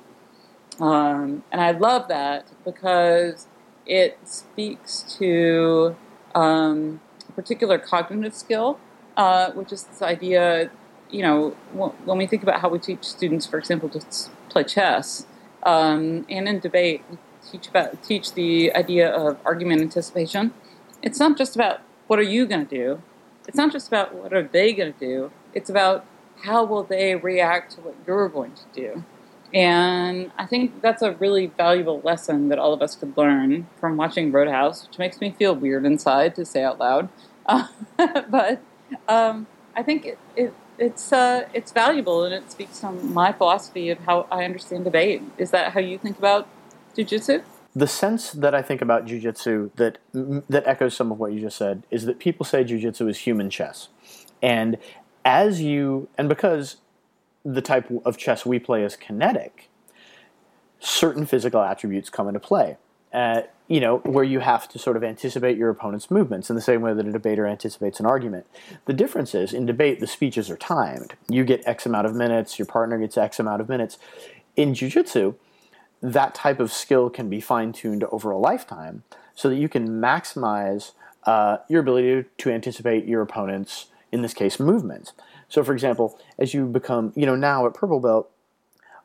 Um, 0.80 1.44
and 1.52 1.60
I 1.60 1.70
love 1.70 2.08
that 2.08 2.48
because 2.64 3.46
it 3.86 4.18
speaks 4.24 5.02
to 5.18 5.96
um, 6.34 7.00
particular 7.34 7.78
cognitive 7.78 8.34
skill, 8.34 8.78
uh, 9.16 9.52
which 9.52 9.72
is 9.72 9.84
this 9.84 10.02
idea, 10.02 10.70
you 11.10 11.22
know, 11.22 11.50
when 12.04 12.18
we 12.18 12.26
think 12.26 12.42
about 12.42 12.60
how 12.60 12.68
we 12.68 12.78
teach 12.78 13.04
students, 13.04 13.46
for 13.46 13.58
example, 13.58 13.88
to 13.90 14.00
play 14.48 14.64
chess, 14.64 15.26
um, 15.62 16.26
and 16.28 16.48
in 16.48 16.60
debate, 16.60 17.02
we 17.10 17.18
teach 17.50 17.68
about 17.68 18.02
teach 18.02 18.34
the 18.34 18.74
idea 18.74 19.10
of 19.10 19.38
argument 19.44 19.80
anticipation. 19.80 20.52
It's 21.02 21.18
not 21.18 21.36
just 21.36 21.54
about 21.54 21.80
what 22.06 22.18
are 22.18 22.22
you 22.22 22.46
going 22.46 22.66
to 22.66 22.76
do. 22.76 23.02
It's 23.46 23.56
not 23.56 23.72
just 23.72 23.88
about 23.88 24.14
what 24.14 24.32
are 24.32 24.42
they 24.42 24.72
going 24.72 24.92
to 24.92 24.98
do. 24.98 25.30
It's 25.52 25.70
about 25.70 26.04
how 26.42 26.64
will 26.64 26.82
they 26.82 27.14
react 27.14 27.72
to 27.72 27.80
what 27.80 27.94
you're 28.06 28.28
going 28.28 28.52
to 28.52 28.62
do? 28.74 29.04
And 29.52 30.32
I 30.36 30.46
think 30.46 30.82
that's 30.82 31.00
a 31.00 31.12
really 31.12 31.46
valuable 31.46 32.00
lesson 32.02 32.48
that 32.48 32.58
all 32.58 32.72
of 32.72 32.82
us 32.82 32.96
could 32.96 33.16
learn 33.16 33.68
from 33.78 33.96
watching 33.96 34.32
Road 34.32 34.48
House, 34.48 34.86
which 34.86 34.98
makes 34.98 35.20
me 35.20 35.30
feel 35.30 35.54
weird 35.54 35.84
inside 35.84 36.34
to 36.36 36.44
say 36.44 36.64
out 36.64 36.80
loud. 36.80 37.08
Uh, 37.46 37.68
but 38.28 38.60
um, 39.06 39.46
I 39.76 39.82
think 39.82 40.06
it, 40.06 40.18
it 40.34 40.54
it's 40.76 41.12
uh, 41.12 41.46
it's 41.52 41.70
valuable 41.70 42.24
and 42.24 42.34
it 42.34 42.50
speaks 42.50 42.80
to 42.80 42.90
my 42.90 43.32
philosophy 43.32 43.90
of 43.90 43.98
how 44.00 44.26
I 44.30 44.44
understand 44.44 44.84
debate. 44.84 45.22
Is 45.38 45.52
that 45.52 45.72
how 45.72 45.80
you 45.80 45.98
think 45.98 46.18
about 46.18 46.48
jujitsu? 46.96 47.42
The 47.76 47.86
sense 47.88 48.30
that 48.30 48.54
I 48.54 48.62
think 48.62 48.80
about 48.80 49.04
jujitsu 49.06 49.70
that 49.76 49.98
that 50.12 50.66
echoes 50.66 50.94
some 50.94 51.10
of 51.10 51.18
what 51.18 51.32
you 51.32 51.40
just 51.40 51.56
said 51.56 51.82
is 51.90 52.06
that 52.06 52.18
people 52.18 52.46
say 52.46 52.64
jujitsu 52.64 53.08
is 53.08 53.18
human 53.18 53.50
chess, 53.50 53.88
and 54.40 54.78
as 55.24 55.60
you 55.60 56.08
and 56.16 56.28
because 56.28 56.76
the 57.44 57.60
type 57.60 57.90
of 58.04 58.16
chess 58.16 58.46
we 58.46 58.58
play 58.58 58.84
is 58.84 58.96
kinetic, 58.96 59.68
certain 60.78 61.26
physical 61.26 61.60
attributes 61.62 62.10
come 62.10 62.28
into 62.28 62.40
play. 62.40 62.76
Uh, 63.12 63.42
you 63.68 63.80
know, 63.80 63.98
where 63.98 64.24
you 64.24 64.40
have 64.40 64.68
to 64.68 64.78
sort 64.78 64.96
of 64.96 65.04
anticipate 65.04 65.56
your 65.56 65.70
opponent's 65.70 66.10
movements 66.10 66.50
in 66.50 66.56
the 66.56 66.62
same 66.62 66.82
way 66.82 66.92
that 66.92 67.06
a 67.06 67.12
debater 67.12 67.46
anticipates 67.46 67.98
an 67.98 68.06
argument. 68.06 68.44
The 68.84 68.92
difference 68.92 69.34
is 69.34 69.54
in 69.54 69.66
debate, 69.66 70.00
the 70.00 70.06
speeches 70.06 70.50
are 70.50 70.56
timed. 70.56 71.14
You 71.28 71.44
get 71.44 71.66
X 71.66 71.86
amount 71.86 72.06
of 72.06 72.14
minutes, 72.14 72.58
your 72.58 72.66
partner 72.66 72.98
gets 72.98 73.16
X 73.16 73.38
amount 73.38 73.60
of 73.60 73.68
minutes. 73.68 73.98
In 74.56 74.74
jiu-jitsu, 74.74 75.34
that 76.12 76.34
type 76.34 76.60
of 76.60 76.70
skill 76.70 77.08
can 77.08 77.30
be 77.30 77.40
fine-tuned 77.40 78.04
over 78.12 78.30
a 78.30 78.36
lifetime 78.36 79.02
so 79.34 79.48
that 79.48 79.56
you 79.56 79.68
can 79.68 79.88
maximize 79.88 80.92
uh, 81.24 81.56
your 81.68 81.80
ability 81.80 82.28
to 82.36 82.50
anticipate 82.50 83.06
your 83.06 83.22
opponent's, 83.22 83.86
in 84.12 84.20
this 84.20 84.34
case, 84.34 84.60
movements. 84.60 85.14
So, 85.48 85.64
for 85.64 85.72
example, 85.72 86.18
as 86.38 86.52
you 86.52 86.66
become, 86.66 87.12
you 87.16 87.24
know, 87.24 87.36
now 87.36 87.66
at 87.66 87.74
purple 87.74 88.00
belt, 88.00 88.30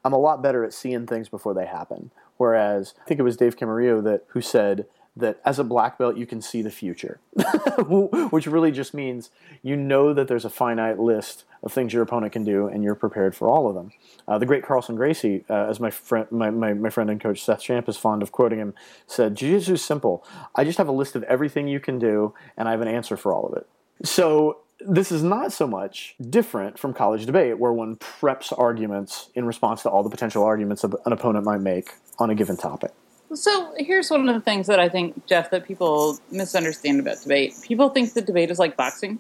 I'm 0.04 0.14
a 0.14 0.18
lot 0.18 0.42
better 0.42 0.66
at 0.66 0.74
seeing 0.74 1.08
things 1.08 1.30
before 1.30 1.54
they 1.54 1.66
happen. 1.66 2.12
Whereas 2.38 2.94
I 3.02 3.06
think 3.06 3.20
it 3.20 3.24
was 3.24 3.38
Dave 3.38 3.58
Camarillo 3.58 4.04
that 4.04 4.26
who 4.28 4.42
said 4.42 4.86
that 5.20 5.40
as 5.46 5.60
a 5.60 5.64
black 5.64 5.98
belt 5.98 6.18
you 6.18 6.26
can 6.26 6.42
see 6.42 6.62
the 6.62 6.72
future, 6.72 7.20
which 8.32 8.48
really 8.48 8.72
just 8.72 8.94
means 8.94 9.30
you 9.62 9.76
know 9.76 10.14
that 10.14 10.28
there's 10.28 10.46
a 10.46 10.50
finite 10.50 11.00
list 11.00 11.46
of 11.64 11.74
things 11.74 11.94
your 11.94 12.04
opponent 12.04 12.32
can 12.32 12.44
do, 12.44 12.68
and 12.68 12.84
you're 12.84 12.96
prepared 12.96 13.36
for 13.36 13.50
all 13.50 13.68
of 13.68 13.76
them. 13.76 13.92
Uh, 14.28 14.38
the 14.38 14.46
great 14.46 14.64
Carlson 14.64 14.96
Gracie, 14.96 15.44
uh, 15.50 15.68
as 15.70 15.80
my 15.80 15.90
friend, 15.90 16.28
my, 16.32 16.50
my, 16.50 16.74
my, 16.74 16.90
friend 16.90 17.10
and 17.10 17.20
coach 17.20 17.44
Seth 17.44 17.62
Champ 17.62 17.90
is 17.90 17.98
fond 17.98 18.22
of 18.22 18.32
quoting 18.32 18.60
him, 18.60 18.74
said, 19.08 19.36
"Jiu-Jitsu 19.36 19.74
is 19.74 19.84
simple. 19.84 20.26
I 20.56 20.64
just 20.64 20.78
have 20.78 20.88
a 20.88 20.94
list 20.94 21.16
of 21.16 21.24
everything 21.24 21.68
you 21.68 21.80
can 21.80 22.00
do, 22.00 22.34
and 22.58 22.68
I 22.68 22.72
have 22.72 22.82
an 22.82 22.88
answer 22.88 23.18
for 23.18 23.34
all 23.34 23.46
of 23.46 23.58
it." 23.58 23.68
So 24.04 24.60
this 24.80 25.12
is 25.12 25.24
not 25.24 25.52
so 25.52 25.68
much 25.68 26.16
different 26.30 26.80
from 26.80 26.94
college 26.94 27.26
debate, 27.26 27.60
where 27.60 27.74
one 27.74 27.98
preps 27.98 28.58
arguments 28.58 29.30
in 29.36 29.46
response 29.46 29.84
to 29.84 29.90
all 29.90 30.04
the 30.04 30.10
potential 30.10 30.44
arguments 30.44 30.84
an 30.84 30.94
opponent 31.06 31.46
might 31.46 31.62
make 31.62 31.94
on 32.18 32.30
a 32.30 32.36
given 32.36 32.56
topic. 32.56 32.92
So 33.34 33.74
here's 33.78 34.10
one 34.10 34.28
of 34.28 34.34
the 34.36 34.42
things 34.42 34.68
that 34.68 34.80
I 34.80 34.90
think, 34.90 35.28
Jeff, 35.28 35.52
that 35.52 35.66
people 35.66 36.18
misunderstand 36.32 37.00
about 37.00 37.22
debate. 37.22 37.54
People 37.62 37.90
think 37.90 38.14
that 38.14 38.26
debate 38.26 38.50
is 38.50 38.58
like 38.58 38.76
boxing, 38.76 39.20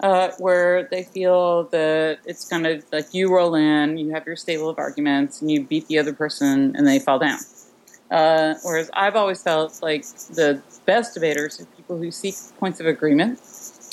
uh, 0.00 0.30
where 0.38 0.86
they 0.90 1.04
feel 1.04 1.64
that 1.64 2.18
it's 2.26 2.46
kind 2.46 2.66
of 2.66 2.84
like 2.92 3.14
you 3.14 3.34
roll 3.34 3.54
in, 3.54 3.96
you 3.96 4.10
have 4.12 4.26
your 4.26 4.36
stable 4.36 4.68
of 4.68 4.78
arguments, 4.78 5.40
and 5.40 5.50
you 5.50 5.64
beat 5.64 5.86
the 5.88 5.98
other 5.98 6.12
person, 6.12 6.76
and 6.76 6.86
they 6.86 6.98
fall 6.98 7.18
down. 7.18 7.38
Uh, 8.10 8.54
whereas 8.62 8.90
I've 8.94 9.16
always 9.16 9.42
felt 9.42 9.82
like 9.82 10.02
the 10.02 10.62
best 10.86 11.14
debaters 11.14 11.60
are 11.60 11.66
people 11.76 11.98
who 11.98 12.10
seek 12.10 12.34
points 12.58 12.80
of 12.80 12.86
agreement 12.86 13.38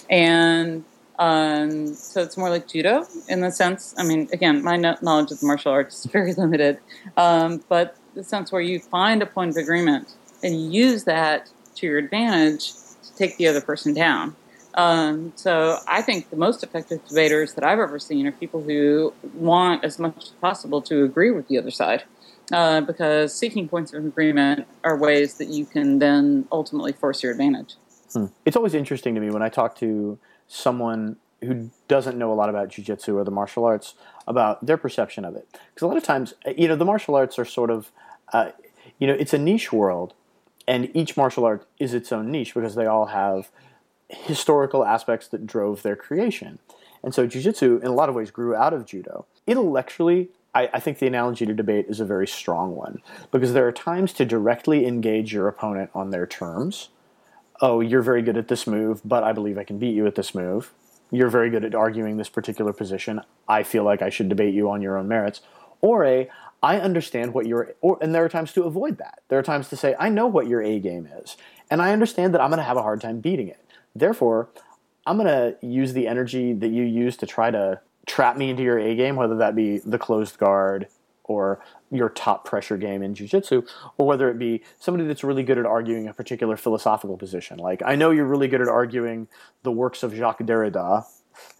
and 0.09 0.83
um, 1.17 1.93
so 1.93 2.21
it's 2.21 2.37
more 2.37 2.49
like 2.49 2.67
judo 2.67 3.05
in 3.29 3.41
the 3.41 3.51
sense. 3.51 3.95
I 3.97 4.03
mean, 4.03 4.27
again, 4.33 4.63
my 4.63 4.75
knowledge 4.75 5.31
of 5.31 5.39
the 5.39 5.45
martial 5.45 5.71
arts 5.71 6.05
is 6.05 6.05
very 6.11 6.33
limited, 6.33 6.79
um, 7.17 7.63
but 7.69 7.95
the 8.15 8.23
sense 8.23 8.51
where 8.51 8.61
you 8.61 8.79
find 8.79 9.21
a 9.21 9.25
point 9.25 9.51
of 9.51 9.57
agreement 9.57 10.13
and 10.43 10.73
use 10.73 11.03
that 11.03 11.49
to 11.75 11.87
your 11.87 11.97
advantage 11.97 12.71
to 12.73 13.15
take 13.15 13.37
the 13.37 13.47
other 13.47 13.61
person 13.61 13.93
down. 13.93 14.35
Um, 14.75 15.31
so 15.35 15.77
I 15.87 16.01
think 16.01 16.29
the 16.29 16.35
most 16.35 16.63
effective 16.63 17.05
debaters 17.07 17.53
that 17.53 17.63
I've 17.63 17.79
ever 17.79 17.99
seen 17.99 18.27
are 18.27 18.31
people 18.31 18.61
who 18.61 19.13
want 19.33 19.85
as 19.85 19.99
much 19.99 20.17
as 20.17 20.29
possible 20.41 20.81
to 20.83 21.03
agree 21.03 21.31
with 21.31 21.47
the 21.47 21.57
other 21.57 21.71
side. 21.71 22.03
Uh, 22.51 22.79
because 22.81 23.33
seeking 23.33 23.67
points 23.67 23.91
of 23.91 24.05
agreement 24.05 24.67
are 24.83 24.97
ways 24.97 25.39
that 25.39 25.47
you 25.47 25.65
can 25.65 25.97
then 25.97 26.47
ultimately 26.51 26.91
force 26.91 27.23
your 27.23 27.31
advantage. 27.31 27.73
Hmm. 28.13 28.25
It's 28.45 28.55
always 28.55 28.75
interesting 28.75 29.15
to 29.15 29.21
me 29.21 29.31
when 29.31 29.41
I 29.41 29.49
talk 29.49 29.75
to 29.77 30.19
someone 30.47 31.17
who 31.43 31.69
doesn't 31.87 32.17
know 32.17 32.31
a 32.31 32.35
lot 32.35 32.49
about 32.49 32.69
jujitsu 32.69 33.15
or 33.15 33.23
the 33.23 33.31
martial 33.31 33.65
arts 33.65 33.95
about 34.27 34.65
their 34.65 34.77
perception 34.77 35.25
of 35.25 35.35
it. 35.35 35.47
Because 35.51 35.83
a 35.83 35.87
lot 35.87 35.97
of 35.97 36.03
times, 36.03 36.33
uh, 36.45 36.51
you 36.57 36.67
know, 36.67 36.75
the 36.75 36.85
martial 36.85 37.15
arts 37.15 37.37
are 37.37 37.45
sort 37.45 37.69
of, 37.69 37.91
uh, 38.33 38.51
you 38.99 39.07
know, 39.07 39.13
it's 39.13 39.33
a 39.33 39.37
niche 39.37 39.71
world, 39.71 40.13
and 40.67 40.89
each 40.95 41.15
martial 41.15 41.45
art 41.45 41.67
is 41.79 41.93
its 41.93 42.11
own 42.11 42.31
niche 42.31 42.53
because 42.53 42.75
they 42.75 42.85
all 42.85 43.07
have 43.07 43.49
historical 44.09 44.85
aspects 44.85 45.27
that 45.27 45.45
drove 45.45 45.81
their 45.83 45.95
creation. 45.95 46.59
And 47.03 47.13
so 47.13 47.27
jujitsu, 47.27 47.81
in 47.81 47.87
a 47.87 47.93
lot 47.93 48.09
of 48.09 48.15
ways, 48.15 48.31
grew 48.31 48.55
out 48.55 48.73
of 48.73 48.85
judo. 48.85 49.25
Intellectually, 49.45 50.29
I, 50.55 50.69
I 50.73 50.79
think 50.79 50.97
the 50.97 51.07
analogy 51.07 51.45
to 51.45 51.53
debate 51.53 51.85
is 51.87 51.99
a 51.99 52.05
very 52.05 52.27
strong 52.27 52.75
one 52.75 53.01
because 53.31 53.53
there 53.53 53.67
are 53.67 53.71
times 53.71 54.13
to 54.13 54.25
directly 54.25 54.87
engage 54.87 55.33
your 55.33 55.47
opponent 55.47 55.91
on 55.93 56.09
their 56.09 56.25
terms 56.25 56.89
oh, 57.61 57.79
you're 57.79 58.01
very 58.01 58.21
good 58.21 58.37
at 58.37 58.47
this 58.47 58.67
move, 58.67 59.01
but 59.05 59.23
I 59.23 59.31
believe 59.31 59.57
I 59.57 59.63
can 59.63 59.79
beat 59.79 59.95
you 59.95 60.05
at 60.07 60.15
this 60.15 60.35
move. 60.35 60.71
You're 61.11 61.29
very 61.29 61.49
good 61.49 61.63
at 61.63 61.75
arguing 61.75 62.17
this 62.17 62.29
particular 62.29 62.73
position. 62.73 63.21
I 63.47 63.63
feel 63.63 63.83
like 63.83 64.01
I 64.01 64.09
should 64.09 64.29
debate 64.29 64.53
you 64.53 64.69
on 64.69 64.81
your 64.81 64.97
own 64.97 65.07
merits. 65.07 65.41
Or 65.81 66.03
a, 66.03 66.29
I 66.63 66.79
understand 66.79 67.33
what 67.33 67.45
your, 67.45 67.75
or, 67.81 67.97
and 68.01 68.13
there 68.13 68.25
are 68.25 68.29
times 68.29 68.53
to 68.53 68.63
avoid 68.63 68.97
that. 68.97 69.21
There 69.27 69.37
are 69.37 69.43
times 69.43 69.69
to 69.69 69.77
say, 69.77 69.95
I 69.99 70.09
know 70.09 70.27
what 70.27 70.47
your 70.47 70.61
A 70.61 70.79
game 70.79 71.07
is, 71.21 71.37
and 71.69 71.81
I 71.81 71.93
understand 71.93 72.33
that 72.33 72.41
I'm 72.41 72.49
going 72.49 72.57
to 72.57 72.63
have 72.63 72.77
a 72.77 72.81
hard 72.81 73.01
time 73.01 73.19
beating 73.19 73.47
it. 73.47 73.59
Therefore, 73.95 74.49
I'm 75.05 75.17
going 75.17 75.27
to 75.27 75.57
use 75.65 75.93
the 75.93 76.07
energy 76.07 76.53
that 76.53 76.69
you 76.69 76.83
use 76.83 77.17
to 77.17 77.27
try 77.27 77.51
to 77.51 77.81
trap 78.07 78.37
me 78.37 78.49
into 78.49 78.63
your 78.63 78.79
A 78.79 78.95
game, 78.95 79.15
whether 79.15 79.35
that 79.37 79.55
be 79.55 79.77
the 79.77 79.99
closed 79.99 80.37
guard 80.37 80.87
or 81.25 81.59
your 81.91 82.09
top 82.09 82.45
pressure 82.45 82.77
game 82.77 83.01
in 83.01 83.13
jiu-jitsu 83.13 83.63
or 83.97 84.07
whether 84.07 84.29
it 84.29 84.39
be 84.39 84.61
somebody 84.79 85.07
that's 85.07 85.23
really 85.23 85.43
good 85.43 85.57
at 85.57 85.65
arguing 85.65 86.07
a 86.07 86.13
particular 86.13 86.57
philosophical 86.57 87.17
position. 87.17 87.59
Like 87.59 87.81
i 87.85 87.95
know 87.95 88.11
you're 88.11 88.25
really 88.25 88.47
good 88.47 88.61
at 88.61 88.67
arguing 88.67 89.27
the 89.63 89.71
works 89.71 90.03
of 90.03 90.13
jacques 90.13 90.39
derrida 90.39 91.05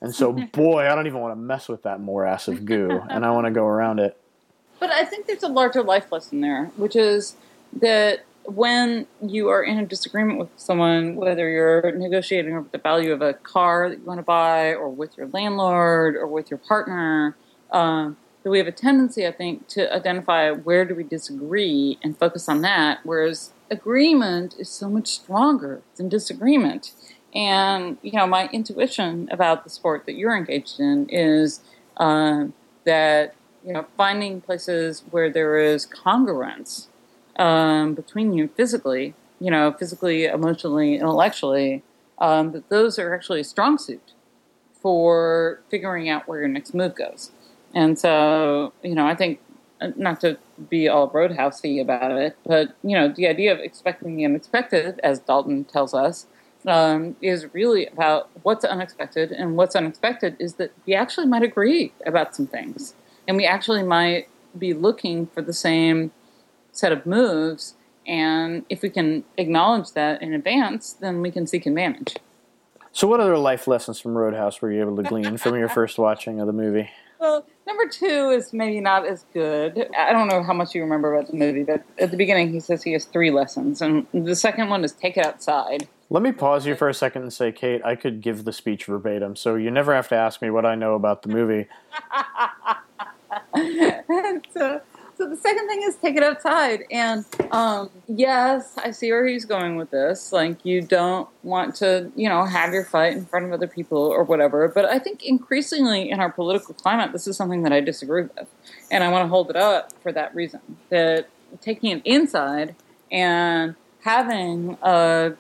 and 0.02 0.14
so 0.14 0.32
boy 0.54 0.90
i 0.90 0.96
don't 0.96 1.08
even 1.08 1.20
want 1.20 1.32
to 1.32 1.40
mess 1.40 1.68
with 1.68 1.84
that 1.84 2.00
morass 2.00 2.48
of 2.48 2.66
goo 2.66 3.02
and 3.10 3.26
i 3.26 3.32
want 3.32 3.46
to 3.46 3.52
go 3.52 3.66
around 3.66 4.00
it. 4.00 4.18
But 4.80 4.92
i 4.92 5.06
think 5.06 5.28
there's 5.28 5.44
a 5.44 5.48
larger 5.48 5.84
life 5.84 6.12
lesson 6.12 6.42
there 6.42 6.66
which 6.78 6.96
is 6.96 7.36
that 7.82 8.26
when 8.48 9.08
you 9.22 9.50
are 9.50 9.64
in 9.64 9.78
a 9.78 9.86
disagreement 9.86 10.40
with 10.40 10.50
someone, 10.58 11.16
whether 11.16 11.50
you're 11.50 11.92
negotiating 11.92 12.56
over 12.56 12.68
the 12.72 12.78
value 12.78 13.12
of 13.12 13.22
a 13.22 13.34
car 13.34 13.90
that 13.90 14.00
you 14.00 14.06
want 14.06 14.20
to 14.20 14.24
buy, 14.24 14.74
or 14.74 14.90
with 14.90 15.18
your 15.18 15.28
landlord, 15.28 16.16
or 16.16 16.28
with 16.28 16.52
your 16.52 16.58
partner, 16.60 17.36
um, 17.72 18.18
that 18.46 18.52
we 18.52 18.60
have 18.60 18.68
a 18.68 18.72
tendency, 18.72 19.26
I 19.26 19.32
think, 19.32 19.68
to 19.70 19.92
identify 19.92 20.52
where 20.52 20.86
do 20.86 20.94
we 20.94 21.04
disagree 21.04 21.98
and 22.04 22.16
focus 22.16 22.48
on 22.48 22.62
that, 22.62 23.00
whereas 23.04 23.54
agreement 23.72 24.56
is 24.60 24.70
so 24.70 24.88
much 24.88 25.08
stronger 25.08 25.82
than 25.96 26.10
disagreement. 26.10 26.92
And 27.34 27.98
you 28.04 28.12
know, 28.12 28.28
my 28.28 28.48
intuition 28.50 29.28
about 29.32 29.64
the 29.64 29.72
sport 29.72 30.06
that 30.06 30.14
you're 30.14 30.38
engaged 30.38 30.80
in 30.80 31.10
is 31.10 31.62
uh, 31.98 32.46
that 32.84 33.34
you 33.66 33.74
know 33.74 33.88
finding 33.98 34.42
places 34.42 35.04
where 35.10 35.32
there 35.32 35.58
is 35.58 35.88
congruence 35.88 36.86
um, 37.38 37.96
between 37.96 38.32
you 38.34 38.50
physically, 38.50 39.16
you 39.40 39.50
know, 39.50 39.72
physically, 39.72 40.26
emotionally, 40.26 40.94
intellectually, 40.94 41.82
um, 42.20 42.52
that 42.52 42.70
those 42.70 43.00
are 43.00 43.16
actually 43.16 43.40
a 43.40 43.44
strong 43.44 43.80
suit 43.80 44.14
for 44.80 45.62
figuring 45.68 46.08
out 46.08 46.28
where 46.28 46.42
your 46.42 46.48
next 46.48 46.76
move 46.76 46.94
goes. 46.94 47.32
And 47.76 48.00
so, 48.00 48.74
you 48.82 48.96
know, 48.96 49.06
I 49.06 49.14
think 49.16 49.42
uh, 49.82 49.90
not 49.98 50.22
to 50.22 50.38
be 50.70 50.88
all 50.88 51.12
roadhousey 51.12 51.82
about 51.82 52.12
it, 52.14 52.38
but 52.46 52.76
you 52.82 52.96
know, 52.96 53.10
the 53.10 53.28
idea 53.28 53.52
of 53.52 53.60
expecting 53.60 54.16
the 54.16 54.26
unexpected, 54.26 55.00
as 55.04 55.20
Dalton 55.20 55.66
tells 55.66 55.94
us, 55.94 56.26
um, 56.66 57.16
is 57.22 57.54
really 57.54 57.86
about 57.88 58.30
what's 58.42 58.64
unexpected, 58.66 59.32
and 59.32 59.58
what's 59.58 59.76
unexpected 59.76 60.36
is 60.40 60.56
that 60.56 60.72
we 60.88 60.96
actually 60.96 61.28
might 61.28 61.44
agree 61.44 61.94
about 62.06 62.36
some 62.36 62.48
things, 62.48 62.96
and 63.28 63.38
we 63.38 63.46
actually 63.46 63.84
might 63.84 64.30
be 64.58 64.74
looking 64.74 65.28
for 65.28 65.42
the 65.42 65.54
same 65.54 66.12
set 66.72 66.92
of 66.92 67.06
moves. 67.06 67.76
And 68.08 68.66
if 68.70 68.82
we 68.82 68.90
can 68.90 69.26
acknowledge 69.38 69.92
that 69.92 70.22
in 70.22 70.34
advance, 70.34 70.94
then 70.94 71.22
we 71.22 71.32
can 71.32 71.46
seek 71.48 71.66
advantage. 71.66 72.16
So, 72.94 73.08
what 73.08 73.20
other 73.20 73.38
life 73.38 73.68
lessons 73.68 74.00
from 74.00 74.18
Road 74.18 74.34
House 74.34 74.62
were 74.62 74.72
you 74.72 74.80
able 74.80 74.96
to 74.96 75.04
glean 75.04 75.38
from 75.38 75.56
your 75.58 75.68
first 75.78 75.98
watching 75.98 76.40
of 76.40 76.48
the 76.48 76.54
movie? 76.54 76.90
Well, 77.20 77.46
number 77.68 77.88
two 77.88 78.30
is 78.30 78.54
maybe 78.54 78.80
not 78.80 79.06
as 79.06 79.26
good. 79.34 79.90
I 79.98 80.12
don't 80.12 80.28
know 80.28 80.44
how 80.44 80.54
much 80.54 80.76
you 80.76 80.82
remember 80.82 81.14
about 81.14 81.32
the 81.32 81.38
movie, 81.38 81.64
but 81.64 81.84
at 82.00 82.12
the 82.12 82.18
beginning 82.18 82.52
he 82.52 82.60
says 82.60 82.84
he 82.84 82.94
has 82.94 83.06
three 83.06 83.32
lessons, 83.32 83.82
and 83.82 84.06
the 84.14 84.36
second 84.36 84.70
one 84.70 84.84
is 84.84 84.92
take 84.92 85.18
it 85.18 85.26
outside. 85.26 85.88
Let 86.10 86.22
me 86.22 86.32
pause 86.32 86.68
you 86.68 86.76
for 86.76 86.88
a 86.88 86.94
second 86.94 87.24
and 87.24 87.34
say, 87.34 87.52
Kate, 87.52 87.84
I 87.84 87.96
could 87.96 88.22
give 88.22 88.44
the 88.46 88.54
speech 88.54 88.86
verbatim, 88.86 89.36
so 89.36 89.56
you 89.56 89.72
never 89.72 89.96
have 89.96 90.08
to 90.10 90.16
ask 90.16 90.42
me 90.42 90.50
what 90.50 90.66
I 90.66 90.76
know 90.76 90.94
about 90.94 91.24
the 91.24 91.30
movie. 91.30 91.68
so, 94.54 94.82
so 95.18 95.30
the 95.30 95.36
second 95.36 95.68
thing 95.68 95.82
is 95.84 95.96
take 95.96 96.16
it 96.16 96.24
outside. 96.24 96.84
And 96.92 97.26
um, 97.52 97.90
yes, 98.08 98.78
I 98.78 98.92
see 98.92 99.12
where 99.12 99.26
he's 99.26 99.46
going 99.46 99.76
with 99.76 99.92
this. 99.92 100.32
Like, 100.32 100.66
you 100.66 100.82
don't 100.82 101.30
want 101.44 101.76
to, 101.76 102.12
you 102.16 102.30
know, 102.30 102.44
have 102.46 102.74
your 102.74 102.86
fight 102.86 103.14
in 103.14 103.26
front 103.26 103.46
of 103.46 103.52
other 103.52 103.68
people 103.68 103.98
or 103.98 104.24
whatever. 104.24 104.68
But 104.68 104.86
I 104.86 105.00
think 105.00 105.24
increasingly 105.24 106.10
in 106.10 106.20
our 106.20 106.32
political 106.32 106.74
climate, 106.74 107.12
this 107.12 107.28
is 107.28 107.38
something 107.38 107.64
that 107.64 107.72
I 107.72 107.82
disagree 107.82 108.24
with. 108.24 108.48
And 108.92 109.04
I 109.04 109.10
want 109.10 109.24
to 109.24 109.30
hold 109.30 109.50
it 109.50 109.56
up 109.56 109.94
for 110.02 110.12
that 110.12 110.36
reason. 110.36 110.62
That 110.90 111.30
taking 111.62 111.92
it 111.92 112.02
inside 112.06 112.76
and 113.12 113.76
having 114.02 114.78
a, 114.82 115.34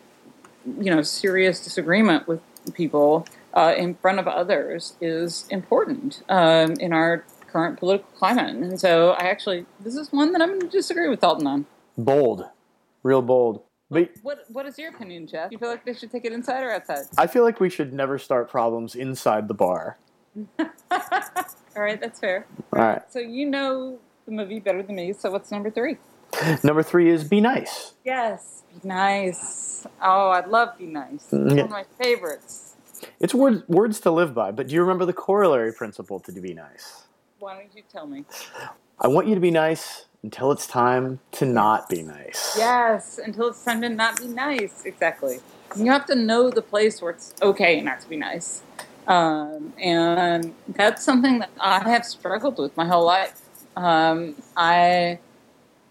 you 0.79 0.95
know, 0.95 1.01
serious 1.01 1.63
disagreement 1.63 2.27
with 2.27 2.41
people 2.73 3.27
uh, 3.53 3.73
in 3.77 3.95
front 3.95 4.19
of 4.19 4.27
others 4.27 4.95
is 4.99 5.45
important 5.49 6.23
um, 6.29 6.73
in 6.73 6.91
our 6.93 7.23
current 7.55 7.79
political 7.79 8.09
climate. 8.17 8.53
And 8.53 8.77
so 8.77 9.11
I 9.11 9.29
actually, 9.29 9.65
this 9.79 9.95
is 9.95 10.11
one 10.11 10.33
that 10.33 10.41
I'm 10.41 10.49
going 10.49 10.59
to 10.59 10.67
disagree 10.67 11.07
with 11.07 11.21
Dalton 11.21 11.47
on. 11.47 11.65
Bold. 11.97 12.43
Real 13.01 13.21
bold. 13.21 13.61
But 13.89 14.09
What 14.23 14.43
What 14.49 14.65
is 14.65 14.77
your 14.77 14.89
opinion, 14.89 15.25
Jeff? 15.25 15.53
You 15.53 15.57
feel 15.57 15.69
like 15.69 15.85
they 15.85 15.93
should 15.93 16.11
take 16.11 16.25
it 16.25 16.33
inside 16.33 16.63
or 16.63 16.71
outside? 16.71 17.05
I 17.17 17.27
feel 17.27 17.43
like 17.43 17.61
we 17.61 17.69
should 17.69 17.93
never 17.93 18.19
start 18.19 18.49
problems 18.49 18.93
inside 18.93 19.47
the 19.47 19.53
bar. 19.53 19.97
All 20.59 21.81
right, 21.81 22.01
that's 22.01 22.19
fair. 22.19 22.45
All 22.73 22.81
right. 22.81 23.01
So 23.09 23.19
you 23.19 23.45
know 23.45 23.99
the 24.25 24.31
movie 24.33 24.59
better 24.59 24.83
than 24.83 24.97
me. 24.97 25.13
So 25.13 25.31
what's 25.31 25.49
number 25.49 25.71
three? 25.71 25.95
Number 26.61 26.83
three 26.83 27.09
is 27.09 27.23
be 27.23 27.39
nice. 27.39 27.93
Yes, 28.03 28.63
be 28.73 28.85
nice. 28.85 29.87
Oh, 30.01 30.29
I 30.31 30.45
love 30.45 30.77
be 30.77 30.87
nice. 30.87 31.31
It's 31.31 31.33
Mm, 31.33 31.49
one 31.51 31.59
of 31.59 31.69
my 31.69 31.85
favorites. 32.01 32.75
It's 33.21 33.33
words, 33.33 33.63
words 33.69 34.01
to 34.01 34.11
live 34.11 34.33
by, 34.33 34.51
but 34.51 34.67
do 34.67 34.73
you 34.73 34.81
remember 34.81 35.05
the 35.05 35.13
corollary 35.13 35.71
principle 35.71 36.19
to 36.19 36.31
be 36.33 36.53
nice? 36.53 37.05
Why 37.45 37.53
don't 37.59 37.75
you 37.75 37.83
tell 37.91 38.07
me? 38.07 38.25
I 38.99 39.07
want 39.07 39.27
you 39.27 39.35
to 39.35 39.39
be 39.39 39.51
nice 39.51 40.05
until 40.23 40.51
it's 40.51 40.65
time 40.65 41.19
to 41.33 41.45
not 41.45 41.87
be 41.87 42.01
nice. 42.01 42.55
Yes, 42.57 43.19
until 43.23 43.49
it's 43.49 43.63
time 43.63 43.81
to 43.81 43.89
not 43.89 44.17
be 44.17 44.25
nice. 44.25 44.83
Exactly. 44.83 45.37
You 45.75 45.91
have 45.91 46.07
to 46.07 46.15
know 46.15 46.49
the 46.49 46.63
place 46.63 47.03
where 47.03 47.11
it's 47.11 47.35
okay 47.43 47.81
not 47.81 48.01
to 48.01 48.09
be 48.09 48.17
nice. 48.17 48.63
Um, 49.05 49.73
and 49.79 50.55
that's 50.69 51.03
something 51.03 51.37
that 51.37 51.51
I 51.59 51.87
have 51.87 52.03
struggled 52.03 52.57
with 52.57 52.75
my 52.75 52.87
whole 52.87 53.05
life. 53.05 53.39
Um, 53.75 54.33
I 54.57 55.19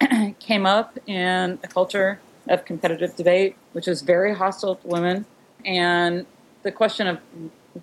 came 0.41 0.67
up 0.67 0.99
in 1.07 1.61
a 1.63 1.69
culture 1.69 2.19
of 2.49 2.65
competitive 2.65 3.15
debate, 3.15 3.55
which 3.75 3.87
is 3.87 4.03
very 4.03 4.35
hostile 4.35 4.75
to 4.75 4.89
women. 4.89 5.25
And 5.65 6.27
the 6.65 6.73
question 6.73 7.07
of 7.07 7.21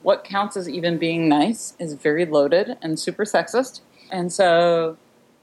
what 0.02 0.24
counts 0.24 0.56
as 0.56 0.70
even 0.70 0.98
being 0.98 1.28
nice 1.28 1.74
is 1.80 1.94
very 1.94 2.26
loaded 2.26 2.78
and 2.82 3.00
super 3.00 3.24
sexist. 3.24 3.82
And 4.10 4.32
so 4.32 4.98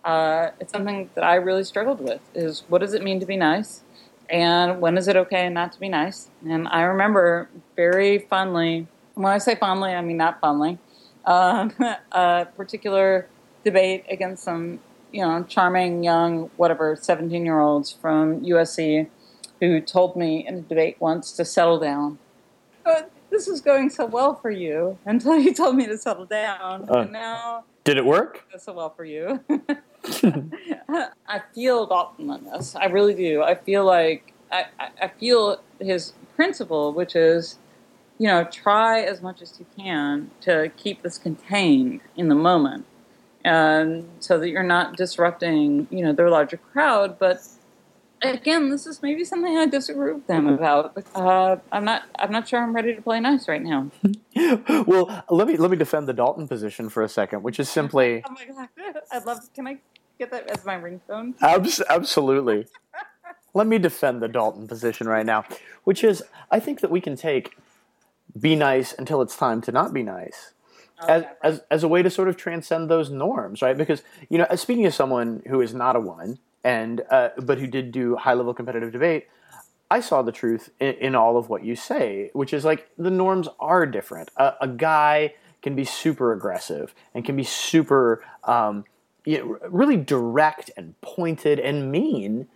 uh, 0.04 0.50
it's 0.60 0.72
something 0.72 1.10
that 1.14 1.24
I 1.24 1.34
really 1.36 1.64
struggled 1.64 2.00
with 2.00 2.20
is 2.34 2.64
what 2.68 2.80
does 2.80 2.94
it 2.94 3.02
mean 3.02 3.20
to 3.20 3.26
be 3.26 3.36
nice? 3.36 3.82
And 4.30 4.80
when 4.80 4.98
is 4.98 5.08
it 5.08 5.16
okay 5.16 5.48
not 5.48 5.72
to 5.72 5.80
be 5.80 5.88
nice? 5.88 6.28
And 6.46 6.68
I 6.68 6.82
remember 6.82 7.48
very 7.76 8.18
fondly, 8.18 8.86
when 9.14 9.32
I 9.32 9.38
say 9.38 9.54
fondly, 9.54 9.92
I 9.92 10.00
mean 10.02 10.16
not 10.16 10.40
fondly, 10.40 10.78
um, 11.24 11.72
a 12.12 12.46
particular 12.56 13.26
debate 13.64 14.04
against 14.08 14.44
some, 14.44 14.80
you 15.12 15.22
know, 15.22 15.44
charming 15.44 16.04
young, 16.04 16.50
whatever, 16.56 16.96
17 16.96 17.44
year 17.44 17.60
olds 17.60 17.90
from 17.90 18.42
USC 18.42 19.08
who 19.60 19.80
told 19.80 20.16
me 20.16 20.46
in 20.46 20.54
a 20.54 20.60
debate 20.60 20.96
once 21.00 21.32
to 21.32 21.44
settle 21.44 21.78
down. 21.78 22.18
This 23.30 23.46
was 23.46 23.60
going 23.60 23.90
so 23.90 24.06
well 24.06 24.34
for 24.34 24.50
you 24.50 24.98
until 25.04 25.38
you 25.38 25.52
told 25.54 25.76
me 25.76 25.86
to 25.86 25.98
settle 25.98 26.24
down. 26.26 26.88
Uh. 26.88 27.00
and 27.00 27.12
now 27.12 27.64
Did 27.84 27.96
it 27.98 28.04
work? 28.04 28.44
goes 28.52 28.62
so 28.62 28.72
well 28.72 28.90
for 28.90 29.04
you. 29.04 29.40
I 31.28 31.42
feel 31.54 31.86
Dalton 31.86 32.30
on 32.30 32.44
this. 32.44 32.74
I 32.74 32.86
really 32.86 33.14
do. 33.14 33.42
I 33.42 33.54
feel 33.54 33.84
like 33.84 34.32
I, 34.50 34.66
I, 34.78 34.88
I 35.02 35.08
feel 35.08 35.60
his 35.80 36.12
principle, 36.36 36.92
which 36.92 37.14
is, 37.14 37.58
you 38.18 38.26
know, 38.28 38.44
try 38.44 39.00
as 39.00 39.20
much 39.22 39.42
as 39.42 39.58
you 39.58 39.66
can 39.76 40.30
to 40.42 40.70
keep 40.76 41.02
this 41.02 41.18
contained 41.18 42.00
in 42.16 42.28
the 42.28 42.34
moment, 42.34 42.86
and 43.44 44.08
so 44.20 44.38
that 44.38 44.48
you're 44.48 44.62
not 44.62 44.96
disrupting, 44.96 45.86
you 45.90 46.02
know, 46.04 46.12
their 46.12 46.30
larger 46.30 46.56
crowd. 46.56 47.18
But 47.18 47.42
again, 48.22 48.70
this 48.70 48.86
is 48.86 49.02
maybe 49.02 49.24
something 49.24 49.56
I 49.56 49.66
disagree 49.66 50.12
with 50.12 50.26
them 50.26 50.48
about. 50.48 50.96
Uh, 51.14 51.56
I'm 51.72 51.84
not. 51.84 52.02
I'm 52.18 52.32
not 52.32 52.48
sure 52.48 52.62
I'm 52.62 52.74
ready 52.74 52.94
to 52.94 53.02
play 53.02 53.20
nice 53.20 53.48
right 53.48 53.62
now. 53.62 53.90
well, 54.86 55.24
let 55.30 55.48
me 55.48 55.56
let 55.56 55.70
me 55.70 55.76
defend 55.76 56.08
the 56.08 56.12
Dalton 56.12 56.48
position 56.48 56.88
for 56.88 57.02
a 57.02 57.08
second, 57.08 57.42
which 57.42 57.58
is 57.60 57.68
simply 57.68 58.22
Oh 58.28 58.32
my 58.32 58.44
god! 58.44 59.00
I'd 59.12 59.24
love. 59.24 59.40
Can 59.54 59.66
I 59.66 59.78
get 60.18 60.30
that 60.30 60.50
as 60.50 60.64
my 60.64 60.76
ringtone? 60.76 61.34
Abs- 61.40 61.82
absolutely. 61.88 62.66
Let 63.54 63.66
me 63.66 63.78
defend 63.78 64.22
the 64.22 64.28
Dalton 64.28 64.68
position 64.68 65.08
right 65.08 65.24
now, 65.26 65.44
which 65.84 66.04
is 66.04 66.22
I 66.50 66.60
think 66.60 66.80
that 66.80 66.90
we 66.90 67.00
can 67.00 67.16
take 67.16 67.56
be 68.38 68.54
nice 68.54 68.92
until 68.92 69.22
it's 69.22 69.36
time 69.36 69.60
to 69.62 69.72
not 69.72 69.92
be 69.92 70.02
nice 70.02 70.52
as, 71.08 71.22
Okay. 71.22 71.32
as, 71.42 71.62
as 71.70 71.82
a 71.82 71.88
way 71.88 72.02
to 72.02 72.10
sort 72.10 72.28
of 72.28 72.36
transcend 72.36 72.90
those 72.90 73.10
norms, 73.10 73.62
right? 73.62 73.76
Because, 73.76 74.02
you 74.28 74.38
know, 74.38 74.46
speaking 74.54 74.84
as 74.84 74.94
someone 74.94 75.42
who 75.48 75.60
is 75.60 75.72
not 75.74 75.96
a 75.96 76.00
woman, 76.00 76.38
and 76.64 77.02
uh, 77.10 77.30
but 77.38 77.58
who 77.58 77.66
did 77.66 77.92
do 77.92 78.16
high 78.16 78.34
level 78.34 78.54
competitive 78.54 78.92
debate, 78.92 79.28
I 79.90 80.00
saw 80.00 80.22
the 80.22 80.32
truth 80.32 80.70
in, 80.80 80.94
in 80.94 81.14
all 81.14 81.36
of 81.36 81.48
what 81.48 81.64
you 81.64 81.76
say, 81.76 82.30
which 82.32 82.52
is 82.52 82.64
like 82.64 82.90
the 82.98 83.10
norms 83.10 83.48
are 83.58 83.86
different. 83.86 84.30
A, 84.36 84.54
a 84.62 84.68
guy 84.68 85.34
can 85.62 85.74
be 85.74 85.84
super 85.84 86.32
aggressive 86.32 86.94
and 87.14 87.24
can 87.24 87.36
be 87.36 87.44
super, 87.44 88.24
um, 88.44 88.84
you 89.24 89.38
know, 89.38 89.58
really 89.68 89.96
direct 89.96 90.70
and 90.76 91.00
pointed 91.00 91.58
and 91.58 91.90
mean, 91.90 92.48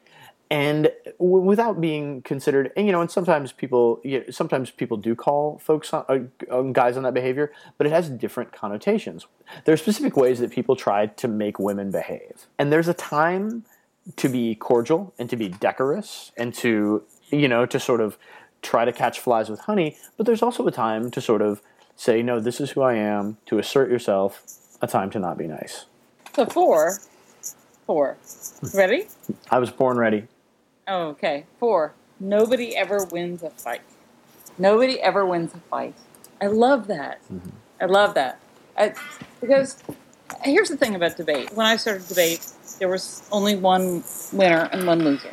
and 0.50 0.92
w- 1.18 1.42
without 1.42 1.80
being 1.80 2.22
considered. 2.22 2.70
And 2.76 2.86
you 2.86 2.92
know, 2.92 3.00
and 3.00 3.10
sometimes 3.10 3.50
people, 3.52 4.00
you 4.04 4.20
know, 4.20 4.24
sometimes 4.30 4.70
people 4.70 4.96
do 4.96 5.14
call 5.14 5.58
folks 5.58 5.92
on, 5.92 6.04
uh, 6.08 6.54
on 6.54 6.72
guys 6.72 6.96
on 6.96 7.02
that 7.04 7.14
behavior, 7.14 7.52
but 7.78 7.86
it 7.86 7.90
has 7.90 8.08
different 8.08 8.52
connotations. 8.52 9.26
There 9.64 9.72
are 9.72 9.78
specific 9.78 10.16
ways 10.16 10.38
that 10.40 10.50
people 10.50 10.76
try 10.76 11.06
to 11.06 11.28
make 11.28 11.58
women 11.58 11.90
behave, 11.90 12.46
and 12.58 12.70
there's 12.70 12.88
a 12.88 12.94
time 12.94 13.64
to 14.16 14.28
be 14.28 14.54
cordial 14.54 15.14
and 15.18 15.30
to 15.30 15.36
be 15.36 15.48
decorous 15.48 16.32
and 16.36 16.54
to 16.54 17.02
you 17.30 17.48
know 17.48 17.66
to 17.66 17.78
sort 17.80 18.00
of 18.00 18.18
try 18.62 18.84
to 18.84 18.92
catch 18.92 19.20
flies 19.20 19.48
with 19.48 19.60
honey 19.60 19.96
but 20.16 20.26
there's 20.26 20.42
also 20.42 20.66
a 20.66 20.72
time 20.72 21.10
to 21.10 21.20
sort 21.20 21.42
of 21.42 21.62
say 21.96 22.22
no 22.22 22.40
this 22.40 22.60
is 22.60 22.70
who 22.72 22.82
i 22.82 22.94
am 22.94 23.36
to 23.46 23.58
assert 23.58 23.90
yourself 23.90 24.42
a 24.80 24.86
time 24.86 25.10
to 25.10 25.18
not 25.18 25.38
be 25.38 25.46
nice 25.46 25.86
So 26.34 26.46
four, 26.46 26.98
four. 27.86 28.16
Ready? 28.74 29.06
i 29.50 29.58
was 29.58 29.70
born 29.70 29.96
ready 29.98 30.26
Oh, 30.88 31.10
okay. 31.10 31.46
Four. 31.60 31.94
Nobody 32.18 32.76
ever 32.76 33.04
wins 33.04 33.44
a 33.44 33.50
fight. 33.50 33.82
Nobody 34.58 35.00
ever 35.00 35.24
wins 35.24 35.54
a 35.54 35.58
fight. 35.70 35.94
I 36.40 36.46
love 36.48 36.88
that. 36.88 37.20
Mm-hmm. 37.32 37.50
I 37.80 37.84
love 37.86 38.14
that. 38.14 38.40
I, 38.76 38.94
because 39.40 39.76
here's 40.42 40.68
the 40.68 40.76
thing 40.76 40.94
about 40.94 41.16
debate. 41.16 41.52
When 41.54 41.66
I 41.66 41.76
started 41.76 42.06
debate, 42.08 42.46
there 42.78 42.88
was 42.88 43.22
only 43.30 43.56
one 43.56 44.04
winner 44.32 44.68
and 44.72 44.86
one 44.86 45.04
loser. 45.04 45.32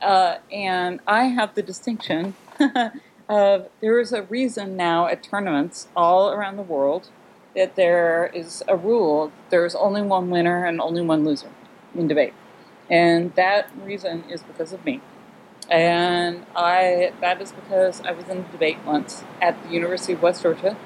Uh, 0.00 0.36
and 0.50 1.00
I 1.06 1.24
have 1.24 1.54
the 1.54 1.62
distinction 1.62 2.34
of 3.28 3.68
there 3.80 4.00
is 4.00 4.12
a 4.12 4.22
reason 4.22 4.76
now 4.76 5.06
at 5.06 5.22
tournaments 5.22 5.88
all 5.94 6.30
around 6.30 6.56
the 6.56 6.62
world 6.62 7.08
that 7.54 7.76
there 7.76 8.30
is 8.32 8.62
a 8.68 8.76
rule 8.76 9.32
there's 9.50 9.74
only 9.74 10.02
one 10.02 10.30
winner 10.30 10.64
and 10.64 10.80
only 10.80 11.02
one 11.02 11.24
loser 11.24 11.50
in 11.94 12.08
debate. 12.08 12.32
And 12.88 13.34
that 13.34 13.70
reason 13.82 14.24
is 14.28 14.42
because 14.42 14.72
of 14.72 14.84
me. 14.84 15.00
And 15.68 16.44
I 16.56 17.12
that 17.20 17.40
is 17.40 17.52
because 17.52 18.00
I 18.00 18.12
was 18.12 18.28
in 18.28 18.38
a 18.38 18.52
debate 18.52 18.78
once 18.84 19.22
at 19.40 19.62
the 19.62 19.70
University 19.70 20.14
of 20.14 20.22
West 20.22 20.42
Georgia. 20.42 20.76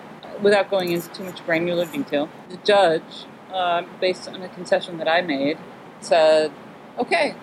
Without 0.43 0.69
going 0.69 0.91
into 0.91 1.09
too 1.11 1.23
much 1.23 1.45
granular 1.47 1.87
detail, 1.87 2.29
the 2.51 2.57
judge, 2.59 3.25
um, 3.55 3.87
based 4.01 4.29
on 4.29 4.43
a 4.43 4.49
concession 4.49 4.99
that 4.99 5.09
I 5.09 5.21
made, 5.23 5.59
said, 6.01 6.53
"Okay, 6.99 7.35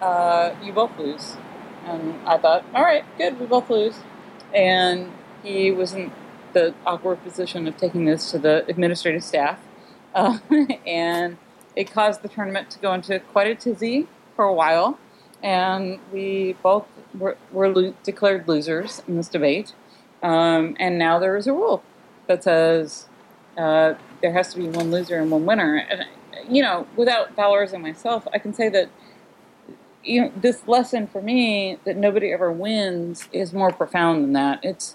uh, 0.00 0.52
you 0.62 0.72
both 0.72 0.96
lose." 0.98 1.36
And 1.84 2.14
I 2.26 2.38
thought, 2.38 2.64
"All 2.74 2.82
right, 2.82 3.04
good, 3.18 3.38
we 3.40 3.46
both 3.46 3.68
lose." 3.68 3.98
And 4.54 5.12
he 5.42 5.70
was 5.70 5.92
in 5.92 6.12
the 6.52 6.74
awkward 6.86 7.22
position 7.22 7.66
of 7.68 7.76
taking 7.76 8.06
this 8.06 8.30
to 8.30 8.38
the 8.38 8.64
administrative 8.68 9.24
staff, 9.24 9.58
uh, 10.14 10.38
and 10.86 11.36
it 11.74 11.90
caused 11.90 12.22
the 12.22 12.28
tournament 12.28 12.70
to 12.70 12.78
go 12.78 12.94
into 12.94 13.18
quite 13.20 13.48
a 13.48 13.54
tizzy 13.54 14.06
for 14.34 14.44
a 14.44 14.54
while, 14.54 14.98
and 15.42 15.98
we 16.12 16.56
both 16.62 16.86
were, 17.18 17.36
were 17.52 17.68
lo- 17.68 17.94
declared 18.04 18.48
losers 18.48 19.02
in 19.06 19.16
this 19.16 19.28
debate. 19.28 19.74
Um, 20.22 20.76
and 20.80 20.98
now 20.98 21.18
there 21.18 21.36
is 21.36 21.46
a 21.46 21.52
rule 21.52 21.82
that 22.26 22.42
says 22.44 23.06
uh, 23.56 23.94
there 24.22 24.32
has 24.32 24.52
to 24.54 24.58
be 24.58 24.68
one 24.68 24.90
loser 24.90 25.20
and 25.20 25.30
one 25.30 25.46
winner. 25.46 25.76
And 25.76 26.04
you 26.48 26.62
know, 26.62 26.86
without 26.96 27.34
valorizing 27.36 27.80
myself, 27.80 28.26
I 28.32 28.38
can 28.38 28.54
say 28.54 28.68
that 28.68 28.88
you 30.06 30.20
know, 30.20 30.32
this 30.36 30.66
lesson 30.68 31.06
for 31.06 31.20
me 31.20 31.78
that 31.84 31.96
nobody 31.96 32.32
ever 32.32 32.50
wins 32.52 33.28
is 33.32 33.52
more 33.52 33.72
profound 33.72 34.22
than 34.22 34.32
that. 34.34 34.60
It's 34.62 34.94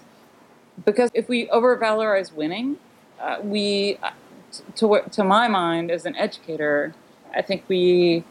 because 0.84 1.10
if 1.12 1.28
we 1.28 1.46
overvalorize 1.48 2.32
winning, 2.32 2.78
uh, 3.20 3.38
we, 3.42 3.98
uh, 4.02 4.10
to 4.76 5.02
to 5.10 5.24
my 5.24 5.48
mind 5.48 5.90
as 5.90 6.06
an 6.06 6.16
educator, 6.16 6.94
I 7.34 7.42
think 7.42 7.64
we 7.68 8.24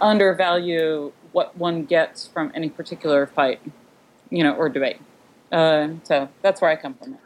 undervalue 0.00 1.12
what 1.32 1.56
one 1.56 1.84
gets 1.84 2.26
from 2.26 2.52
any 2.54 2.68
particular 2.68 3.26
fight, 3.26 3.60
you 4.30 4.42
know, 4.42 4.54
or 4.54 4.68
debate. 4.68 5.00
Uh, 5.50 5.88
so 6.04 6.28
that's 6.42 6.60
where 6.60 6.70
I 6.70 6.76
come 6.76 6.94
from. 6.94 7.18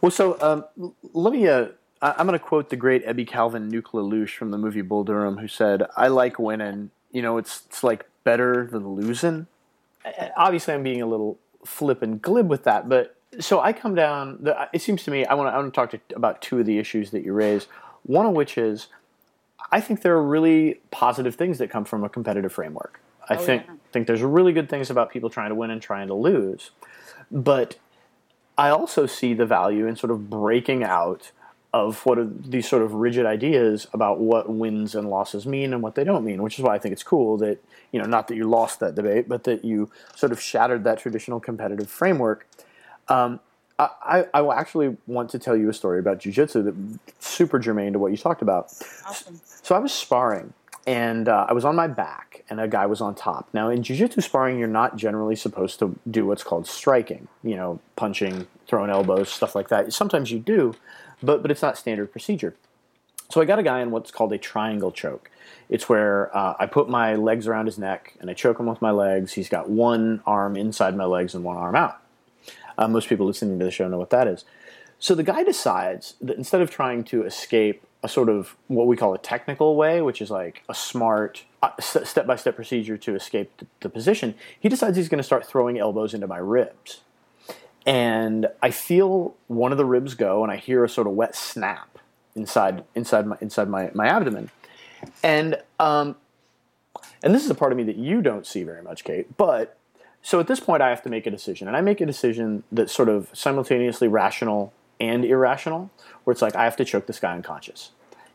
Well, 0.00 0.10
so 0.10 0.38
um, 0.40 0.92
let 1.12 1.32
me. 1.32 1.46
Uh, 1.46 1.68
I'm 2.02 2.26
going 2.26 2.38
to 2.38 2.44
quote 2.44 2.70
the 2.70 2.76
great 2.76 3.06
Ebby 3.06 3.26
Calvin 3.26 3.70
Nuke 3.70 3.92
LaLoosh 3.92 4.34
from 4.36 4.50
the 4.50 4.58
movie 4.58 4.80
Bull 4.82 5.04
Durham, 5.04 5.38
who 5.38 5.48
said, 5.48 5.86
"I 5.96 6.08
like 6.08 6.38
winning. 6.38 6.90
You 7.12 7.22
know, 7.22 7.36
it's 7.38 7.64
it's 7.66 7.84
like 7.84 8.06
better 8.24 8.66
than 8.70 8.88
losing." 8.88 9.46
Obviously, 10.36 10.74
I'm 10.74 10.82
being 10.82 11.02
a 11.02 11.06
little 11.06 11.38
flip 11.64 12.00
and 12.02 12.20
glib 12.22 12.48
with 12.48 12.64
that, 12.64 12.88
but 12.88 13.16
so 13.38 13.60
I 13.60 13.72
come 13.72 13.94
down. 13.94 14.38
The, 14.40 14.68
it 14.72 14.80
seems 14.80 15.02
to 15.04 15.10
me 15.10 15.26
I 15.26 15.34
want 15.34 15.48
to 15.48 15.52
I 15.52 15.58
want 15.58 15.72
to 15.72 15.78
talk 15.78 15.90
to, 15.90 16.00
about 16.16 16.40
two 16.40 16.58
of 16.58 16.66
the 16.66 16.78
issues 16.78 17.10
that 17.10 17.22
you 17.22 17.32
raise. 17.34 17.66
One 18.04 18.24
of 18.24 18.32
which 18.32 18.56
is, 18.56 18.86
I 19.70 19.82
think 19.82 20.00
there 20.00 20.14
are 20.14 20.22
really 20.22 20.80
positive 20.90 21.34
things 21.34 21.58
that 21.58 21.68
come 21.68 21.84
from 21.84 22.02
a 22.02 22.08
competitive 22.08 22.52
framework. 22.52 22.98
I 23.28 23.34
Oh, 23.34 23.38
think 23.38 23.64
yeah. 23.66 23.74
think 23.92 24.06
there's 24.06 24.22
really 24.22 24.54
good 24.54 24.70
things 24.70 24.88
about 24.88 25.10
people 25.10 25.28
trying 25.28 25.50
to 25.50 25.54
win 25.54 25.70
and 25.70 25.82
trying 25.82 26.06
to 26.08 26.14
lose, 26.14 26.70
but 27.30 27.76
I 28.56 28.70
also 28.70 29.04
see 29.06 29.34
the 29.34 29.46
value 29.46 29.86
in 29.86 29.96
sort 29.96 30.10
of 30.10 30.30
breaking 30.30 30.82
out 30.82 31.30
of 31.72 32.04
what 32.04 32.18
are 32.18 32.24
these 32.24 32.68
sort 32.68 32.82
of 32.82 32.94
rigid 32.94 33.26
ideas 33.26 33.86
about 33.92 34.18
what 34.18 34.50
wins 34.50 34.94
and 34.94 35.08
losses 35.08 35.46
mean 35.46 35.72
and 35.72 35.82
what 35.82 35.94
they 35.94 36.02
don't 36.02 36.24
mean, 36.24 36.42
which 36.42 36.58
is 36.58 36.64
why 36.64 36.74
I 36.74 36.78
think 36.78 36.92
it's 36.92 37.04
cool 37.04 37.36
that, 37.38 37.62
you 37.92 38.00
know, 38.00 38.06
not 38.06 38.26
that 38.28 38.34
you 38.34 38.48
lost 38.48 38.80
that 38.80 38.96
debate, 38.96 39.28
but 39.28 39.44
that 39.44 39.64
you 39.64 39.90
sort 40.16 40.32
of 40.32 40.40
shattered 40.40 40.82
that 40.84 40.98
traditional 40.98 41.38
competitive 41.38 41.88
framework. 41.88 42.48
Um, 43.08 43.40
I, 43.78 44.26
I, 44.34 44.42
will 44.42 44.52
actually 44.52 44.96
want 45.06 45.30
to 45.30 45.38
tell 45.38 45.56
you 45.56 45.70
a 45.70 45.72
story 45.72 46.00
about 46.00 46.18
jujitsu 46.18 46.64
that's 46.64 47.26
super 47.26 47.58
germane 47.58 47.94
to 47.94 47.98
what 47.98 48.10
you 48.10 48.18
talked 48.18 48.42
about. 48.42 48.66
Awesome. 49.06 49.40
So 49.44 49.74
I 49.74 49.78
was 49.78 49.92
sparring, 49.92 50.52
and 50.86 51.28
uh, 51.28 51.46
I 51.48 51.54
was 51.54 51.64
on 51.64 51.76
my 51.76 51.86
back, 51.86 52.44
and 52.50 52.60
a 52.60 52.68
guy 52.68 52.84
was 52.84 53.00
on 53.00 53.14
top. 53.14 53.48
Now, 53.54 53.70
in 53.70 53.82
jiu-jitsu 53.82 54.20
sparring, 54.20 54.58
you're 54.58 54.68
not 54.68 54.96
generally 54.96 55.36
supposed 55.36 55.78
to 55.78 55.98
do 56.10 56.26
what's 56.26 56.42
called 56.42 56.66
striking. 56.66 57.28
You 57.42 57.56
know, 57.56 57.80
punching, 57.96 58.46
throwing 58.66 58.90
elbows, 58.90 59.30
stuff 59.30 59.54
like 59.54 59.68
that. 59.68 59.92
Sometimes 59.94 60.30
you 60.30 60.40
do, 60.40 60.74
but 61.22 61.42
but 61.42 61.50
it's 61.50 61.62
not 61.62 61.78
standard 61.78 62.12
procedure. 62.12 62.54
So 63.30 63.40
I 63.40 63.44
got 63.44 63.60
a 63.60 63.62
guy 63.62 63.80
in 63.80 63.92
what's 63.92 64.10
called 64.10 64.32
a 64.32 64.38
triangle 64.38 64.90
choke. 64.90 65.30
It's 65.68 65.88
where 65.88 66.36
uh, 66.36 66.56
I 66.58 66.66
put 66.66 66.88
my 66.88 67.14
legs 67.14 67.46
around 67.46 67.66
his 67.66 67.78
neck 67.78 68.14
and 68.20 68.28
I 68.28 68.34
choke 68.34 68.58
him 68.58 68.66
with 68.66 68.82
my 68.82 68.90
legs. 68.90 69.34
He's 69.34 69.48
got 69.48 69.70
one 69.70 70.20
arm 70.26 70.56
inside 70.56 70.96
my 70.96 71.04
legs 71.04 71.34
and 71.34 71.44
one 71.44 71.56
arm 71.56 71.76
out. 71.76 72.02
Uh, 72.76 72.88
most 72.88 73.08
people 73.08 73.26
listening 73.26 73.58
to 73.60 73.64
the 73.64 73.70
show 73.70 73.86
know 73.86 73.98
what 73.98 74.10
that 74.10 74.26
is. 74.26 74.44
So 74.98 75.14
the 75.14 75.22
guy 75.22 75.44
decides 75.44 76.14
that 76.20 76.36
instead 76.36 76.60
of 76.60 76.70
trying 76.70 77.04
to 77.04 77.24
escape 77.24 77.84
a 78.02 78.08
sort 78.08 78.28
of 78.28 78.56
what 78.66 78.86
we 78.86 78.96
call 78.96 79.14
a 79.14 79.18
technical 79.18 79.76
way, 79.76 80.02
which 80.02 80.20
is 80.20 80.30
like 80.30 80.64
a 80.68 80.74
smart 80.74 81.44
step 81.78 82.26
by 82.26 82.36
step 82.36 82.56
procedure 82.56 82.96
to 82.96 83.14
escape 83.14 83.56
the, 83.58 83.66
the 83.80 83.88
position, 83.88 84.34
he 84.58 84.68
decides 84.68 84.96
he's 84.96 85.08
going 85.08 85.18
to 85.18 85.24
start 85.24 85.46
throwing 85.46 85.78
elbows 85.78 86.14
into 86.14 86.26
my 86.26 86.38
ribs. 86.38 87.02
And 87.86 88.48
I 88.62 88.70
feel 88.70 89.34
one 89.46 89.72
of 89.72 89.78
the 89.78 89.84
ribs 89.84 90.14
go, 90.14 90.42
and 90.42 90.52
I 90.52 90.56
hear 90.56 90.84
a 90.84 90.88
sort 90.88 91.06
of 91.06 91.14
wet 91.14 91.34
snap 91.34 91.98
inside 92.34 92.84
inside 92.94 93.26
my 93.26 93.36
inside 93.40 93.68
my, 93.68 93.90
my 93.94 94.06
abdomen. 94.06 94.50
And 95.22 95.56
um, 95.78 96.16
and 97.22 97.34
this 97.34 97.44
is 97.44 97.50
a 97.50 97.54
part 97.54 97.72
of 97.72 97.78
me 97.78 97.84
that 97.84 97.96
you 97.96 98.22
don't 98.22 98.46
see 98.46 98.62
very 98.62 98.82
much, 98.82 99.04
Kate. 99.04 99.36
But 99.36 99.76
so 100.22 100.40
at 100.40 100.46
this 100.46 100.60
point, 100.60 100.82
I 100.82 100.90
have 100.90 101.02
to 101.02 101.08
make 101.08 101.26
a 101.26 101.30
decision, 101.30 101.68
and 101.68 101.76
I 101.76 101.80
make 101.80 102.00
a 102.00 102.06
decision 102.06 102.62
that's 102.70 102.92
sort 102.92 103.08
of 103.08 103.30
simultaneously 103.32 104.08
rational 104.08 104.72
and 105.00 105.24
irrational, 105.24 105.90
where 106.24 106.32
it's 106.32 106.42
like 106.42 106.54
I 106.54 106.64
have 106.64 106.76
to 106.76 106.84
choke 106.84 107.06
this 107.06 107.18
guy 107.18 107.34
unconscious, 107.34 107.92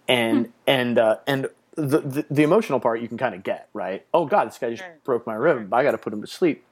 and 0.07 0.51
and 0.65 0.97
uh, 0.97 1.17
and 1.27 1.49
the, 1.75 1.99
the 1.99 2.25
the 2.31 2.43
emotional 2.43 2.79
part 2.79 3.01
you 3.01 3.07
can 3.07 3.17
kind 3.17 3.35
of 3.35 3.43
get 3.43 3.69
right. 3.73 4.05
Oh 4.13 4.25
God, 4.25 4.47
this 4.47 4.57
guy 4.57 4.71
just 4.71 4.83
broke 5.03 5.27
my 5.27 5.35
rib. 5.35 5.69
But 5.69 5.77
I 5.77 5.83
got 5.83 5.91
to 5.91 5.99
put 5.99 6.13
him 6.13 6.21
to 6.21 6.27
sleep. 6.27 6.65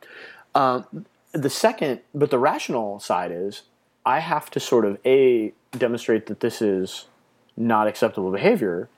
Um, 0.56 1.06
the 1.34 1.50
second, 1.50 2.00
but 2.14 2.30
the 2.30 2.40
rational 2.40 3.00
side 3.00 3.32
is 3.32 3.64
I 4.06 4.20
have 4.20 4.50
to 4.52 4.60
sort 4.60 4.86
of 4.86 4.98
a 5.06 5.54
demonstrate 5.72 6.28
that 6.28 6.40
this 6.40 6.62
is 6.62 7.08
not 7.58 7.88
acceptable 7.88 8.32
behavior, 8.32 8.90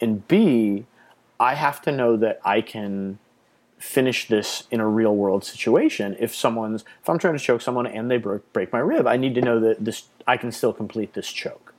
and 0.00 0.26
b 0.28 0.86
I 1.38 1.54
have 1.54 1.80
to 1.82 1.92
know 1.92 2.16
that 2.18 2.38
I 2.44 2.60
can 2.60 3.18
finish 3.78 4.28
this 4.28 4.64
in 4.70 4.78
a 4.78 4.86
real 4.86 5.16
world 5.16 5.42
situation. 5.42 6.14
If 6.20 6.34
someone's, 6.34 6.84
if 7.02 7.08
I'm 7.08 7.18
trying 7.18 7.32
to 7.32 7.42
choke 7.42 7.62
someone 7.62 7.86
and 7.86 8.10
they 8.10 8.18
break, 8.18 8.52
break 8.52 8.72
my 8.74 8.78
rib, 8.78 9.06
I 9.06 9.16
need 9.16 9.34
to 9.36 9.40
know 9.40 9.58
that 9.60 9.82
this, 9.82 10.04
I 10.26 10.36
can 10.36 10.52
still 10.52 10.74
complete 10.74 11.14
this 11.14 11.32
choke. 11.32 11.72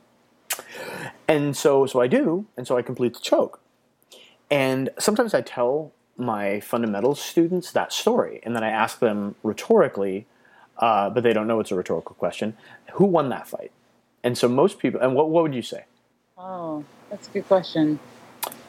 And 1.28 1.56
so, 1.56 1.86
so 1.86 2.02
I 2.02 2.08
do, 2.08 2.48
and 2.58 2.66
so 2.66 2.76
I 2.76 2.82
complete 2.82 3.14
the 3.14 3.20
choke. 3.20 3.60
And 4.50 4.90
sometimes 4.98 5.36
I 5.36 5.42
tell 5.42 5.92
my 6.18 6.60
fundamentals 6.60 7.20
students 7.20 7.72
that 7.72 7.92
story, 7.94 8.42
and 8.44 8.56
then 8.56 8.64
I 8.64 8.70
ask 8.70 9.00
them 9.00 9.36
rhetorically, 9.44 10.28
uh, 10.78 11.10
but 11.10 11.24
they 11.24 11.34
don't 11.34 11.48
know 11.48 11.60
it's 11.60 11.72
a 11.72 11.76
rhetorical 11.76 12.16
question, 12.16 12.56
who 12.94 13.06
won 13.06 13.30
that 13.30 13.48
fight? 13.48 13.72
And 14.24 14.38
so 14.38 14.48
most 14.48 14.80
people, 14.80 15.00
and 15.02 15.16
what, 15.16 15.30
what 15.30 15.44
would 15.44 15.56
you 15.56 15.62
say? 15.62 15.86
Oh, 16.38 16.84
that's 17.10 17.28
a 17.28 17.32
good 17.32 17.48
question. 17.48 18.00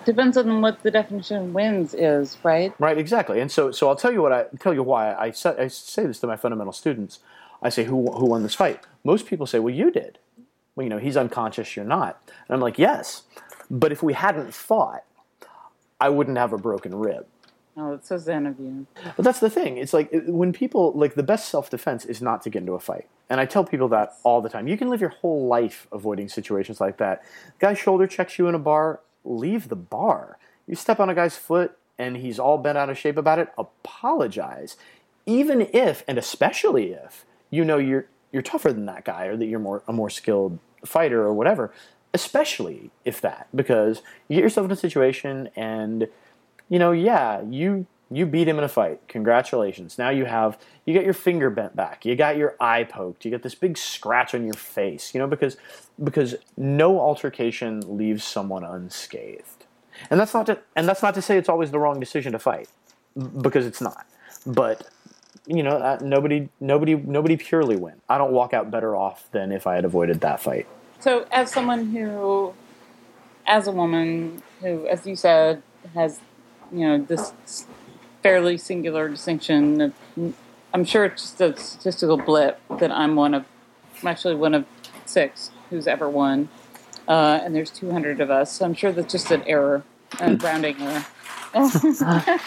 Depends 0.05 0.37
on 0.37 0.61
what 0.61 0.83
the 0.83 0.91
definition 0.91 1.37
of 1.37 1.55
wins 1.55 1.95
is, 1.95 2.37
right? 2.43 2.75
Right, 2.79 2.99
exactly. 2.99 3.41
And 3.41 3.51
so, 3.51 3.71
so 3.71 3.89
I'll 3.89 3.97
tell 3.97 4.13
you 4.13 4.21
what 4.21 4.33
I 4.33 4.47
tell 4.59 4.75
you 4.75 4.83
why 4.83 5.15
I, 5.15 5.31
say, 5.31 5.55
I 5.57 5.69
say 5.69 6.07
this 6.07 6.19
to 6.21 6.27
my 6.27 6.37
fundamental 6.37 6.73
students. 6.73 7.21
I 7.63 7.69
say, 7.69 7.85
who 7.85 8.11
who 8.13 8.27
won 8.27 8.43
this 8.43 8.57
fight? 8.57 8.81
Most 9.05 9.27
people 9.27 9.47
say, 9.47 9.61
well, 9.61 9.75
you 9.75 9.91
did. 9.93 10.19
Well, 10.75 10.85
you 10.85 10.91
know, 10.91 10.99
he's 10.99 11.17
unconscious, 11.17 11.77
you're 11.77 11.85
not. 11.85 12.21
And 12.49 12.55
I'm 12.55 12.61
like, 12.61 12.79
yes, 12.79 13.23
but 13.71 13.93
if 13.93 14.03
we 14.03 14.15
hadn't 14.15 14.53
fought, 14.55 15.05
I 16.03 16.09
wouldn't 16.09 16.37
have 16.37 16.53
a 16.53 16.59
broken 16.59 16.97
rib. 16.97 17.27
Oh, 17.77 17.93
that's 17.93 18.09
so 18.09 18.19
zen 18.19 18.45
of 18.47 18.59
you. 18.59 18.89
But 19.17 19.25
that's 19.25 19.39
the 19.39 19.49
thing. 19.49 19.77
It's 19.77 19.93
like 19.93 20.11
when 20.27 20.53
people 20.53 20.93
like 20.95 21.15
the 21.15 21.23
best 21.23 21.49
self 21.49 21.71
defense 21.71 22.05
is 22.05 22.21
not 22.21 22.43
to 22.43 22.51
get 22.51 22.59
into 22.59 22.73
a 22.73 22.81
fight. 22.81 23.07
And 23.31 23.41
I 23.41 23.47
tell 23.47 23.65
people 23.65 23.89
that 23.91 24.17
all 24.25 24.43
the 24.43 24.49
time. 24.49 24.67
You 24.67 24.77
can 24.77 24.91
live 24.91 25.01
your 25.01 25.11
whole 25.11 25.47
life 25.47 25.87
avoiding 25.93 26.29
situations 26.29 26.81
like 26.81 26.99
that. 26.99 27.23
Guy 27.61 27.75
shoulder 27.75 28.09
checks 28.09 28.37
you 28.37 28.49
in 28.49 28.57
a 28.57 28.59
bar, 28.59 28.99
leave 29.25 29.69
the 29.69 29.77
bar. 29.77 30.39
You 30.67 30.75
step 30.75 30.99
on 30.99 31.09
a 31.09 31.15
guy's 31.15 31.37
foot 31.37 31.79
and 31.97 32.17
he's 32.17 32.41
all 32.41 32.59
bent 32.59 32.77
out 32.77 32.91
of 32.91 32.99
shape 32.99 33.17
about 33.17 33.39
it, 33.39 33.49
apologize. 33.57 34.77
Even 35.25 35.69
if 35.73 36.03
and 36.09 36.19
especially 36.19 36.95
if 36.95 37.25
you 37.49 37.65
know 37.65 37.79
you're 37.79 38.07
you're 38.33 38.43
tougher 38.43 38.73
than 38.73 38.87
that 38.87 39.05
guy 39.05 39.27
or 39.27 39.37
that 39.37 39.47
you're 39.47 39.61
more 39.61 39.85
a 39.87 39.93
more 39.93 40.11
skilled 40.11 40.59
fighter 40.85 41.23
or 41.23 41.33
whatever. 41.33 41.73
Especially 42.15 42.91
if 43.05 43.21
that, 43.23 43.49
because 43.55 44.03
you 44.29 44.37
get 44.37 44.43
yourself 44.43 44.67
in 44.67 44.71
a 44.71 44.77
situation 44.77 45.49
and 45.57 46.09
you 46.69 46.79
know, 46.79 46.93
yeah, 46.93 47.43
you 47.43 47.87
you 48.11 48.27
beat 48.27 48.47
him 48.47 48.59
in 48.59 48.65
a 48.65 48.69
fight. 48.69 49.01
Congratulations. 49.09 49.97
Now 49.99 50.11
you 50.11 50.27
have 50.27 50.59
you 50.85 50.93
get 50.93 51.05
your 51.05 51.15
finger 51.15 51.49
bent 51.49 51.75
back. 51.75 52.05
You 52.05 52.15
got 52.15 52.37
your 52.37 52.57
eye 52.61 52.85
poked. 52.85 53.25
You 53.25 53.31
get 53.31 53.43
this 53.43 53.55
big 53.55 53.79
scratch 53.79 54.35
on 54.35 54.45
your 54.45 54.55
face. 54.55 55.15
You 55.15 55.21
know, 55.21 55.27
because 55.27 55.57
because 56.03 56.35
no 56.57 57.01
altercation 57.01 57.97
leaves 57.97 58.25
someone 58.25 58.65
unscathed. 58.65 59.65
And 60.11 60.21
that's 60.21 60.35
not 60.35 60.47
to 60.47 60.59
and 60.77 60.87
that's 60.87 61.03
not 61.03 61.15
to 61.15 61.23
say 61.23 61.39
it's 61.39 61.49
always 61.49 61.71
the 61.71 61.79
wrong 61.79 62.01
decision 62.01 62.33
to 62.33 62.39
fight, 62.39 62.69
because 63.41 63.67
it's 63.67 63.81
not. 63.81 64.07
But 64.47 64.89
you 65.47 65.63
know, 65.63 65.77
uh, 65.77 65.99
nobody 66.03 66.49
nobody 66.61 66.95
nobody 66.95 67.37
purely 67.37 67.77
win. 67.77 68.01
I 68.09 68.19
don't 68.19 68.33
walk 68.33 68.53
out 68.53 68.71
better 68.71 68.95
off 68.95 69.29
than 69.33 69.53
if 69.53 69.67
I 69.67 69.75
had 69.77 69.85
avoided 69.85 70.21
that 70.21 70.41
fight. 70.41 70.67
So, 71.03 71.27
as 71.33 71.51
someone 71.51 71.87
who, 71.87 72.55
as 73.45 73.67
a 73.67 73.73
woman 73.73 74.41
who, 74.61 74.87
as 74.87 75.05
you 75.05 75.17
said, 75.17 75.61
has, 75.95 76.21
you 76.71 76.87
know, 76.87 76.99
this 76.99 77.67
fairly 78.23 78.57
singular 78.57 79.09
distinction, 79.09 79.81
of, 79.81 79.93
I'm 80.73 80.85
sure 80.85 81.07
it's 81.07 81.23
just 81.23 81.41
a 81.41 81.57
statistical 81.57 82.19
blip 82.19 82.61
that 82.79 82.93
I'm 82.93 83.17
one 83.17 83.35
of, 83.35 83.45
I'm 84.01 84.07
actually 84.07 84.37
one 84.37 84.55
of 84.55 84.65
six 85.05 85.51
who's 85.71 85.89
ever 85.89 86.09
won, 86.09 86.49
uh, 87.09 87.41
and 87.43 87.53
there's 87.53 87.73
200 87.73 88.21
of 88.21 88.31
us. 88.31 88.53
So 88.53 88.65
I'm 88.65 88.75
sure 88.75 88.93
that's 88.93 89.11
just 89.11 89.33
an 89.33 89.43
error, 89.43 89.83
a 90.21 90.37
rounding 90.37 90.77
error. 90.81 91.05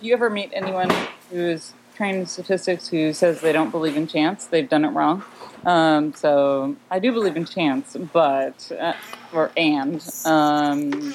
you 0.00 0.12
ever 0.12 0.30
meet 0.30 0.50
anyone 0.52 0.92
who's 1.28 1.72
trained 1.96 2.18
in 2.18 2.26
statistics 2.26 2.86
who 2.86 3.12
says 3.12 3.40
they 3.40 3.52
don't 3.52 3.72
believe 3.72 3.96
in 3.96 4.06
chance, 4.06 4.46
they've 4.46 4.68
done 4.68 4.84
it 4.84 4.90
wrong. 4.90 5.24
Um, 5.66 6.12
so 6.14 6.76
I 6.90 6.98
do 6.98 7.12
believe 7.12 7.36
in 7.36 7.44
chance, 7.44 7.96
but 8.12 8.70
uh, 8.78 8.94
or 9.32 9.50
and 9.56 10.04
um, 10.24 11.14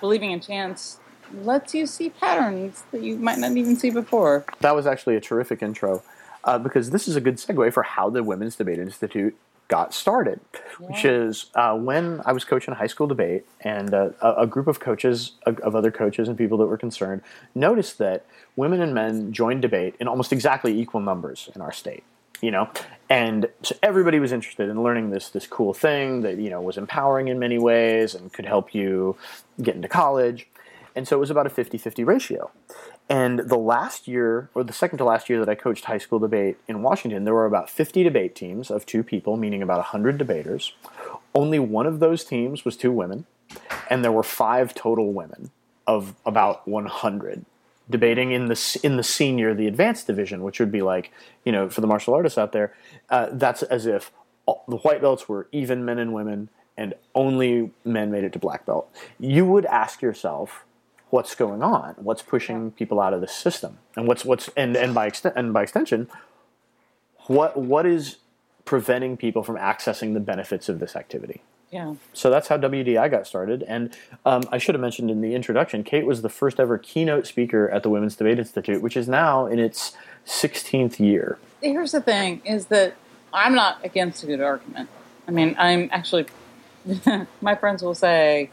believing 0.00 0.30
in 0.30 0.40
chance 0.40 0.98
lets 1.42 1.74
you 1.74 1.86
see 1.86 2.10
patterns 2.10 2.84
that 2.92 3.02
you 3.02 3.16
might 3.16 3.38
not 3.38 3.56
even 3.56 3.76
see 3.76 3.90
before. 3.90 4.44
That 4.60 4.74
was 4.74 4.86
actually 4.86 5.16
a 5.16 5.20
terrific 5.20 5.62
intro 5.62 6.02
uh, 6.44 6.58
because 6.58 6.90
this 6.90 7.08
is 7.08 7.16
a 7.16 7.20
good 7.20 7.36
segue 7.36 7.72
for 7.72 7.82
how 7.82 8.10
the 8.10 8.22
Women's 8.22 8.56
Debate 8.56 8.78
Institute 8.78 9.36
got 9.68 9.94
started, 9.94 10.38
which 10.80 11.04
is 11.04 11.46
uh, 11.54 11.74
when 11.74 12.20
I 12.26 12.32
was 12.32 12.44
coaching 12.44 12.74
high 12.74 12.88
school 12.88 13.06
debate, 13.06 13.46
and 13.62 13.94
uh, 13.94 14.10
a, 14.20 14.42
a 14.42 14.46
group 14.46 14.66
of 14.66 14.80
coaches, 14.80 15.32
of 15.46 15.58
of 15.60 15.74
other 15.74 15.90
coaches 15.90 16.28
and 16.28 16.36
people 16.36 16.58
that 16.58 16.66
were 16.66 16.76
concerned, 16.76 17.22
noticed 17.54 17.96
that 17.98 18.26
women 18.56 18.82
and 18.82 18.92
men 18.92 19.32
joined 19.32 19.62
debate 19.62 19.94
in 19.98 20.08
almost 20.08 20.32
exactly 20.32 20.78
equal 20.78 21.00
numbers 21.00 21.48
in 21.54 21.62
our 21.62 21.72
state. 21.72 22.04
You 22.42 22.50
know, 22.50 22.70
and 23.08 23.48
so 23.62 23.74
everybody 23.82 24.18
was 24.18 24.32
interested 24.32 24.68
in 24.68 24.82
learning 24.82 25.10
this 25.10 25.30
this 25.30 25.46
cool 25.46 25.72
thing 25.72 26.22
that 26.22 26.38
you 26.38 26.50
know 26.50 26.60
was 26.60 26.76
empowering 26.76 27.28
in 27.28 27.38
many 27.38 27.58
ways 27.58 28.14
and 28.14 28.32
could 28.32 28.46
help 28.46 28.74
you 28.74 29.16
get 29.62 29.76
into 29.76 29.88
college. 29.88 30.48
And 30.94 31.08
so 31.08 31.16
it 31.16 31.20
was 31.20 31.30
about 31.30 31.46
a 31.46 31.50
50-50 31.50 32.06
ratio. 32.06 32.50
And 33.08 33.38
the 33.40 33.56
last 33.56 34.06
year, 34.06 34.50
or 34.54 34.62
the 34.62 34.72
second 34.72 34.98
to 34.98 35.04
last 35.04 35.28
year 35.28 35.38
that 35.38 35.48
I 35.48 35.54
coached 35.54 35.86
high 35.86 35.98
school 35.98 36.18
debate 36.18 36.58
in 36.68 36.82
Washington, 36.82 37.24
there 37.24 37.34
were 37.34 37.46
about 37.46 37.70
50 37.70 38.02
debate 38.02 38.34
teams 38.34 38.70
of 38.70 38.86
two 38.86 39.02
people, 39.02 39.36
meaning 39.36 39.62
about 39.62 39.78
100 39.78 40.18
debaters. 40.18 40.72
Only 41.34 41.58
one 41.58 41.86
of 41.86 41.98
those 41.98 42.24
teams 42.24 42.64
was 42.64 42.76
two 42.76 42.92
women, 42.92 43.26
and 43.88 44.04
there 44.04 44.12
were 44.12 44.22
five 44.22 44.74
total 44.74 45.12
women 45.12 45.50
of 45.86 46.14
about 46.24 46.68
100 46.68 47.44
debating 47.88 48.32
in 48.32 48.46
the 48.46 48.80
in 48.82 48.96
the 48.96 49.02
senior, 49.02 49.54
the 49.54 49.66
advanced 49.66 50.06
division, 50.06 50.42
which 50.42 50.60
would 50.60 50.72
be 50.72 50.82
like, 50.82 51.12
you 51.44 51.52
know, 51.52 51.68
for 51.68 51.80
the 51.80 51.86
martial 51.86 52.14
artists 52.14 52.38
out 52.38 52.52
there, 52.52 52.74
uh, 53.10 53.28
that's 53.32 53.62
as 53.64 53.86
if 53.86 54.10
all, 54.46 54.64
the 54.68 54.78
white 54.78 55.00
belts 55.00 55.28
were 55.28 55.48
even 55.52 55.84
men 55.84 55.98
and 55.98 56.12
women, 56.12 56.48
and 56.76 56.94
only 57.14 57.70
men 57.84 58.10
made 58.10 58.24
it 58.24 58.32
to 58.32 58.38
black 58.38 58.66
belt. 58.66 58.90
You 59.18 59.44
would 59.46 59.66
ask 59.66 60.02
yourself, 60.02 60.64
what's 61.10 61.34
going 61.34 61.62
on? 61.62 61.94
What's 61.98 62.22
pushing 62.22 62.70
people 62.72 63.00
out 63.00 63.12
of 63.12 63.20
the 63.20 63.28
system? 63.28 63.78
And 63.96 64.08
what's 64.08 64.24
what's 64.24 64.48
and 64.56 64.76
and 64.76 64.94
by 64.94 65.06
extent 65.06 65.34
and 65.36 65.52
by 65.52 65.62
extension, 65.62 66.08
what 67.26 67.56
what 67.56 67.86
is 67.86 68.16
preventing 68.64 69.16
people 69.16 69.42
from 69.42 69.56
accessing 69.56 70.14
the 70.14 70.20
benefits 70.20 70.68
of 70.68 70.78
this 70.78 70.96
activity? 70.96 71.42
Yeah. 71.72 71.94
So 72.12 72.28
that's 72.28 72.48
how 72.48 72.58
WDI 72.58 73.10
got 73.10 73.26
started. 73.26 73.62
And 73.62 73.96
um, 74.26 74.42
I 74.52 74.58
should 74.58 74.74
have 74.74 74.82
mentioned 74.82 75.10
in 75.10 75.22
the 75.22 75.34
introduction, 75.34 75.82
Kate 75.82 76.04
was 76.04 76.20
the 76.20 76.28
first 76.28 76.60
ever 76.60 76.76
keynote 76.76 77.26
speaker 77.26 77.70
at 77.70 77.82
the 77.82 77.88
Women's 77.88 78.14
Debate 78.14 78.38
Institute, 78.38 78.82
which 78.82 78.94
is 78.94 79.08
now 79.08 79.46
in 79.46 79.58
its 79.58 79.96
16th 80.26 81.00
year. 81.00 81.38
Here's 81.62 81.92
the 81.92 82.02
thing: 82.02 82.42
is 82.44 82.66
that 82.66 82.94
I'm 83.32 83.54
not 83.54 83.82
against 83.84 84.22
a 84.22 84.26
good 84.26 84.42
argument. 84.42 84.90
I 85.26 85.30
mean, 85.30 85.56
I'm 85.58 85.88
actually. 85.90 86.26
my 87.40 87.54
friends 87.54 87.82
will 87.82 87.94
say, 87.94 88.50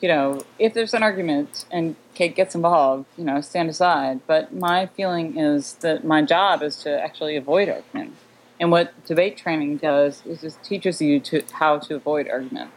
you 0.00 0.08
know, 0.08 0.40
if 0.58 0.72
there's 0.72 0.94
an 0.94 1.02
argument 1.02 1.66
and 1.70 1.96
Kate 2.14 2.34
gets 2.34 2.54
involved, 2.54 3.06
you 3.18 3.24
know, 3.24 3.40
stand 3.40 3.68
aside. 3.68 4.20
But 4.26 4.54
my 4.54 4.86
feeling 4.86 5.36
is 5.36 5.74
that 5.74 6.04
my 6.04 6.22
job 6.22 6.62
is 6.62 6.76
to 6.84 7.00
actually 7.00 7.36
avoid 7.36 7.68
argument. 7.68 8.14
And 8.60 8.70
what 8.70 9.04
debate 9.04 9.36
training 9.36 9.78
does 9.78 10.22
is 10.26 10.42
it 10.42 10.58
teaches 10.62 11.00
you 11.00 11.20
to 11.20 11.42
how 11.52 11.78
to 11.78 11.94
avoid 11.94 12.28
argument. 12.28 12.70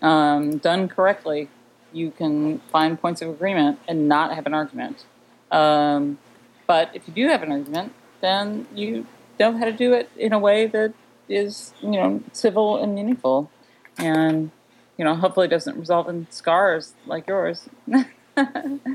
Um, 0.00 0.58
done 0.58 0.88
correctly, 0.88 1.48
you 1.92 2.10
can 2.10 2.60
find 2.70 3.00
points 3.00 3.20
of 3.22 3.28
agreement 3.28 3.78
and 3.86 4.08
not 4.08 4.34
have 4.34 4.46
an 4.46 4.54
argument. 4.54 5.04
Um, 5.50 6.18
but 6.66 6.90
if 6.94 7.08
you 7.08 7.14
do 7.14 7.28
have 7.28 7.42
an 7.42 7.52
argument, 7.52 7.92
then 8.20 8.66
you 8.74 9.06
know 9.38 9.56
how 9.56 9.64
to 9.64 9.72
do 9.72 9.92
it 9.92 10.10
in 10.16 10.32
a 10.32 10.38
way 10.38 10.66
that 10.66 10.92
is, 11.28 11.72
you 11.80 11.90
know, 11.90 12.22
civil 12.32 12.82
and 12.82 12.94
meaningful, 12.94 13.50
and 13.98 14.50
you 14.96 15.04
know, 15.04 15.14
hopefully 15.14 15.48
doesn't 15.48 15.78
result 15.78 16.08
in 16.08 16.26
scars 16.30 16.94
like 17.06 17.26
yours. 17.26 17.68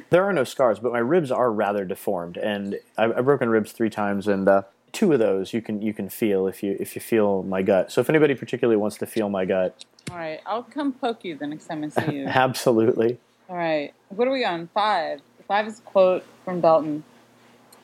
There 0.09 0.23
are 0.23 0.31
no 0.31 0.45
scars, 0.45 0.79
but 0.79 0.93
my 0.93 0.99
ribs 0.99 1.29
are 1.29 1.51
rather 1.51 1.83
deformed, 1.83 2.37
and 2.37 2.79
I've, 2.97 3.17
I've 3.17 3.25
broken 3.25 3.49
ribs 3.49 3.73
three 3.73 3.89
times, 3.89 4.25
and 4.25 4.47
uh, 4.47 4.61
two 4.93 5.11
of 5.11 5.19
those 5.19 5.53
you 5.53 5.61
can 5.61 5.81
you 5.81 5.93
can 5.93 6.07
feel 6.07 6.47
if 6.47 6.63
you 6.63 6.77
if 6.79 6.95
you 6.95 7.01
feel 7.01 7.43
my 7.43 7.61
gut. 7.61 7.91
So 7.91 7.99
if 7.99 8.09
anybody 8.09 8.35
particularly 8.35 8.77
wants 8.77 8.97
to 8.99 9.05
feel 9.05 9.27
my 9.29 9.43
gut, 9.43 9.83
All 10.09 10.17
right, 10.17 10.39
I'll 10.45 10.63
come 10.63 10.93
poke 10.93 11.25
you 11.25 11.35
the 11.35 11.47
next 11.47 11.65
time 11.65 11.83
I 11.83 11.89
see 11.89 12.15
you. 12.15 12.25
absolutely. 12.27 13.17
All 13.49 13.57
right, 13.57 13.93
what 14.09 14.27
are 14.27 14.31
we 14.31 14.45
on? 14.45 14.69
Five. 14.73 15.21
Five 15.47 15.67
is 15.67 15.79
a 15.79 15.81
quote 15.81 16.23
from 16.45 16.61
Dalton, 16.61 17.03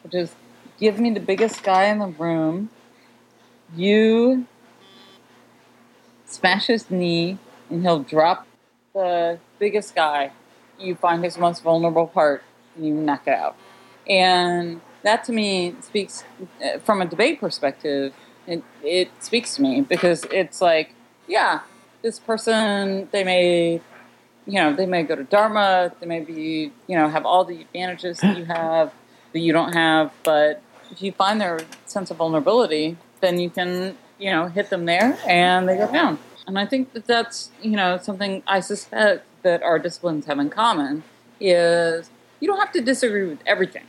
which 0.03 0.15
is 0.15 0.33
Give 0.79 0.97
me 0.97 1.09
the 1.09 1.19
biggest 1.19 1.61
guy 1.61 1.85
in 1.85 1.99
the 1.99 2.07
room. 2.07 2.69
You 3.75 4.45
smash 6.25 6.67
his 6.67 6.89
knee, 6.89 7.37
and 7.69 7.81
he'll 7.81 7.99
drop 7.99 8.47
the 8.93 9.39
biggest 9.59 9.93
guy. 9.93 10.31
You 10.79 10.95
find 10.95 11.21
his 11.21 11.37
most 11.37 11.63
vulnerable 11.63 12.07
part, 12.07 12.43
and 12.75 12.85
you 12.85 12.93
knock 12.93 13.27
it 13.27 13.33
out. 13.33 13.57
And 14.07 14.79
that 15.03 15.23
to 15.25 15.31
me 15.31 15.75
speaks, 15.81 16.23
uh, 16.63 16.79
from 16.79 17.01
a 17.01 17.05
debate 17.05 17.39
perspective, 17.39 18.13
it, 18.47 18.63
it 18.83 19.09
speaks 19.19 19.55
to 19.55 19.61
me 19.61 19.81
because 19.81 20.25
it's 20.31 20.61
like, 20.61 20.93
yeah, 21.27 21.61
this 22.01 22.19
person, 22.19 23.07
they 23.11 23.23
may 23.23 23.81
you 24.49 24.55
know, 24.55 24.73
they 24.73 24.87
may 24.87 25.03
go 25.03 25.15
to 25.15 25.23
Dharma, 25.23 25.91
they 25.99 26.07
may 26.07 26.21
be, 26.21 26.71
you 26.87 26.97
know, 26.97 27.07
have 27.07 27.25
all 27.25 27.45
the 27.45 27.61
advantages 27.61 28.17
that 28.19 28.35
you 28.35 28.45
have 28.45 28.91
that 29.31 29.39
you 29.39 29.53
don't 29.53 29.73
have, 29.73 30.11
but 30.23 30.61
if 30.91 31.03
you 31.03 31.11
find 31.11 31.39
their 31.39 31.59
sense 31.85 32.09
of 32.09 32.17
vulnerability, 32.17 32.97
then 33.21 33.39
you 33.39 33.51
can, 33.51 33.95
you 34.17 34.31
know, 34.31 34.47
hit 34.47 34.71
them 34.71 34.85
there 34.85 35.17
and 35.27 35.69
they 35.69 35.77
go 35.77 35.91
down. 35.91 36.17
And 36.47 36.57
I 36.57 36.65
think 36.65 36.93
that 36.93 37.05
that's, 37.05 37.51
you 37.61 37.75
know, 37.75 37.99
something 38.01 38.41
I 38.47 38.59
suspect 38.59 39.23
that 39.43 39.61
our 39.61 39.77
disciplines 39.77 40.25
have 40.25 40.39
in 40.39 40.49
common 40.49 41.03
is 41.39 42.09
you 42.39 42.47
don't 42.47 42.59
have 42.59 42.71
to 42.71 42.81
disagree 42.81 43.25
with 43.25 43.39
everything. 43.45 43.83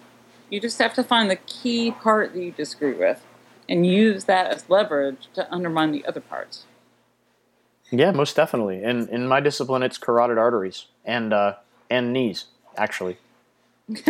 You 0.50 0.60
just 0.60 0.78
have 0.78 0.94
to 0.94 1.04
find 1.04 1.30
the 1.30 1.36
key 1.36 1.92
part 1.92 2.34
that 2.34 2.42
you 2.42 2.50
disagree 2.50 2.92
with 2.92 3.24
and 3.68 3.86
use 3.86 4.24
that 4.24 4.48
as 4.52 4.68
leverage 4.68 5.28
to 5.34 5.50
undermine 5.52 5.92
the 5.92 6.04
other 6.04 6.20
parts. 6.20 6.64
Yeah, 7.92 8.10
most 8.10 8.36
definitely. 8.36 8.82
And 8.82 9.08
in 9.08 9.26
my 9.26 9.40
discipline, 9.40 9.82
it's 9.82 9.98
carotid 9.98 10.38
arteries 10.38 10.86
and 11.04 11.32
uh, 11.32 11.54
and 11.88 12.12
knees, 12.12 12.46
actually. 12.76 13.18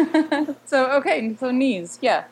So 0.66 0.90
okay, 0.92 1.34
so 1.36 1.50
knees, 1.50 1.98
yeah. 2.02 2.24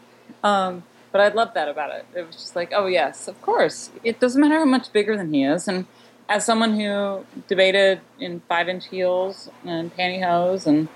Um, 0.45 0.85
but 1.11 1.21
I 1.21 1.29
love 1.29 1.55
that 1.55 1.69
about 1.69 1.91
it. 1.91 2.07
It 2.15 2.27
was 2.27 2.37
just 2.37 2.55
like, 2.55 2.73
oh 2.75 2.87
yes, 2.87 3.29
of 3.29 3.41
course. 3.43 3.91
It 4.05 4.21
doesn't 4.21 4.41
matter 4.41 4.59
how 4.59 4.65
much 4.65 4.93
bigger 4.93 5.17
than 5.17 5.33
he 5.33 5.45
is. 5.45 5.67
And 5.67 5.87
as 6.29 6.45
someone 6.45 6.79
who 6.79 7.25
debated 7.49 8.01
in 8.21 8.41
five 8.49 8.69
inch 8.69 8.89
heels 8.89 9.51
and 9.65 9.95
pantyhose 9.97 10.67
and 10.67 10.89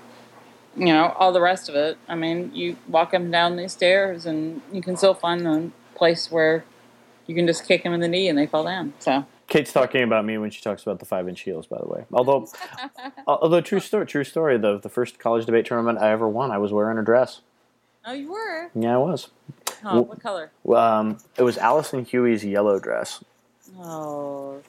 you 0.75 0.85
know 0.85 1.13
all 1.17 1.31
the 1.31 1.41
rest 1.41 1.69
of 1.69 1.75
it, 1.75 1.97
I 2.07 2.15
mean, 2.15 2.51
you 2.53 2.77
walk 2.87 3.13
and 3.13 3.31
down 3.31 3.55
these 3.57 3.73
stairs 3.73 4.25
and 4.25 4.61
you 4.71 4.81
can 4.81 4.97
still 4.97 5.13
find 5.13 5.45
the 5.45 5.71
place 5.95 6.31
where 6.31 6.65
you 7.27 7.35
can 7.35 7.47
just 7.47 7.67
kick 7.67 7.83
them 7.83 7.93
in 7.93 7.99
the 7.99 8.07
knee 8.07 8.27
and 8.27 8.37
they 8.37 8.47
fall 8.47 8.63
down. 8.63 8.93
So 8.99 9.25
Kate's 9.47 9.71
talking 9.71 10.03
about 10.03 10.25
me 10.25 10.37
when 10.37 10.49
she 10.49 10.61
talks 10.61 10.81
about 10.83 10.99
the 10.99 11.05
five 11.05 11.27
inch 11.27 11.41
heels, 11.41 11.67
by 11.67 11.77
the 11.79 11.87
way. 11.87 12.05
Although, 12.11 12.47
although 13.27 13.61
true 13.61 13.79
story, 13.79 14.05
true 14.05 14.23
story. 14.23 14.57
The 14.57 14.79
the 14.79 14.89
first 14.89 15.19
college 15.19 15.45
debate 15.45 15.65
tournament 15.65 15.99
I 15.99 16.11
ever 16.11 16.27
won, 16.27 16.51
I 16.51 16.57
was 16.57 16.71
wearing 16.71 16.97
a 16.97 17.03
dress. 17.03 17.41
oh, 18.05 18.13
you 18.13 18.31
were. 18.31 18.69
Yeah, 18.75 18.95
I 18.95 18.97
was. 18.97 19.29
Oh, 19.85 20.01
what 20.01 20.21
color? 20.21 20.51
Um, 20.73 21.17
it 21.37 21.43
was 21.43 21.57
Allison 21.57 22.05
Huey's 22.05 22.43
yellow 22.43 22.79
dress. 22.79 23.23
Oh, 23.77 24.61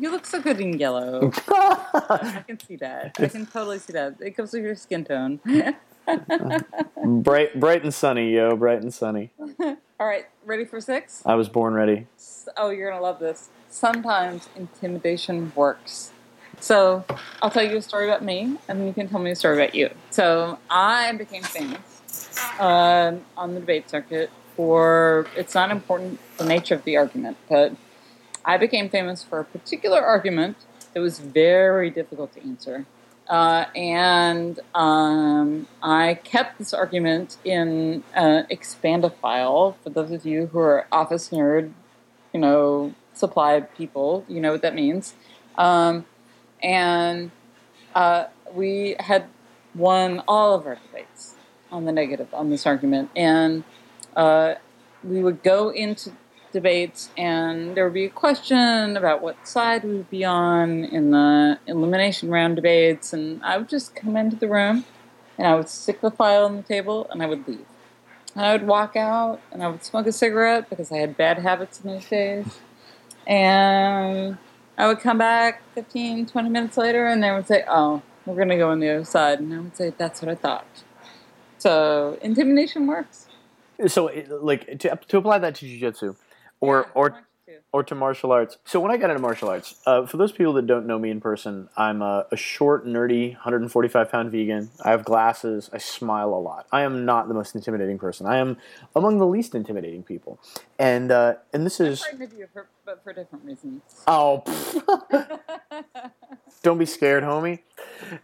you 0.00 0.10
look 0.10 0.26
so 0.26 0.40
good 0.40 0.60
in 0.60 0.78
yellow. 0.78 1.30
I 1.48 2.44
can 2.46 2.58
see 2.60 2.76
that. 2.76 3.16
I 3.18 3.28
can 3.28 3.46
totally 3.46 3.78
see 3.78 3.92
that. 3.92 4.16
It 4.20 4.36
goes 4.36 4.52
with 4.52 4.62
your 4.62 4.76
skin 4.76 5.04
tone. 5.04 5.40
bright, 7.04 7.58
bright 7.58 7.82
and 7.82 7.92
sunny, 7.92 8.34
yo, 8.34 8.56
bright 8.56 8.82
and 8.82 8.92
sunny. 8.92 9.30
All 9.60 10.06
right, 10.06 10.26
ready 10.44 10.64
for 10.64 10.80
six? 10.80 11.22
I 11.24 11.34
was 11.34 11.48
born 11.48 11.74
ready. 11.74 12.06
Oh, 12.56 12.70
you're 12.70 12.90
gonna 12.90 13.02
love 13.02 13.18
this. 13.18 13.50
Sometimes 13.68 14.48
intimidation 14.56 15.52
works. 15.54 16.10
So 16.60 17.04
I'll 17.40 17.50
tell 17.50 17.64
you 17.64 17.76
a 17.76 17.82
story 17.82 18.08
about 18.08 18.22
me, 18.22 18.56
and 18.68 18.80
then 18.80 18.86
you 18.86 18.92
can 18.92 19.08
tell 19.08 19.20
me 19.20 19.30
a 19.30 19.36
story 19.36 19.62
about 19.62 19.74
you. 19.74 19.90
So 20.10 20.58
I 20.70 21.12
became 21.12 21.42
famous 21.42 21.80
um, 22.58 23.22
on 23.36 23.54
the 23.54 23.60
debate 23.60 23.90
circuit 23.90 24.30
for 24.56 25.26
it's 25.36 25.54
not 25.54 25.70
important 25.70 26.20
the 26.36 26.44
nature 26.44 26.74
of 26.74 26.84
the 26.84 26.96
argument, 26.96 27.36
but 27.48 27.72
I 28.44 28.56
became 28.56 28.88
famous 28.88 29.22
for 29.22 29.40
a 29.40 29.44
particular 29.44 30.00
argument 30.00 30.56
that 30.92 31.00
was 31.00 31.18
very 31.18 31.90
difficult 31.90 32.32
to 32.34 32.42
answer. 32.42 32.86
Uh, 33.28 33.66
and 33.76 34.58
um, 34.74 35.66
I 35.82 36.14
kept 36.14 36.58
this 36.58 36.74
argument 36.74 37.36
in 37.44 38.02
uh, 38.14 38.42
Expandifile. 38.50 39.76
For 39.82 39.90
those 39.90 40.10
of 40.10 40.26
you 40.26 40.46
who 40.46 40.58
are 40.58 40.86
office 40.90 41.30
nerd, 41.30 41.72
you 42.32 42.40
know, 42.40 42.94
supply 43.14 43.60
people, 43.60 44.24
you 44.28 44.40
know 44.40 44.52
what 44.52 44.62
that 44.62 44.74
means. 44.74 45.14
Um, 45.56 46.04
and 46.62 47.30
uh, 47.94 48.24
we 48.52 48.96
had 48.98 49.26
won 49.74 50.22
all 50.26 50.54
of 50.54 50.66
our 50.66 50.76
debates 50.76 51.36
on 51.70 51.84
the 51.84 51.92
negative 51.92 52.28
on 52.34 52.50
this 52.50 52.66
argument, 52.66 53.10
and 53.16 53.64
uh, 54.16 54.54
we 55.02 55.22
would 55.22 55.42
go 55.42 55.70
into 55.70 56.12
debates, 56.52 57.10
and 57.16 57.74
there 57.74 57.84
would 57.84 57.94
be 57.94 58.04
a 58.04 58.10
question 58.10 58.96
about 58.96 59.22
what 59.22 59.46
side 59.46 59.84
we 59.84 59.94
would 59.94 60.10
be 60.10 60.24
on 60.24 60.84
in 60.84 61.10
the 61.10 61.58
elimination 61.66 62.30
round 62.30 62.56
debates, 62.56 63.12
and 63.12 63.42
I 63.42 63.58
would 63.58 63.68
just 63.68 63.94
come 63.94 64.16
into 64.16 64.36
the 64.36 64.48
room, 64.48 64.84
and 65.38 65.46
I 65.46 65.54
would 65.54 65.68
stick 65.68 66.00
the 66.00 66.10
file 66.10 66.44
on 66.44 66.56
the 66.56 66.62
table, 66.62 67.06
and 67.10 67.22
I 67.22 67.26
would 67.26 67.46
leave. 67.48 67.66
And 68.34 68.44
I 68.44 68.52
would 68.52 68.66
walk 68.66 68.96
out, 68.96 69.40
and 69.50 69.62
I 69.62 69.68
would 69.68 69.84
smoke 69.84 70.06
a 70.06 70.12
cigarette 70.12 70.70
because 70.70 70.92
I 70.92 70.98
had 70.98 71.16
bad 71.16 71.38
habits 71.38 71.80
in 71.80 71.90
those 71.90 72.06
days. 72.06 72.46
and 73.26 74.38
I 74.78 74.86
would 74.86 75.00
come 75.00 75.18
back 75.18 75.62
15, 75.74 76.26
20 76.26 76.48
minutes 76.48 76.76
later, 76.76 77.06
and 77.06 77.22
they 77.22 77.30
would 77.30 77.46
say, 77.46 77.64
"Oh, 77.68 78.02
we're 78.26 78.34
going 78.34 78.48
to 78.48 78.56
go 78.56 78.70
on 78.70 78.80
the 78.80 78.88
other 78.90 79.04
side," 79.04 79.40
and 79.40 79.52
I 79.54 79.58
would 79.60 79.76
say, 79.76 79.92
"That's 79.96 80.22
what 80.22 80.30
I 80.30 80.34
thought." 80.34 80.66
So 81.58 82.18
intimidation 82.20 82.86
works. 82.86 83.28
So, 83.86 84.10
like 84.28 84.78
to, 84.80 84.98
to 85.08 85.18
apply 85.18 85.38
that 85.38 85.54
to 85.56 85.66
jujitsu, 85.66 86.16
or 86.62 86.84
Yeah, 86.86 86.92
or 86.94 87.10
to. 87.10 87.16
or 87.72 87.82
to 87.82 87.94
martial 87.94 88.32
arts. 88.32 88.58
So 88.64 88.80
when 88.80 88.90
I 88.90 88.96
got 88.96 89.10
into 89.10 89.20
martial 89.20 89.48
arts, 89.48 89.74
uh, 89.86 90.06
for 90.06 90.16
those 90.16 90.32
people 90.32 90.52
that 90.54 90.66
don't 90.66 90.86
know 90.86 90.98
me 90.98 91.10
in 91.10 91.20
person, 91.20 91.68
I'm 91.76 92.02
a, 92.02 92.26
a 92.30 92.36
short, 92.36 92.86
nerdy, 92.86 93.32
145 93.32 94.10
pound 94.10 94.30
vegan. 94.30 94.70
I 94.84 94.90
have 94.90 95.04
glasses. 95.04 95.68
I 95.72 95.78
smile 95.78 96.32
a 96.34 96.40
lot. 96.40 96.66
I 96.72 96.82
am 96.82 97.04
not 97.04 97.28
the 97.28 97.34
most 97.34 97.54
intimidating 97.54 97.98
person. 97.98 98.26
I 98.26 98.36
am 98.38 98.56
among 98.94 99.18
the 99.18 99.26
least 99.26 99.54
intimidating 99.54 100.02
people, 100.02 100.38
and 100.78 101.10
uh, 101.10 101.34
and 101.52 101.66
this 101.66 101.80
I'm 101.80 101.86
is 101.88 102.00
frightened 102.00 102.22
of 102.32 102.38
you, 102.38 102.46
for, 102.52 102.68
but 102.86 103.02
for 103.04 103.12
different 103.12 103.44
reasons. 103.44 103.82
oh. 104.06 104.42
don't 106.62 106.78
be 106.78 106.86
scared, 106.86 107.24
homie. 107.24 107.58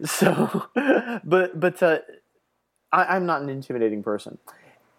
So, 0.05 0.65
but 1.23 1.59
but 1.59 1.81
uh, 1.83 1.99
I, 2.91 3.15
I'm 3.15 3.25
not 3.25 3.41
an 3.41 3.49
intimidating 3.49 4.03
person, 4.03 4.37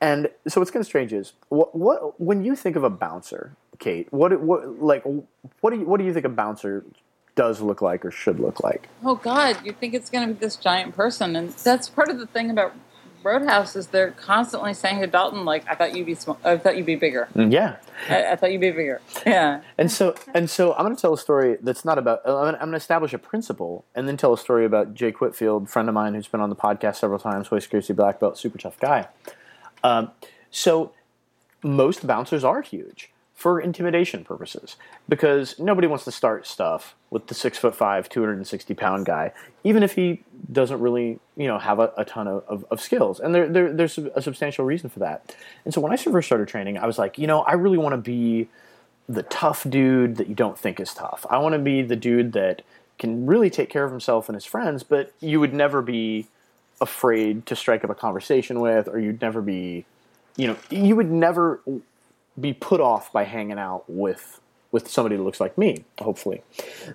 and 0.00 0.30
so 0.48 0.60
what's 0.60 0.70
kind 0.70 0.80
of 0.80 0.86
strange 0.86 1.12
is 1.12 1.32
what 1.48 1.74
what 1.74 2.20
when 2.20 2.44
you 2.44 2.56
think 2.56 2.76
of 2.76 2.84
a 2.84 2.90
bouncer, 2.90 3.56
Kate, 3.78 4.10
what 4.12 4.40
what 4.40 4.82
like 4.82 5.04
what 5.60 5.70
do 5.70 5.80
you 5.80 5.86
what 5.86 5.98
do 5.98 6.04
you 6.04 6.12
think 6.12 6.24
a 6.24 6.30
bouncer 6.30 6.84
does 7.36 7.60
look 7.60 7.80
like 7.82 8.04
or 8.04 8.10
should 8.10 8.40
look 8.40 8.62
like? 8.62 8.88
Oh 9.04 9.14
God, 9.14 9.64
you 9.64 9.72
think 9.72 9.94
it's 9.94 10.10
going 10.10 10.26
to 10.28 10.34
be 10.34 10.40
this 10.40 10.56
giant 10.56 10.94
person, 10.94 11.36
and 11.36 11.50
that's 11.50 11.88
part 11.88 12.08
of 12.08 12.18
the 12.18 12.26
thing 12.26 12.50
about 12.50 12.74
Road 13.22 13.46
House 13.46 13.76
is 13.76 13.88
they're 13.88 14.12
constantly 14.12 14.72
saying 14.72 15.00
to 15.00 15.06
Dalton, 15.06 15.44
like, 15.44 15.64
"I 15.68 15.74
thought 15.74 15.94
you'd 15.94 16.06
be, 16.06 16.14
sm- 16.14 16.32
I 16.42 16.56
thought 16.56 16.76
you'd 16.76 16.86
be 16.86 16.96
bigger. 16.96 17.28
Mm, 17.34 17.52
yeah, 17.52 17.76
I, 18.08 18.32
I 18.32 18.36
thought 18.36 18.52
you'd 18.52 18.60
be 18.60 18.70
bigger." 18.70 19.00
Yeah, 19.26 19.60
and 19.76 19.90
so 19.90 20.14
and 20.32 20.48
so 20.48 20.72
I'm 20.74 20.84
going 20.84 20.96
to 20.96 21.00
tell 21.00 21.12
a 21.12 21.18
story 21.18 21.58
that's 21.60 21.84
not 21.84 21.98
about. 21.98 22.20
I'm 22.24 22.32
going 22.32 22.54
to, 22.54 22.60
I'm 22.60 22.66
going 22.68 22.72
to 22.72 22.76
establish 22.78 23.12
a 23.12 23.18
principle 23.18 23.84
and 23.94 24.08
then 24.08 24.16
tell 24.16 24.32
a 24.32 24.38
story 24.38 24.64
about 24.64 24.94
Jake 24.94 25.20
Whitfield, 25.20 25.68
friend 25.68 25.88
of 25.88 25.94
mine 25.94 26.14
who's 26.14 26.28
been 26.28 26.40
on 26.40 26.48
the 26.48 26.56
podcast 26.56 26.96
several 26.96 27.18
times, 27.18 27.52
Royce 27.52 27.66
Gracie 27.66 27.92
black 27.92 28.20
belt, 28.20 28.38
super 28.38 28.56
tough 28.56 28.78
guy. 28.80 29.08
Um, 29.82 30.10
so 30.50 30.92
most 31.62 32.06
bouncers 32.06 32.44
are 32.44 32.62
huge 32.62 33.10
for 33.34 33.58
intimidation 33.58 34.22
purposes 34.22 34.76
because 35.08 35.58
nobody 35.58 35.86
wants 35.86 36.04
to 36.04 36.12
start 36.12 36.46
stuff 36.46 36.94
with 37.08 37.26
the 37.28 37.34
six 37.34 37.56
foot 37.56 37.74
five, 37.74 38.08
260 38.08 38.74
pound 38.74 39.06
guy, 39.06 39.32
even 39.64 39.82
if 39.82 39.94
he 39.94 40.22
doesn't 40.52 40.78
really, 40.78 41.18
you 41.36 41.46
know, 41.46 41.58
have 41.58 41.78
a, 41.78 41.90
a 41.96 42.04
ton 42.04 42.28
of, 42.28 42.44
of, 42.46 42.66
of 42.70 42.80
skills. 42.82 43.18
And 43.18 43.34
there, 43.34 43.48
there, 43.48 43.72
there's 43.72 43.96
a 43.96 44.20
substantial 44.20 44.66
reason 44.66 44.90
for 44.90 44.98
that. 44.98 45.34
And 45.64 45.72
so 45.72 45.80
when 45.80 45.90
I 45.90 45.96
first 45.96 46.26
started 46.26 46.48
training, 46.48 46.76
I 46.76 46.86
was 46.86 46.98
like, 46.98 47.18
you 47.18 47.26
know, 47.26 47.40
I 47.40 47.54
really 47.54 47.78
want 47.78 47.94
to 47.94 47.96
be 47.96 48.48
the 49.08 49.22
tough 49.24 49.68
dude 49.68 50.16
that 50.16 50.28
you 50.28 50.34
don't 50.34 50.58
think 50.58 50.78
is 50.78 50.92
tough. 50.92 51.24
I 51.30 51.38
want 51.38 51.54
to 51.54 51.58
be 51.58 51.80
the 51.80 51.96
dude 51.96 52.32
that 52.32 52.62
can 52.98 53.24
really 53.24 53.48
take 53.48 53.70
care 53.70 53.84
of 53.84 53.90
himself 53.90 54.28
and 54.28 54.34
his 54.34 54.44
friends, 54.44 54.82
but 54.82 55.12
you 55.18 55.40
would 55.40 55.54
never 55.54 55.80
be 55.80 56.28
afraid 56.80 57.46
to 57.46 57.56
strike 57.56 57.84
up 57.84 57.90
a 57.90 57.94
conversation 57.94 58.60
with, 58.60 58.88
or 58.88 58.98
you'd 58.98 59.20
never 59.20 59.42
be, 59.42 59.84
you 60.36 60.46
know, 60.46 60.56
you 60.70 60.96
would 60.96 61.10
never 61.10 61.60
be 62.38 62.52
put 62.52 62.80
off 62.80 63.12
by 63.12 63.24
hanging 63.24 63.58
out 63.58 63.84
with 63.88 64.40
with 64.72 64.88
somebody 64.88 65.16
that 65.16 65.22
looks 65.22 65.40
like 65.40 65.58
me. 65.58 65.84
Hopefully, 66.00 66.42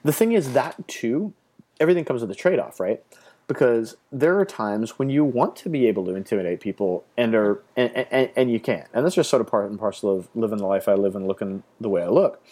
the 0.04 0.14
thing 0.14 0.32
is 0.32 0.54
that 0.54 0.88
too, 0.88 1.34
everything 1.80 2.06
comes 2.06 2.22
with 2.22 2.32
a 2.32 2.36
trade 2.36 2.60
off, 2.60 2.80
right? 2.80 3.04
Because 3.48 3.98
there 4.12 4.40
are 4.40 4.46
times 4.46 4.98
when 4.98 5.10
you 5.10 5.24
want 5.24 5.56
to 5.58 5.70
be 5.70 5.88
able 5.88 6.06
to 6.06 6.16
intimidate 6.16 6.62
people, 6.62 7.04
and 7.18 7.36
are 7.36 7.62
and, 7.76 7.92
and, 8.12 8.30
and 8.36 8.52
you 8.52 8.60
can't, 8.60 8.88
and 8.94 9.06
that's 9.06 9.16
just 9.16 9.30
sort 9.30 9.42
of 9.42 9.48
part 9.48 9.70
and 9.70 9.80
parcel 9.80 10.18
of 10.18 10.30
living 10.34 10.58
the 10.58 10.66
life 10.66 10.88
I 10.88 10.94
live 10.94 11.16
and 11.16 11.28
looking 11.28 11.64
the 11.80 11.90
way 11.90 12.02
I 12.02 12.08
look. 12.08 12.44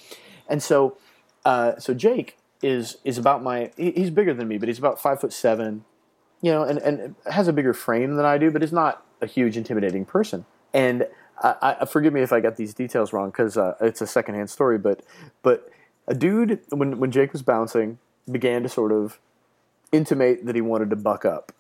And 0.48 0.62
so, 0.62 0.98
uh, 1.46 1.78
so 1.80 1.94
Jake 1.94 2.38
is 2.62 2.98
is 3.04 3.18
about 3.18 3.42
my 3.42 3.72
he's 3.76 4.10
bigger 4.10 4.34
than 4.34 4.48
me, 4.48 4.58
but 4.58 4.68
he's 4.68 4.80
about 4.80 5.02
five 5.02 5.20
foot 5.20 5.34
seven, 5.34 5.86
you 6.44 6.52
know, 6.52 6.64
and, 6.64 6.78
and 6.80 7.16
has 7.32 7.48
a 7.48 7.54
bigger 7.54 7.74
frame 7.74 8.16
than 8.16 8.26
I 8.26 8.38
do, 8.38 8.52
but 8.52 8.62
is 8.62 8.74
not 8.74 9.04
a 9.22 9.26
huge 9.26 9.56
intimidating 9.56 10.04
person. 10.04 10.46
And 10.74 11.08
I, 11.42 11.78
I 11.82 11.86
forgive 11.86 12.12
me 12.12 12.22
if 12.22 12.34
I 12.34 12.42
got 12.42 12.58
these 12.58 12.74
details 12.74 13.14
wrong 13.14 13.30
because 13.30 13.58
uh, 13.58 13.76
it's 13.80 14.02
a 14.02 14.08
secondhand 14.08 14.50
story, 14.50 14.78
but 14.78 15.04
but 15.42 15.72
a 16.06 16.14
dude 16.14 16.60
when 16.70 17.00
when 17.00 17.12
Jake 17.12 17.32
was 17.32 17.42
bouncing 17.42 17.98
began 18.30 18.62
to 18.64 18.70
sort 18.70 18.92
of 18.92 19.20
intimate 19.94 20.46
that 20.46 20.54
he 20.54 20.62
wanted 20.62 20.90
to 20.90 20.98
buck 20.98 21.24
up, 21.24 21.54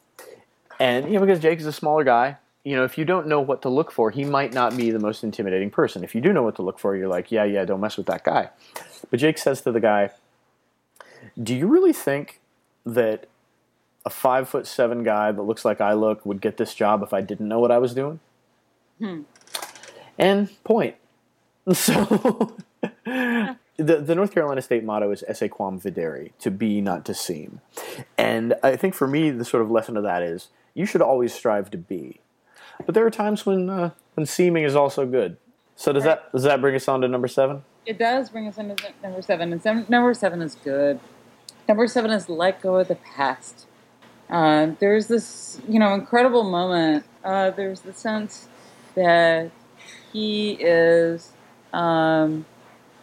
and 0.80 1.08
you 1.08 1.14
know 1.14 1.22
because 1.22 1.40
Jake 1.40 1.60
is 1.60 1.66
a 1.66 1.74
smaller 1.74 2.04
guy. 2.04 2.38
You 2.66 2.76
know, 2.76 2.84
if 2.84 2.98
you 2.98 3.06
don't 3.06 3.28
know 3.28 3.42
what 3.42 3.62
to 3.64 3.70
look 3.70 3.92
for, 3.92 4.12
he 4.12 4.24
might 4.24 4.54
not 4.54 4.76
be 4.76 4.92
the 4.92 5.00
most 5.00 5.24
intimidating 5.24 5.70
person. 5.70 6.04
If 6.04 6.14
you 6.16 6.22
do 6.22 6.32
know 6.32 6.44
what 6.44 6.56
to 6.58 6.62
look 6.62 6.80
for, 6.80 6.96
you're 6.96 7.10
like, 7.10 7.30
yeah, 7.30 7.44
yeah, 7.44 7.66
don't 7.66 7.82
mess 7.82 7.98
with 7.98 8.06
that 8.08 8.24
guy. 8.24 8.50
But 9.10 9.20
Jake 9.20 9.38
says 9.38 9.62
to 9.62 9.72
the 9.72 9.82
guy, 9.82 10.12
"Do 11.42 11.56
you 11.56 11.68
really 11.68 11.94
think 11.94 12.42
that 12.86 13.28
a 14.06 14.10
five 14.10 14.50
foot 14.50 14.68
seven 14.68 15.04
guy 15.04 15.32
that 15.32 15.42
looks 15.42 15.64
like 15.66 15.82
I 15.82 15.94
look 15.94 16.26
would 16.26 16.42
get 16.42 16.58
this 16.58 16.74
job 16.74 17.04
if 17.04 17.14
I 17.14 17.22
didn't 17.22 17.48
know 17.48 17.60
what 17.60 17.72
I 17.72 17.78
was 17.78 17.94
doing?" 17.94 18.20
And 20.18 20.64
point. 20.64 20.96
So 21.74 22.58
the 23.06 23.58
the 23.78 24.16
North 24.16 24.34
Carolina 24.34 24.62
state 24.62 24.84
motto 24.84 25.12
is 25.12 25.24
"Esse 25.28 25.50
quam 25.50 25.80
videri," 25.80 26.32
to 26.40 26.52
be, 26.52 26.82
not 26.82 27.06
to 27.06 27.14
seem. 27.14 27.62
And 28.18 28.56
I 28.62 28.76
think 28.76 28.94
for 28.94 29.08
me, 29.08 29.32
the 29.32 29.46
sort 29.46 29.64
of 29.64 29.72
lesson 29.72 29.96
of 29.96 30.04
that 30.04 30.22
is 30.22 30.50
you 30.74 30.86
should 30.86 31.02
always 31.02 31.34
strive 31.34 31.72
to 31.72 31.78
be. 31.78 32.20
But 32.86 32.96
there 32.96 33.06
are 33.06 33.12
times 33.12 33.46
when 33.46 33.70
uh, 33.70 33.92
when 34.16 34.26
seeming 34.26 34.66
is 34.66 34.76
also 34.76 35.06
good. 35.06 35.38
So 35.78 35.94
does 35.94 36.04
that 36.04 36.32
does 36.34 36.44
that 36.44 36.60
bring 36.60 36.76
us 36.76 36.88
on 36.90 37.00
to 37.02 37.08
number 37.08 37.30
seven? 37.30 37.64
it 37.86 37.98
does 37.98 38.30
bring 38.30 38.48
us 38.48 38.58
into 38.58 38.76
number 39.02 39.22
seven, 39.22 39.52
and 39.52 39.62
seven, 39.62 39.86
number 39.90 40.14
seven 40.14 40.42
is 40.42 40.56
good. 40.56 41.00
Number 41.68 41.88
seven 41.88 42.12
is 42.12 42.30
let 42.30 42.62
go 42.62 42.78
of 42.78 42.88
the 42.88 42.96
past. 42.96 43.66
Uh, 44.30 44.72
there's 44.80 45.08
this, 45.08 45.62
you 45.68 45.80
know, 45.80 45.94
incredible 45.94 46.44
moment. 46.44 47.06
Uh, 47.24 47.52
there's 47.52 47.82
the 47.82 47.94
sense 47.94 48.48
that 48.96 49.52
he 50.12 50.52
is, 50.60 51.32
um, 51.72 52.46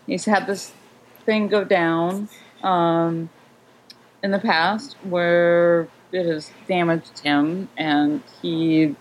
he's 0.06 0.24
had 0.24 0.46
this 0.46 0.72
thing 1.24 1.48
go 1.48 1.64
down 1.64 2.28
um, 2.62 3.30
in 4.22 4.30
the 4.30 4.38
past 4.38 4.96
where 5.02 5.88
it 6.12 6.26
has 6.26 6.50
damaged 6.66 7.20
him, 7.20 7.68
and 7.76 8.22
he, 8.42 8.94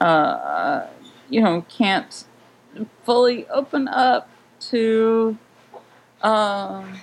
uh, 0.00 0.86
you 1.28 1.40
know, 1.40 1.64
can't 1.68 2.24
fully 3.04 3.46
open 3.48 3.88
up 3.88 4.28
to 4.60 5.36
um, 6.22 7.00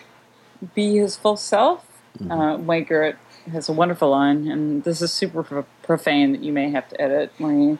be 0.74 0.97
his 0.97 1.16
full 1.16 1.38
self. 1.38 1.86
Uh, 2.30 2.58
Wade 2.58 2.88
Garrett 2.88 3.18
has 3.51 3.69
a 3.69 3.73
wonderful 3.73 4.09
line, 4.09 4.47
and 4.47 4.83
this 4.83 5.01
is 5.01 5.11
super 5.11 5.43
pro- 5.43 5.65
profane 5.83 6.31
that 6.31 6.43
you 6.43 6.51
may 6.51 6.69
have 6.71 6.89
to 6.89 7.01
edit, 7.01 7.31
where 7.37 7.53
he 7.53 7.77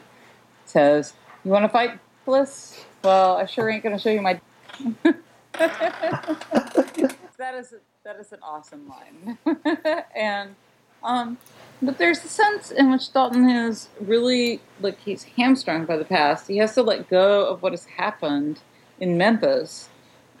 says, 0.64 1.14
"You 1.44 1.50
want 1.50 1.64
to 1.64 1.68
fight, 1.68 1.98
Bliss? 2.24 2.84
Well, 3.02 3.36
I 3.36 3.46
sure 3.46 3.68
ain't 3.68 3.82
going 3.82 3.96
to 3.96 4.02
show 4.02 4.10
you 4.10 4.22
my." 4.22 4.40
that 5.52 7.54
is 7.54 7.74
that 8.04 8.16
is 8.20 8.32
an 8.32 8.38
awesome 8.42 8.88
line, 8.88 9.38
and 10.14 10.54
um, 11.02 11.38
but 11.82 11.98
there's 11.98 12.24
a 12.24 12.28
sense 12.28 12.70
in 12.70 12.90
which 12.90 13.12
Dalton 13.12 13.48
is 13.48 13.88
really 14.00 14.60
like 14.80 14.98
he's 15.00 15.24
hamstrung 15.24 15.84
by 15.84 15.96
the 15.96 16.04
past. 16.04 16.48
He 16.48 16.58
has 16.58 16.74
to 16.74 16.82
let 16.82 17.08
go 17.08 17.46
of 17.46 17.62
what 17.62 17.72
has 17.72 17.84
happened 17.84 18.60
in 19.00 19.18
Memphis, 19.18 19.88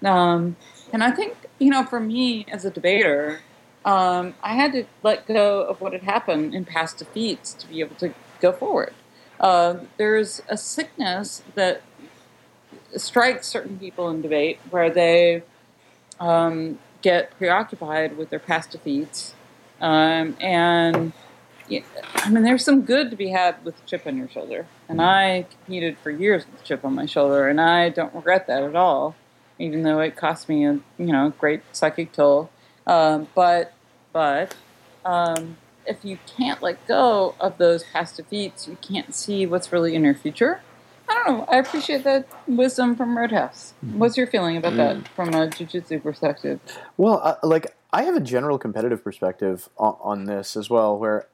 um, 0.04 0.56
and 0.92 1.02
I 1.02 1.10
think 1.10 1.36
you 1.58 1.70
know, 1.70 1.84
for 1.84 2.00
me 2.00 2.46
as 2.50 2.64
a 2.64 2.70
debater, 2.70 3.40
um, 3.86 4.34
I 4.42 4.54
had 4.54 4.72
to 4.72 4.84
let 5.04 5.26
go 5.26 5.62
of 5.62 5.80
what 5.80 5.92
had 5.92 6.02
happened 6.02 6.54
in 6.54 6.64
past 6.64 6.98
defeats 6.98 7.54
to 7.54 7.68
be 7.68 7.80
able 7.80 7.94
to 7.96 8.12
go 8.40 8.52
forward. 8.52 8.92
Uh, 9.38 9.76
there's 9.96 10.42
a 10.48 10.56
sickness 10.56 11.42
that 11.54 11.82
strikes 12.96 13.46
certain 13.46 13.78
people 13.78 14.10
in 14.10 14.22
debate 14.22 14.58
where 14.70 14.90
they 14.90 15.44
um, 16.18 16.80
get 17.00 17.36
preoccupied 17.38 18.16
with 18.16 18.28
their 18.30 18.40
past 18.40 18.70
defeats. 18.70 19.34
Um, 19.80 20.36
and 20.40 21.12
I 21.70 22.30
mean, 22.30 22.42
there's 22.42 22.64
some 22.64 22.82
good 22.82 23.10
to 23.10 23.16
be 23.16 23.28
had 23.28 23.64
with 23.64 23.80
a 23.80 23.86
chip 23.86 24.04
on 24.04 24.16
your 24.16 24.28
shoulder. 24.28 24.66
And 24.88 25.00
I 25.00 25.46
competed 25.48 25.96
for 25.98 26.10
years 26.10 26.44
with 26.50 26.60
a 26.60 26.64
chip 26.64 26.84
on 26.84 26.94
my 26.94 27.06
shoulder, 27.06 27.48
and 27.48 27.60
I 27.60 27.90
don't 27.90 28.14
regret 28.14 28.48
that 28.48 28.64
at 28.64 28.74
all, 28.74 29.14
even 29.60 29.84
though 29.84 30.00
it 30.00 30.16
cost 30.16 30.48
me 30.48 30.64
a 30.66 30.80
you 30.98 31.12
know 31.12 31.32
great 31.38 31.62
psychic 31.72 32.12
toll. 32.12 32.50
Um, 32.86 33.28
but 33.34 33.72
but 34.16 34.54
um, 35.04 35.58
if 35.84 36.02
you 36.02 36.18
can't 36.38 36.62
let 36.62 36.86
go 36.86 37.34
of 37.38 37.58
those 37.58 37.84
past 37.84 38.16
defeats, 38.16 38.66
you 38.66 38.78
can't 38.80 39.14
see 39.14 39.44
what's 39.44 39.70
really 39.70 39.94
in 39.94 40.04
your 40.04 40.14
future. 40.14 40.62
I 41.06 41.12
don't 41.12 41.36
know. 41.36 41.44
I 41.50 41.58
appreciate 41.58 42.02
that 42.04 42.26
wisdom 42.48 42.96
from 42.96 43.18
Road 43.18 43.30
House. 43.30 43.74
What's 43.82 44.16
your 44.16 44.26
feeling 44.26 44.56
about 44.56 44.76
that 44.76 45.06
from 45.08 45.34
a 45.34 45.50
jiu-jitsu 45.50 46.00
perspective? 46.00 46.60
Well, 46.96 47.20
uh, 47.22 47.34
like 47.42 47.76
I 47.92 48.04
have 48.04 48.16
a 48.16 48.20
general 48.20 48.56
competitive 48.56 49.04
perspective 49.04 49.68
on, 49.76 49.98
on 50.00 50.24
this 50.24 50.56
as 50.56 50.70
well, 50.70 50.98
where 50.98 51.26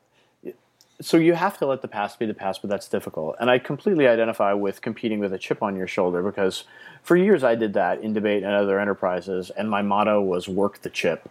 so 1.00 1.18
you 1.18 1.34
have 1.34 1.58
to 1.58 1.66
let 1.66 1.82
the 1.82 1.88
past 1.88 2.18
be 2.18 2.26
the 2.26 2.34
past, 2.34 2.62
but 2.62 2.70
that's 2.70 2.88
difficult. 2.88 3.36
And 3.38 3.48
I 3.48 3.60
completely 3.60 4.08
identify 4.08 4.54
with 4.54 4.80
competing 4.80 5.20
with 5.20 5.32
a 5.32 5.38
chip 5.38 5.62
on 5.62 5.76
your 5.76 5.86
shoulder 5.86 6.20
because 6.20 6.64
for 7.04 7.16
years 7.16 7.44
I 7.44 7.54
did 7.54 7.74
that 7.74 8.02
in 8.02 8.12
debate 8.12 8.42
and 8.42 8.52
other 8.52 8.80
enterprises, 8.80 9.50
and 9.50 9.70
my 9.70 9.82
motto 9.82 10.20
was 10.20 10.48
work 10.48 10.82
the 10.82 10.90
chip. 10.90 11.30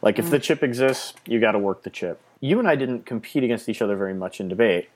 Like 0.00 0.18
if 0.18 0.30
the 0.30 0.38
chip 0.38 0.62
exists, 0.62 1.14
you 1.26 1.40
got 1.40 1.52
to 1.52 1.58
work 1.58 1.82
the 1.82 1.90
chip. 1.90 2.20
You 2.40 2.58
and 2.58 2.66
I 2.68 2.76
didn't 2.76 3.06
compete 3.06 3.44
against 3.44 3.68
each 3.68 3.80
other 3.82 3.96
very 3.96 4.14
much 4.14 4.40
in 4.40 4.48
debate, 4.48 4.88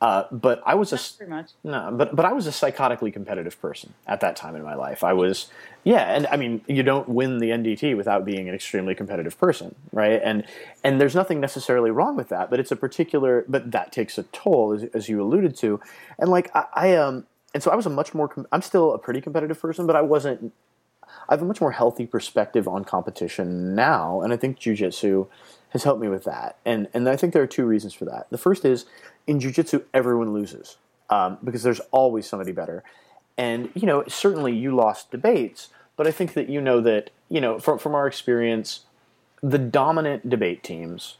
uh, 0.00 0.24
but 0.32 0.62
I 0.66 0.74
was 0.74 0.92
a 0.92 0.98
Pretty 1.16 1.30
much. 1.30 1.50
no, 1.62 1.90
but 1.92 2.14
but 2.16 2.24
I 2.24 2.32
was 2.32 2.46
a 2.46 2.50
psychotically 2.50 3.12
competitive 3.12 3.60
person 3.60 3.94
at 4.06 4.20
that 4.20 4.36
time 4.36 4.56
in 4.56 4.62
my 4.62 4.74
life. 4.74 5.04
I 5.04 5.12
was, 5.12 5.48
yeah, 5.84 6.14
and 6.14 6.26
I 6.26 6.36
mean, 6.36 6.62
you 6.66 6.82
don't 6.82 7.08
win 7.08 7.38
the 7.38 7.50
NDT 7.50 7.96
without 7.96 8.24
being 8.24 8.48
an 8.48 8.54
extremely 8.54 8.94
competitive 8.94 9.38
person, 9.38 9.74
right? 9.92 10.20
And 10.22 10.44
and 10.82 11.00
there's 11.00 11.14
nothing 11.14 11.40
necessarily 11.40 11.90
wrong 11.90 12.16
with 12.16 12.28
that, 12.30 12.50
but 12.50 12.58
it's 12.58 12.72
a 12.72 12.76
particular, 12.76 13.44
but 13.48 13.70
that 13.70 13.92
takes 13.92 14.18
a 14.18 14.24
toll, 14.24 14.72
as, 14.72 14.84
as 14.94 15.08
you 15.08 15.22
alluded 15.22 15.56
to, 15.58 15.80
and 16.18 16.30
like 16.30 16.50
I, 16.54 16.64
I 16.74 16.96
um, 16.96 17.26
and 17.54 17.62
so 17.62 17.70
I 17.70 17.76
was 17.76 17.86
a 17.86 17.90
much 17.90 18.14
more, 18.14 18.30
I'm 18.50 18.62
still 18.62 18.92
a 18.94 18.98
pretty 18.98 19.20
competitive 19.20 19.60
person, 19.60 19.86
but 19.86 19.94
I 19.96 20.02
wasn't. 20.02 20.52
I 21.28 21.34
have 21.34 21.42
a 21.42 21.46
much 21.46 21.60
more 21.60 21.72
healthy 21.72 22.06
perspective 22.06 22.68
on 22.68 22.84
competition 22.84 23.74
now, 23.74 24.20
and 24.20 24.32
I 24.32 24.36
think 24.36 24.58
jujitsu 24.58 25.28
has 25.70 25.84
helped 25.84 26.00
me 26.00 26.08
with 26.08 26.24
that. 26.24 26.56
And 26.64 26.88
and 26.94 27.08
I 27.08 27.16
think 27.16 27.32
there 27.32 27.42
are 27.42 27.46
two 27.46 27.66
reasons 27.66 27.94
for 27.94 28.04
that. 28.06 28.28
The 28.30 28.38
first 28.38 28.64
is 28.64 28.86
in 29.26 29.38
jujitsu, 29.38 29.84
everyone 29.92 30.32
loses 30.32 30.76
um, 31.10 31.38
because 31.42 31.62
there's 31.62 31.80
always 31.90 32.26
somebody 32.26 32.52
better. 32.52 32.82
And 33.36 33.70
you 33.74 33.86
know, 33.86 34.04
certainly 34.06 34.54
you 34.54 34.74
lost 34.74 35.10
debates, 35.10 35.68
but 35.96 36.06
I 36.06 36.10
think 36.10 36.34
that 36.34 36.48
you 36.48 36.60
know 36.60 36.80
that 36.80 37.10
you 37.28 37.40
know 37.40 37.58
from 37.58 37.78
from 37.78 37.94
our 37.94 38.06
experience, 38.06 38.80
the 39.42 39.58
dominant 39.58 40.28
debate 40.28 40.62
teams. 40.62 41.18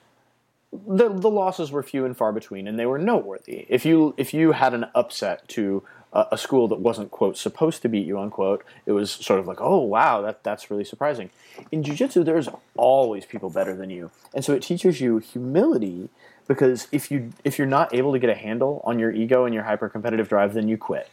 The, 0.89 1.09
the 1.09 1.31
losses 1.31 1.71
were 1.71 1.85
few 1.85 2.05
and 2.05 2.17
far 2.17 2.33
between, 2.33 2.67
and 2.67 2.77
they 2.77 2.87
were 2.87 2.99
noteworthy. 2.99 3.65
If 3.69 3.87
you 3.87 4.13
if 4.17 4.35
you 4.35 4.53
had 4.53 4.75
an 4.75 4.87
upset 4.93 5.47
to 5.51 5.85
a, 6.15 6.39
school 6.39 6.69
that 6.69 6.79
wasn't 6.79 7.11
quote 7.11 7.37
supposed 7.37 7.83
to 7.83 7.89
beat 7.89 8.07
you 8.07 8.19
unquote, 8.19 8.65
it 8.87 8.93
was 8.93 9.11
sort 9.11 9.41
of 9.41 9.47
like 9.47 9.61
oh 9.61 9.79
wow 9.79 10.21
that 10.23 10.43
that's 10.43 10.71
really 10.71 10.85
surprising. 10.85 11.31
In 11.71 11.83
jujitsu, 11.83 12.25
there's 12.25 12.49
always 12.77 13.27
people 13.27 13.51
better 13.51 13.75
than 13.75 13.91
you, 13.91 14.11
and 14.35 14.45
so 14.45 14.53
it 14.53 14.63
teaches 14.63 15.01
you 15.01 15.19
humility 15.19 16.09
because 16.47 16.89
if 16.93 17.11
you 17.11 17.33
if 17.45 17.59
you're 17.59 17.67
not 17.67 17.95
able 17.95 18.13
to 18.13 18.19
get 18.19 18.31
a 18.31 18.35
handle 18.35 18.81
on 18.85 18.99
your 18.99 19.11
ego 19.11 19.45
and 19.45 19.55
your 19.55 19.65
hyper 19.65 19.89
competitive 19.89 20.29
drive, 20.29 20.55
then 20.55 20.69
you 20.69 20.77
quit, 20.77 21.09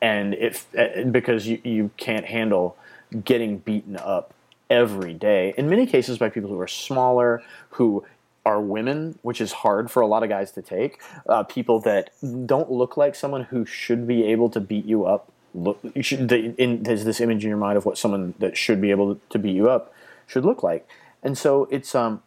and 0.00 0.34
if 0.34 0.66
because 1.10 1.46
you 1.46 1.60
you 1.64 1.90
can't 1.96 2.26
handle 2.26 2.76
getting 3.24 3.58
beaten 3.58 3.96
up 3.96 4.34
every 4.70 5.14
day. 5.14 5.54
In 5.56 5.68
many 5.68 5.86
cases, 5.86 6.18
by 6.18 6.30
people 6.30 6.48
who 6.48 6.58
are 6.58 6.68
smaller, 6.68 7.42
who 7.70 8.04
are 8.44 8.60
women, 8.60 9.18
which 9.22 9.40
is 9.40 9.52
hard 9.52 9.90
for 9.90 10.00
a 10.00 10.06
lot 10.06 10.22
of 10.22 10.28
guys 10.28 10.50
to 10.52 10.62
take. 10.62 11.00
Uh, 11.28 11.42
people 11.42 11.80
that 11.80 12.10
don't 12.46 12.70
look 12.70 12.96
like 12.96 13.14
someone 13.14 13.44
who 13.44 13.64
should 13.64 14.06
be 14.06 14.24
able 14.24 14.50
to 14.50 14.60
beat 14.60 14.84
you 14.84 15.04
up. 15.06 15.30
Look, 15.54 15.78
you 15.94 16.02
should, 16.02 16.28
the, 16.28 16.54
in, 16.56 16.82
there's 16.82 17.04
this 17.04 17.20
image 17.20 17.44
in 17.44 17.48
your 17.48 17.58
mind 17.58 17.76
of 17.76 17.84
what 17.84 17.98
someone 17.98 18.34
that 18.38 18.56
should 18.56 18.80
be 18.80 18.90
able 18.90 19.20
to 19.30 19.38
beat 19.38 19.54
you 19.54 19.68
up 19.68 19.92
should 20.26 20.44
look 20.44 20.62
like, 20.62 20.88
and 21.22 21.36
so 21.36 21.68
it's 21.70 21.94
um, 21.94 22.22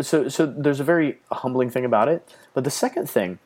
so 0.00 0.28
so 0.28 0.46
there's 0.46 0.78
a 0.78 0.84
very 0.84 1.18
humbling 1.32 1.70
thing 1.70 1.84
about 1.84 2.08
it. 2.08 2.22
But 2.54 2.62
the 2.62 2.70
second 2.70 3.10
thing, 3.10 3.40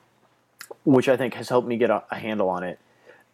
which 0.84 1.08
I 1.08 1.16
think 1.16 1.34
has 1.34 1.48
helped 1.48 1.66
me 1.66 1.78
get 1.78 1.88
a, 1.88 2.04
a 2.10 2.16
handle 2.16 2.50
on 2.50 2.62
it, 2.62 2.78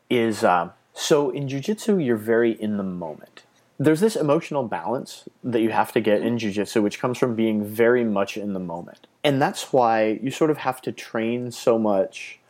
is 0.09 0.45
um, 0.45 0.73
so 0.95 1.31
in 1.31 1.49
jujitsu 1.49 2.05
you're 2.05 2.17
very 2.17 2.53
in 2.53 2.77
the 2.77 2.85
moment. 2.85 3.43
There's 3.81 4.01
this 4.01 4.17
emotional 4.17 4.65
balance 4.65 5.29
that 5.45 5.61
you 5.61 5.71
have 5.71 5.93
to 5.93 6.01
get 6.01 6.23
in 6.23 6.37
jujitsu, 6.37 6.83
which 6.83 6.99
comes 6.99 7.17
from 7.17 7.37
being 7.37 7.65
very 7.65 8.03
much 8.03 8.37
in 8.37 8.53
the 8.53 8.61
moment, 8.61 9.07
and 9.23 9.41
that's 9.41 9.73
why 9.73 10.19
you 10.21 10.31
sort 10.33 10.51
of 10.51 10.59
have 10.59 10.83
to 10.83 10.93
train 10.93 11.53
so 11.53 11.79
much 11.79 12.41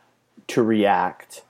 to 0.48 0.62
react 0.62 1.42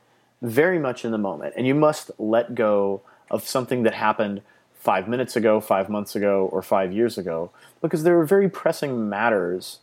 very 0.42 0.78
much 0.78 1.04
in 1.04 1.12
the 1.12 1.18
moment, 1.18 1.54
and 1.56 1.66
you 1.66 1.74
must 1.74 2.10
let 2.18 2.56
go 2.56 3.02
of 3.30 3.46
something 3.46 3.84
that 3.84 3.94
happened 3.94 4.42
five 4.74 5.06
minutes 5.06 5.36
ago, 5.36 5.60
five 5.60 5.88
months 5.88 6.16
ago, 6.16 6.48
or 6.52 6.62
five 6.62 6.92
years 6.92 7.16
ago, 7.16 7.50
because 7.80 8.02
there 8.02 8.18
are 8.18 8.24
very 8.24 8.48
pressing 8.48 9.08
matters 9.08 9.78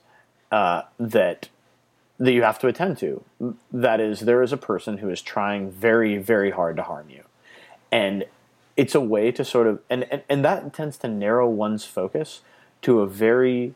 uh, 0.52 0.82
that 1.00 1.50
that 2.18 2.32
you 2.32 2.44
have 2.44 2.60
to 2.60 2.68
attend 2.68 2.98
to. 2.98 3.24
That 3.72 4.00
is, 4.00 4.22
there 4.22 4.42
is 4.42 4.54
a 4.54 4.58
person 4.58 5.00
who 5.00 5.10
is 5.10 5.22
trying 5.22 5.70
very, 5.70 6.18
very 6.18 6.52
hard 6.52 6.78
to 6.78 6.84
harm 6.84 7.10
you, 7.10 7.24
and 7.92 8.26
it's 8.78 8.96
a 8.96 9.02
way 9.02 9.32
to 9.32 9.46
sort 9.46 9.68
of 9.68 9.82
and, 9.90 10.06
and, 10.12 10.24
and 10.30 10.46
that 10.46 10.74
tends 10.74 10.98
to 10.98 11.08
narrow 11.08 11.50
one's 11.50 11.86
focus 11.86 12.42
to 12.82 13.02
a 13.02 13.08
very 13.08 13.74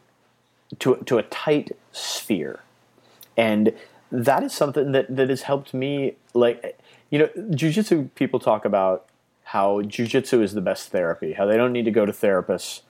to 0.79 0.97
to 1.05 1.17
a 1.17 1.23
tight 1.23 1.75
sphere, 1.91 2.59
and 3.35 3.73
that 4.11 4.43
is 4.43 4.53
something 4.53 4.91
that 4.91 5.15
that 5.15 5.29
has 5.29 5.43
helped 5.43 5.73
me. 5.73 6.15
Like 6.33 6.79
you 7.09 7.19
know, 7.19 7.27
jujitsu 7.51 8.09
people 8.15 8.39
talk 8.39 8.65
about 8.65 9.05
how 9.45 9.81
jujitsu 9.81 10.43
is 10.43 10.53
the 10.53 10.61
best 10.61 10.89
therapy, 10.89 11.33
how 11.33 11.45
they 11.45 11.57
don't 11.57 11.73
need 11.73 11.85
to 11.85 11.91
go 11.91 12.05
to 12.05 12.11
therapists 12.11 12.81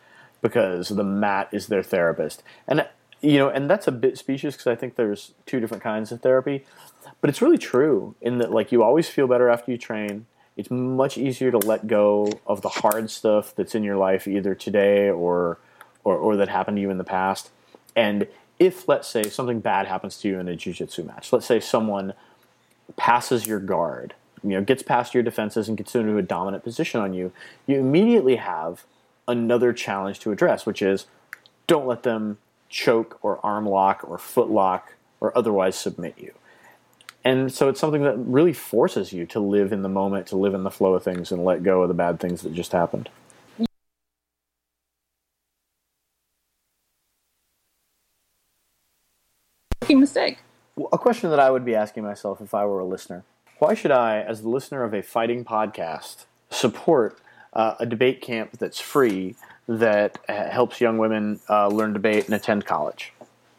because 0.41 0.89
the 0.89 1.03
mat 1.03 1.47
is 1.51 1.67
their 1.67 1.83
therapist. 1.83 2.43
And 2.67 2.85
you 3.21 3.37
know, 3.37 3.49
and 3.49 3.69
that's 3.69 3.87
a 3.87 3.91
bit 3.91 4.17
specious 4.17 4.55
because 4.55 4.67
I 4.67 4.75
think 4.75 4.95
there's 4.95 5.33
two 5.45 5.59
different 5.59 5.83
kinds 5.83 6.11
of 6.11 6.21
therapy, 6.21 6.65
but 7.21 7.29
it's 7.29 7.41
really 7.41 7.57
true 7.57 8.15
in 8.21 8.37
that 8.39 8.51
like 8.51 8.71
you 8.71 8.83
always 8.83 9.09
feel 9.09 9.27
better 9.27 9.49
after 9.49 9.71
you 9.71 9.77
train. 9.77 10.25
It's 10.59 10.69
much 10.69 11.17
easier 11.17 11.51
to 11.51 11.57
let 11.57 11.87
go 11.87 12.29
of 12.45 12.61
the 12.61 12.67
hard 12.67 13.09
stuff 13.09 13.55
that's 13.55 13.75
in 13.75 13.83
your 13.83 13.95
life 13.95 14.27
either 14.27 14.53
today 14.53 15.09
or 15.09 15.57
or, 16.03 16.17
or 16.17 16.35
that 16.35 16.49
happened 16.49 16.75
to 16.75 16.81
you 16.81 16.89
in 16.89 16.97
the 16.97 17.05
past. 17.05 17.49
And 17.95 18.27
if 18.59 18.85
let's 18.85 19.07
say 19.07 19.23
something 19.23 19.61
bad 19.61 19.87
happens 19.87 20.17
to 20.17 20.27
you 20.27 20.37
in 20.37 20.49
a 20.49 20.57
jiu-jitsu 20.57 21.03
match, 21.03 21.31
let's 21.31 21.45
say 21.45 21.61
someone 21.61 22.13
passes 22.97 23.47
your 23.47 23.61
guard, 23.61 24.15
you 24.43 24.49
know, 24.49 24.61
gets 24.61 24.83
past 24.83 25.13
your 25.13 25.23
defenses 25.23 25.69
and 25.69 25.77
gets 25.77 25.95
into 25.95 26.17
a 26.17 26.21
dominant 26.21 26.65
position 26.65 26.99
on 26.99 27.13
you, 27.13 27.31
you 27.65 27.79
immediately 27.79 28.35
have 28.35 28.83
another 29.29 29.71
challenge 29.71 30.19
to 30.19 30.31
address, 30.31 30.65
which 30.65 30.81
is 30.81 31.05
don't 31.67 31.87
let 31.87 32.03
them 32.03 32.37
choke 32.67 33.17
or 33.21 33.39
arm 33.45 33.65
lock 33.65 34.03
or 34.03 34.17
foot 34.17 34.49
lock 34.49 34.95
or 35.21 35.37
otherwise 35.37 35.77
submit 35.77 36.15
you. 36.17 36.33
And 37.23 37.51
so 37.51 37.69
it's 37.69 37.79
something 37.79 38.03
that 38.03 38.17
really 38.17 38.53
forces 38.53 39.11
you 39.11 39.25
to 39.27 39.39
live 39.39 39.73
in 39.73 39.81
the 39.81 39.89
moment, 39.89 40.27
to 40.27 40.37
live 40.37 40.53
in 40.53 40.63
the 40.63 40.71
flow 40.71 40.93
of 40.93 41.03
things 41.03 41.31
and 41.31 41.43
let 41.43 41.63
go 41.63 41.81
of 41.81 41.87
the 41.87 41.93
bad 41.93 42.19
things 42.19 42.41
that 42.43 42.53
just 42.53 42.71
happened. 42.71 43.09
Mistake. 49.89 50.37
A 50.93 50.97
question 50.99 51.31
that 51.31 51.39
I 51.39 51.49
would 51.49 51.65
be 51.65 51.75
asking 51.75 52.03
myself 52.03 52.41
if 52.41 52.53
I 52.53 52.63
were 52.65 52.79
a 52.79 52.85
listener 52.85 53.23
why 53.59 53.73
should 53.73 53.91
I, 53.91 54.21
as 54.21 54.41
the 54.41 54.49
listener 54.49 54.83
of 54.83 54.93
a 54.93 55.01
fighting 55.01 55.43
podcast, 55.43 56.25
support 56.49 57.19
uh, 57.53 57.75
a 57.79 57.85
debate 57.85 58.21
camp 58.21 58.57
that's 58.57 58.79
free 58.79 59.35
that 59.67 60.17
uh, 60.27 60.49
helps 60.49 60.81
young 60.81 60.97
women 60.97 61.39
uh, 61.49 61.67
learn 61.67 61.93
debate 61.93 62.25
and 62.25 62.33
attend 62.33 62.65
college? 62.65 63.13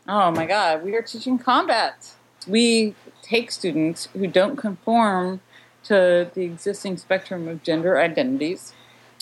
Oh 0.08 0.30
my 0.30 0.46
God, 0.46 0.82
we 0.82 0.96
are 0.96 1.02
teaching 1.02 1.38
combat. 1.38 2.10
We 2.48 2.94
take 3.30 3.52
students 3.52 4.08
who 4.12 4.26
don't 4.26 4.56
conform 4.56 5.40
to 5.84 6.28
the 6.34 6.42
existing 6.42 6.96
spectrum 6.96 7.46
of 7.46 7.62
gender 7.62 7.98
identities 7.98 8.74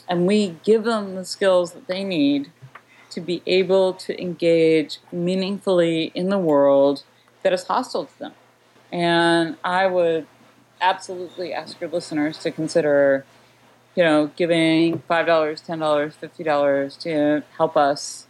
and 0.08 0.26
we 0.26 0.56
give 0.64 0.84
them 0.84 1.14
the 1.14 1.24
skills 1.24 1.72
that 1.72 1.86
they 1.86 2.02
need 2.02 2.50
to 3.10 3.20
be 3.20 3.42
able 3.46 3.92
to 3.92 4.20
engage 4.20 4.98
meaningfully 5.12 6.10
in 6.14 6.30
the 6.30 6.38
world 6.38 7.04
that 7.42 7.52
is 7.52 7.64
hostile 7.64 8.06
to 8.06 8.18
them. 8.18 8.32
And 8.90 9.56
I 9.62 9.86
would 9.86 10.26
absolutely 10.80 11.52
ask 11.52 11.80
your 11.80 11.90
listeners 11.90 12.38
to 12.38 12.50
consider, 12.50 13.26
you 13.94 14.02
know, 14.02 14.30
giving 14.36 15.00
$5, 15.00 15.26
$10, 15.26 16.14
$50 16.14 17.00
to 17.00 17.42
help 17.56 17.76
us 17.76 18.26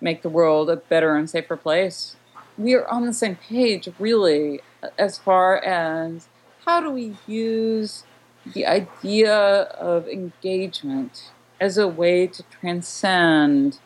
make 0.00 0.22
the 0.22 0.28
world 0.28 0.68
a 0.68 0.76
better 0.76 1.16
and 1.16 1.30
safer 1.30 1.56
place. 1.56 2.16
We 2.58 2.74
are 2.74 2.86
on 2.88 3.06
the 3.06 3.14
same 3.14 3.36
page, 3.36 3.88
really, 3.98 4.60
as 4.98 5.18
far 5.18 5.56
as 5.56 6.28
how 6.64 6.80
do 6.80 6.90
we 6.90 7.16
use 7.26 8.04
the 8.54 8.66
idea 8.66 9.34
of 9.34 10.08
engagement 10.08 11.30
as 11.60 11.78
a 11.78 11.86
way 11.86 12.26
to 12.26 12.42
transcend 12.44 13.78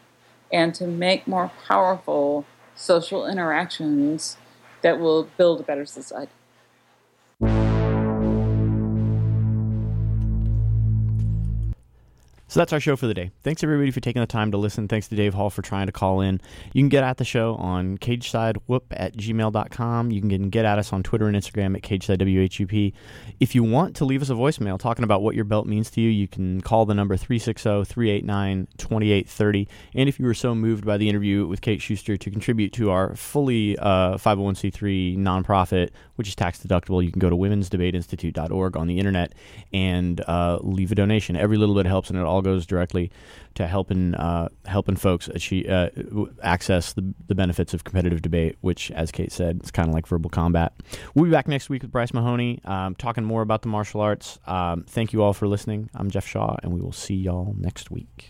and 0.52 0.74
to 0.74 0.86
make 0.86 1.26
more 1.26 1.50
powerful 1.66 2.44
social 2.74 3.26
interactions 3.26 4.36
that 4.82 4.98
will 4.98 5.24
build 5.36 5.60
a 5.60 5.62
better 5.62 5.84
society. 5.84 6.32
So 12.56 12.62
that's 12.62 12.72
our 12.72 12.80
show 12.80 12.96
for 12.96 13.06
the 13.06 13.12
day. 13.12 13.32
Thanks 13.42 13.62
everybody 13.62 13.90
for 13.90 14.00
taking 14.00 14.20
the 14.20 14.26
time 14.26 14.50
to 14.50 14.56
listen. 14.56 14.88
Thanks 14.88 15.08
to 15.08 15.14
Dave 15.14 15.34
Hall 15.34 15.50
for 15.50 15.60
trying 15.60 15.88
to 15.88 15.92
call 15.92 16.22
in. 16.22 16.40
You 16.72 16.80
can 16.80 16.88
get 16.88 17.04
at 17.04 17.18
the 17.18 17.24
show 17.26 17.54
on 17.56 17.98
cagesidewhoop 17.98 18.80
at 18.92 19.14
gmail.com. 19.14 20.10
You 20.10 20.22
can 20.22 20.48
get 20.48 20.64
at 20.64 20.78
us 20.78 20.90
on 20.90 21.02
Twitter 21.02 21.26
and 21.26 21.36
Instagram 21.36 21.76
at 21.76 21.82
cagesidewhoop. 21.82 22.94
If 23.40 23.54
you 23.54 23.62
want 23.62 23.94
to 23.96 24.06
leave 24.06 24.22
us 24.22 24.30
a 24.30 24.32
voicemail 24.32 24.78
talking 24.78 25.04
about 25.04 25.20
what 25.20 25.34
your 25.34 25.44
belt 25.44 25.66
means 25.66 25.90
to 25.90 26.00
you, 26.00 26.08
you 26.08 26.26
can 26.26 26.62
call 26.62 26.86
the 26.86 26.94
number 26.94 27.18
360-389-2830. 27.18 29.68
And 29.94 30.08
if 30.08 30.18
you 30.18 30.24
were 30.24 30.32
so 30.32 30.54
moved 30.54 30.86
by 30.86 30.96
the 30.96 31.10
interview 31.10 31.46
with 31.46 31.60
Kate 31.60 31.82
Shuster 31.82 32.16
to 32.16 32.30
contribute 32.30 32.72
to 32.72 32.90
our 32.90 33.14
fully 33.16 33.76
uh, 33.76 34.16
501c3 34.16 35.18
nonprofit, 35.18 35.90
which 36.16 36.28
is 36.28 36.34
tax 36.34 36.58
deductible, 36.58 37.04
you 37.04 37.10
can 37.10 37.20
go 37.20 37.30
to 37.30 37.36
womensdebateinstitute.org 37.36 38.76
on 38.76 38.86
the 38.86 38.98
internet 38.98 39.32
and 39.72 40.20
uh, 40.28 40.58
leave 40.62 40.92
a 40.92 40.94
donation. 40.94 41.36
Every 41.36 41.56
little 41.56 41.74
bit 41.74 41.86
helps 41.86 42.10
and 42.10 42.18
it 42.18 42.24
all 42.24 42.36
all 42.36 42.42
goes 42.42 42.66
directly 42.66 43.10
to 43.54 43.66
helping 43.66 44.14
uh, 44.14 44.48
helping 44.66 44.94
folks 44.94 45.28
achieve 45.28 45.68
uh, 45.68 45.88
access 46.42 46.92
the, 46.92 47.14
the 47.26 47.34
benefits 47.34 47.72
of 47.72 47.84
competitive 47.84 48.20
debate, 48.20 48.56
which, 48.60 48.90
as 48.90 49.10
Kate 49.10 49.32
said, 49.32 49.56
it's 49.60 49.70
kind 49.70 49.88
of 49.88 49.94
like 49.94 50.06
verbal 50.06 50.30
combat. 50.30 50.74
We'll 51.14 51.24
be 51.24 51.30
back 51.30 51.48
next 51.48 51.70
week 51.70 51.82
with 51.82 51.90
Bryce 51.90 52.12
Mahoney, 52.12 52.60
um, 52.64 52.94
talking 52.94 53.24
more 53.24 53.42
about 53.42 53.62
the 53.62 53.68
martial 53.68 54.02
arts. 54.02 54.38
Um, 54.46 54.84
thank 54.86 55.12
you 55.12 55.22
all 55.22 55.32
for 55.32 55.48
listening. 55.48 55.88
I'm 55.94 56.10
Jeff 56.10 56.26
Shaw, 56.26 56.56
and 56.62 56.72
we 56.72 56.80
will 56.80 56.92
see 56.92 57.14
y'all 57.14 57.56
next 57.58 57.90
week. 57.90 58.28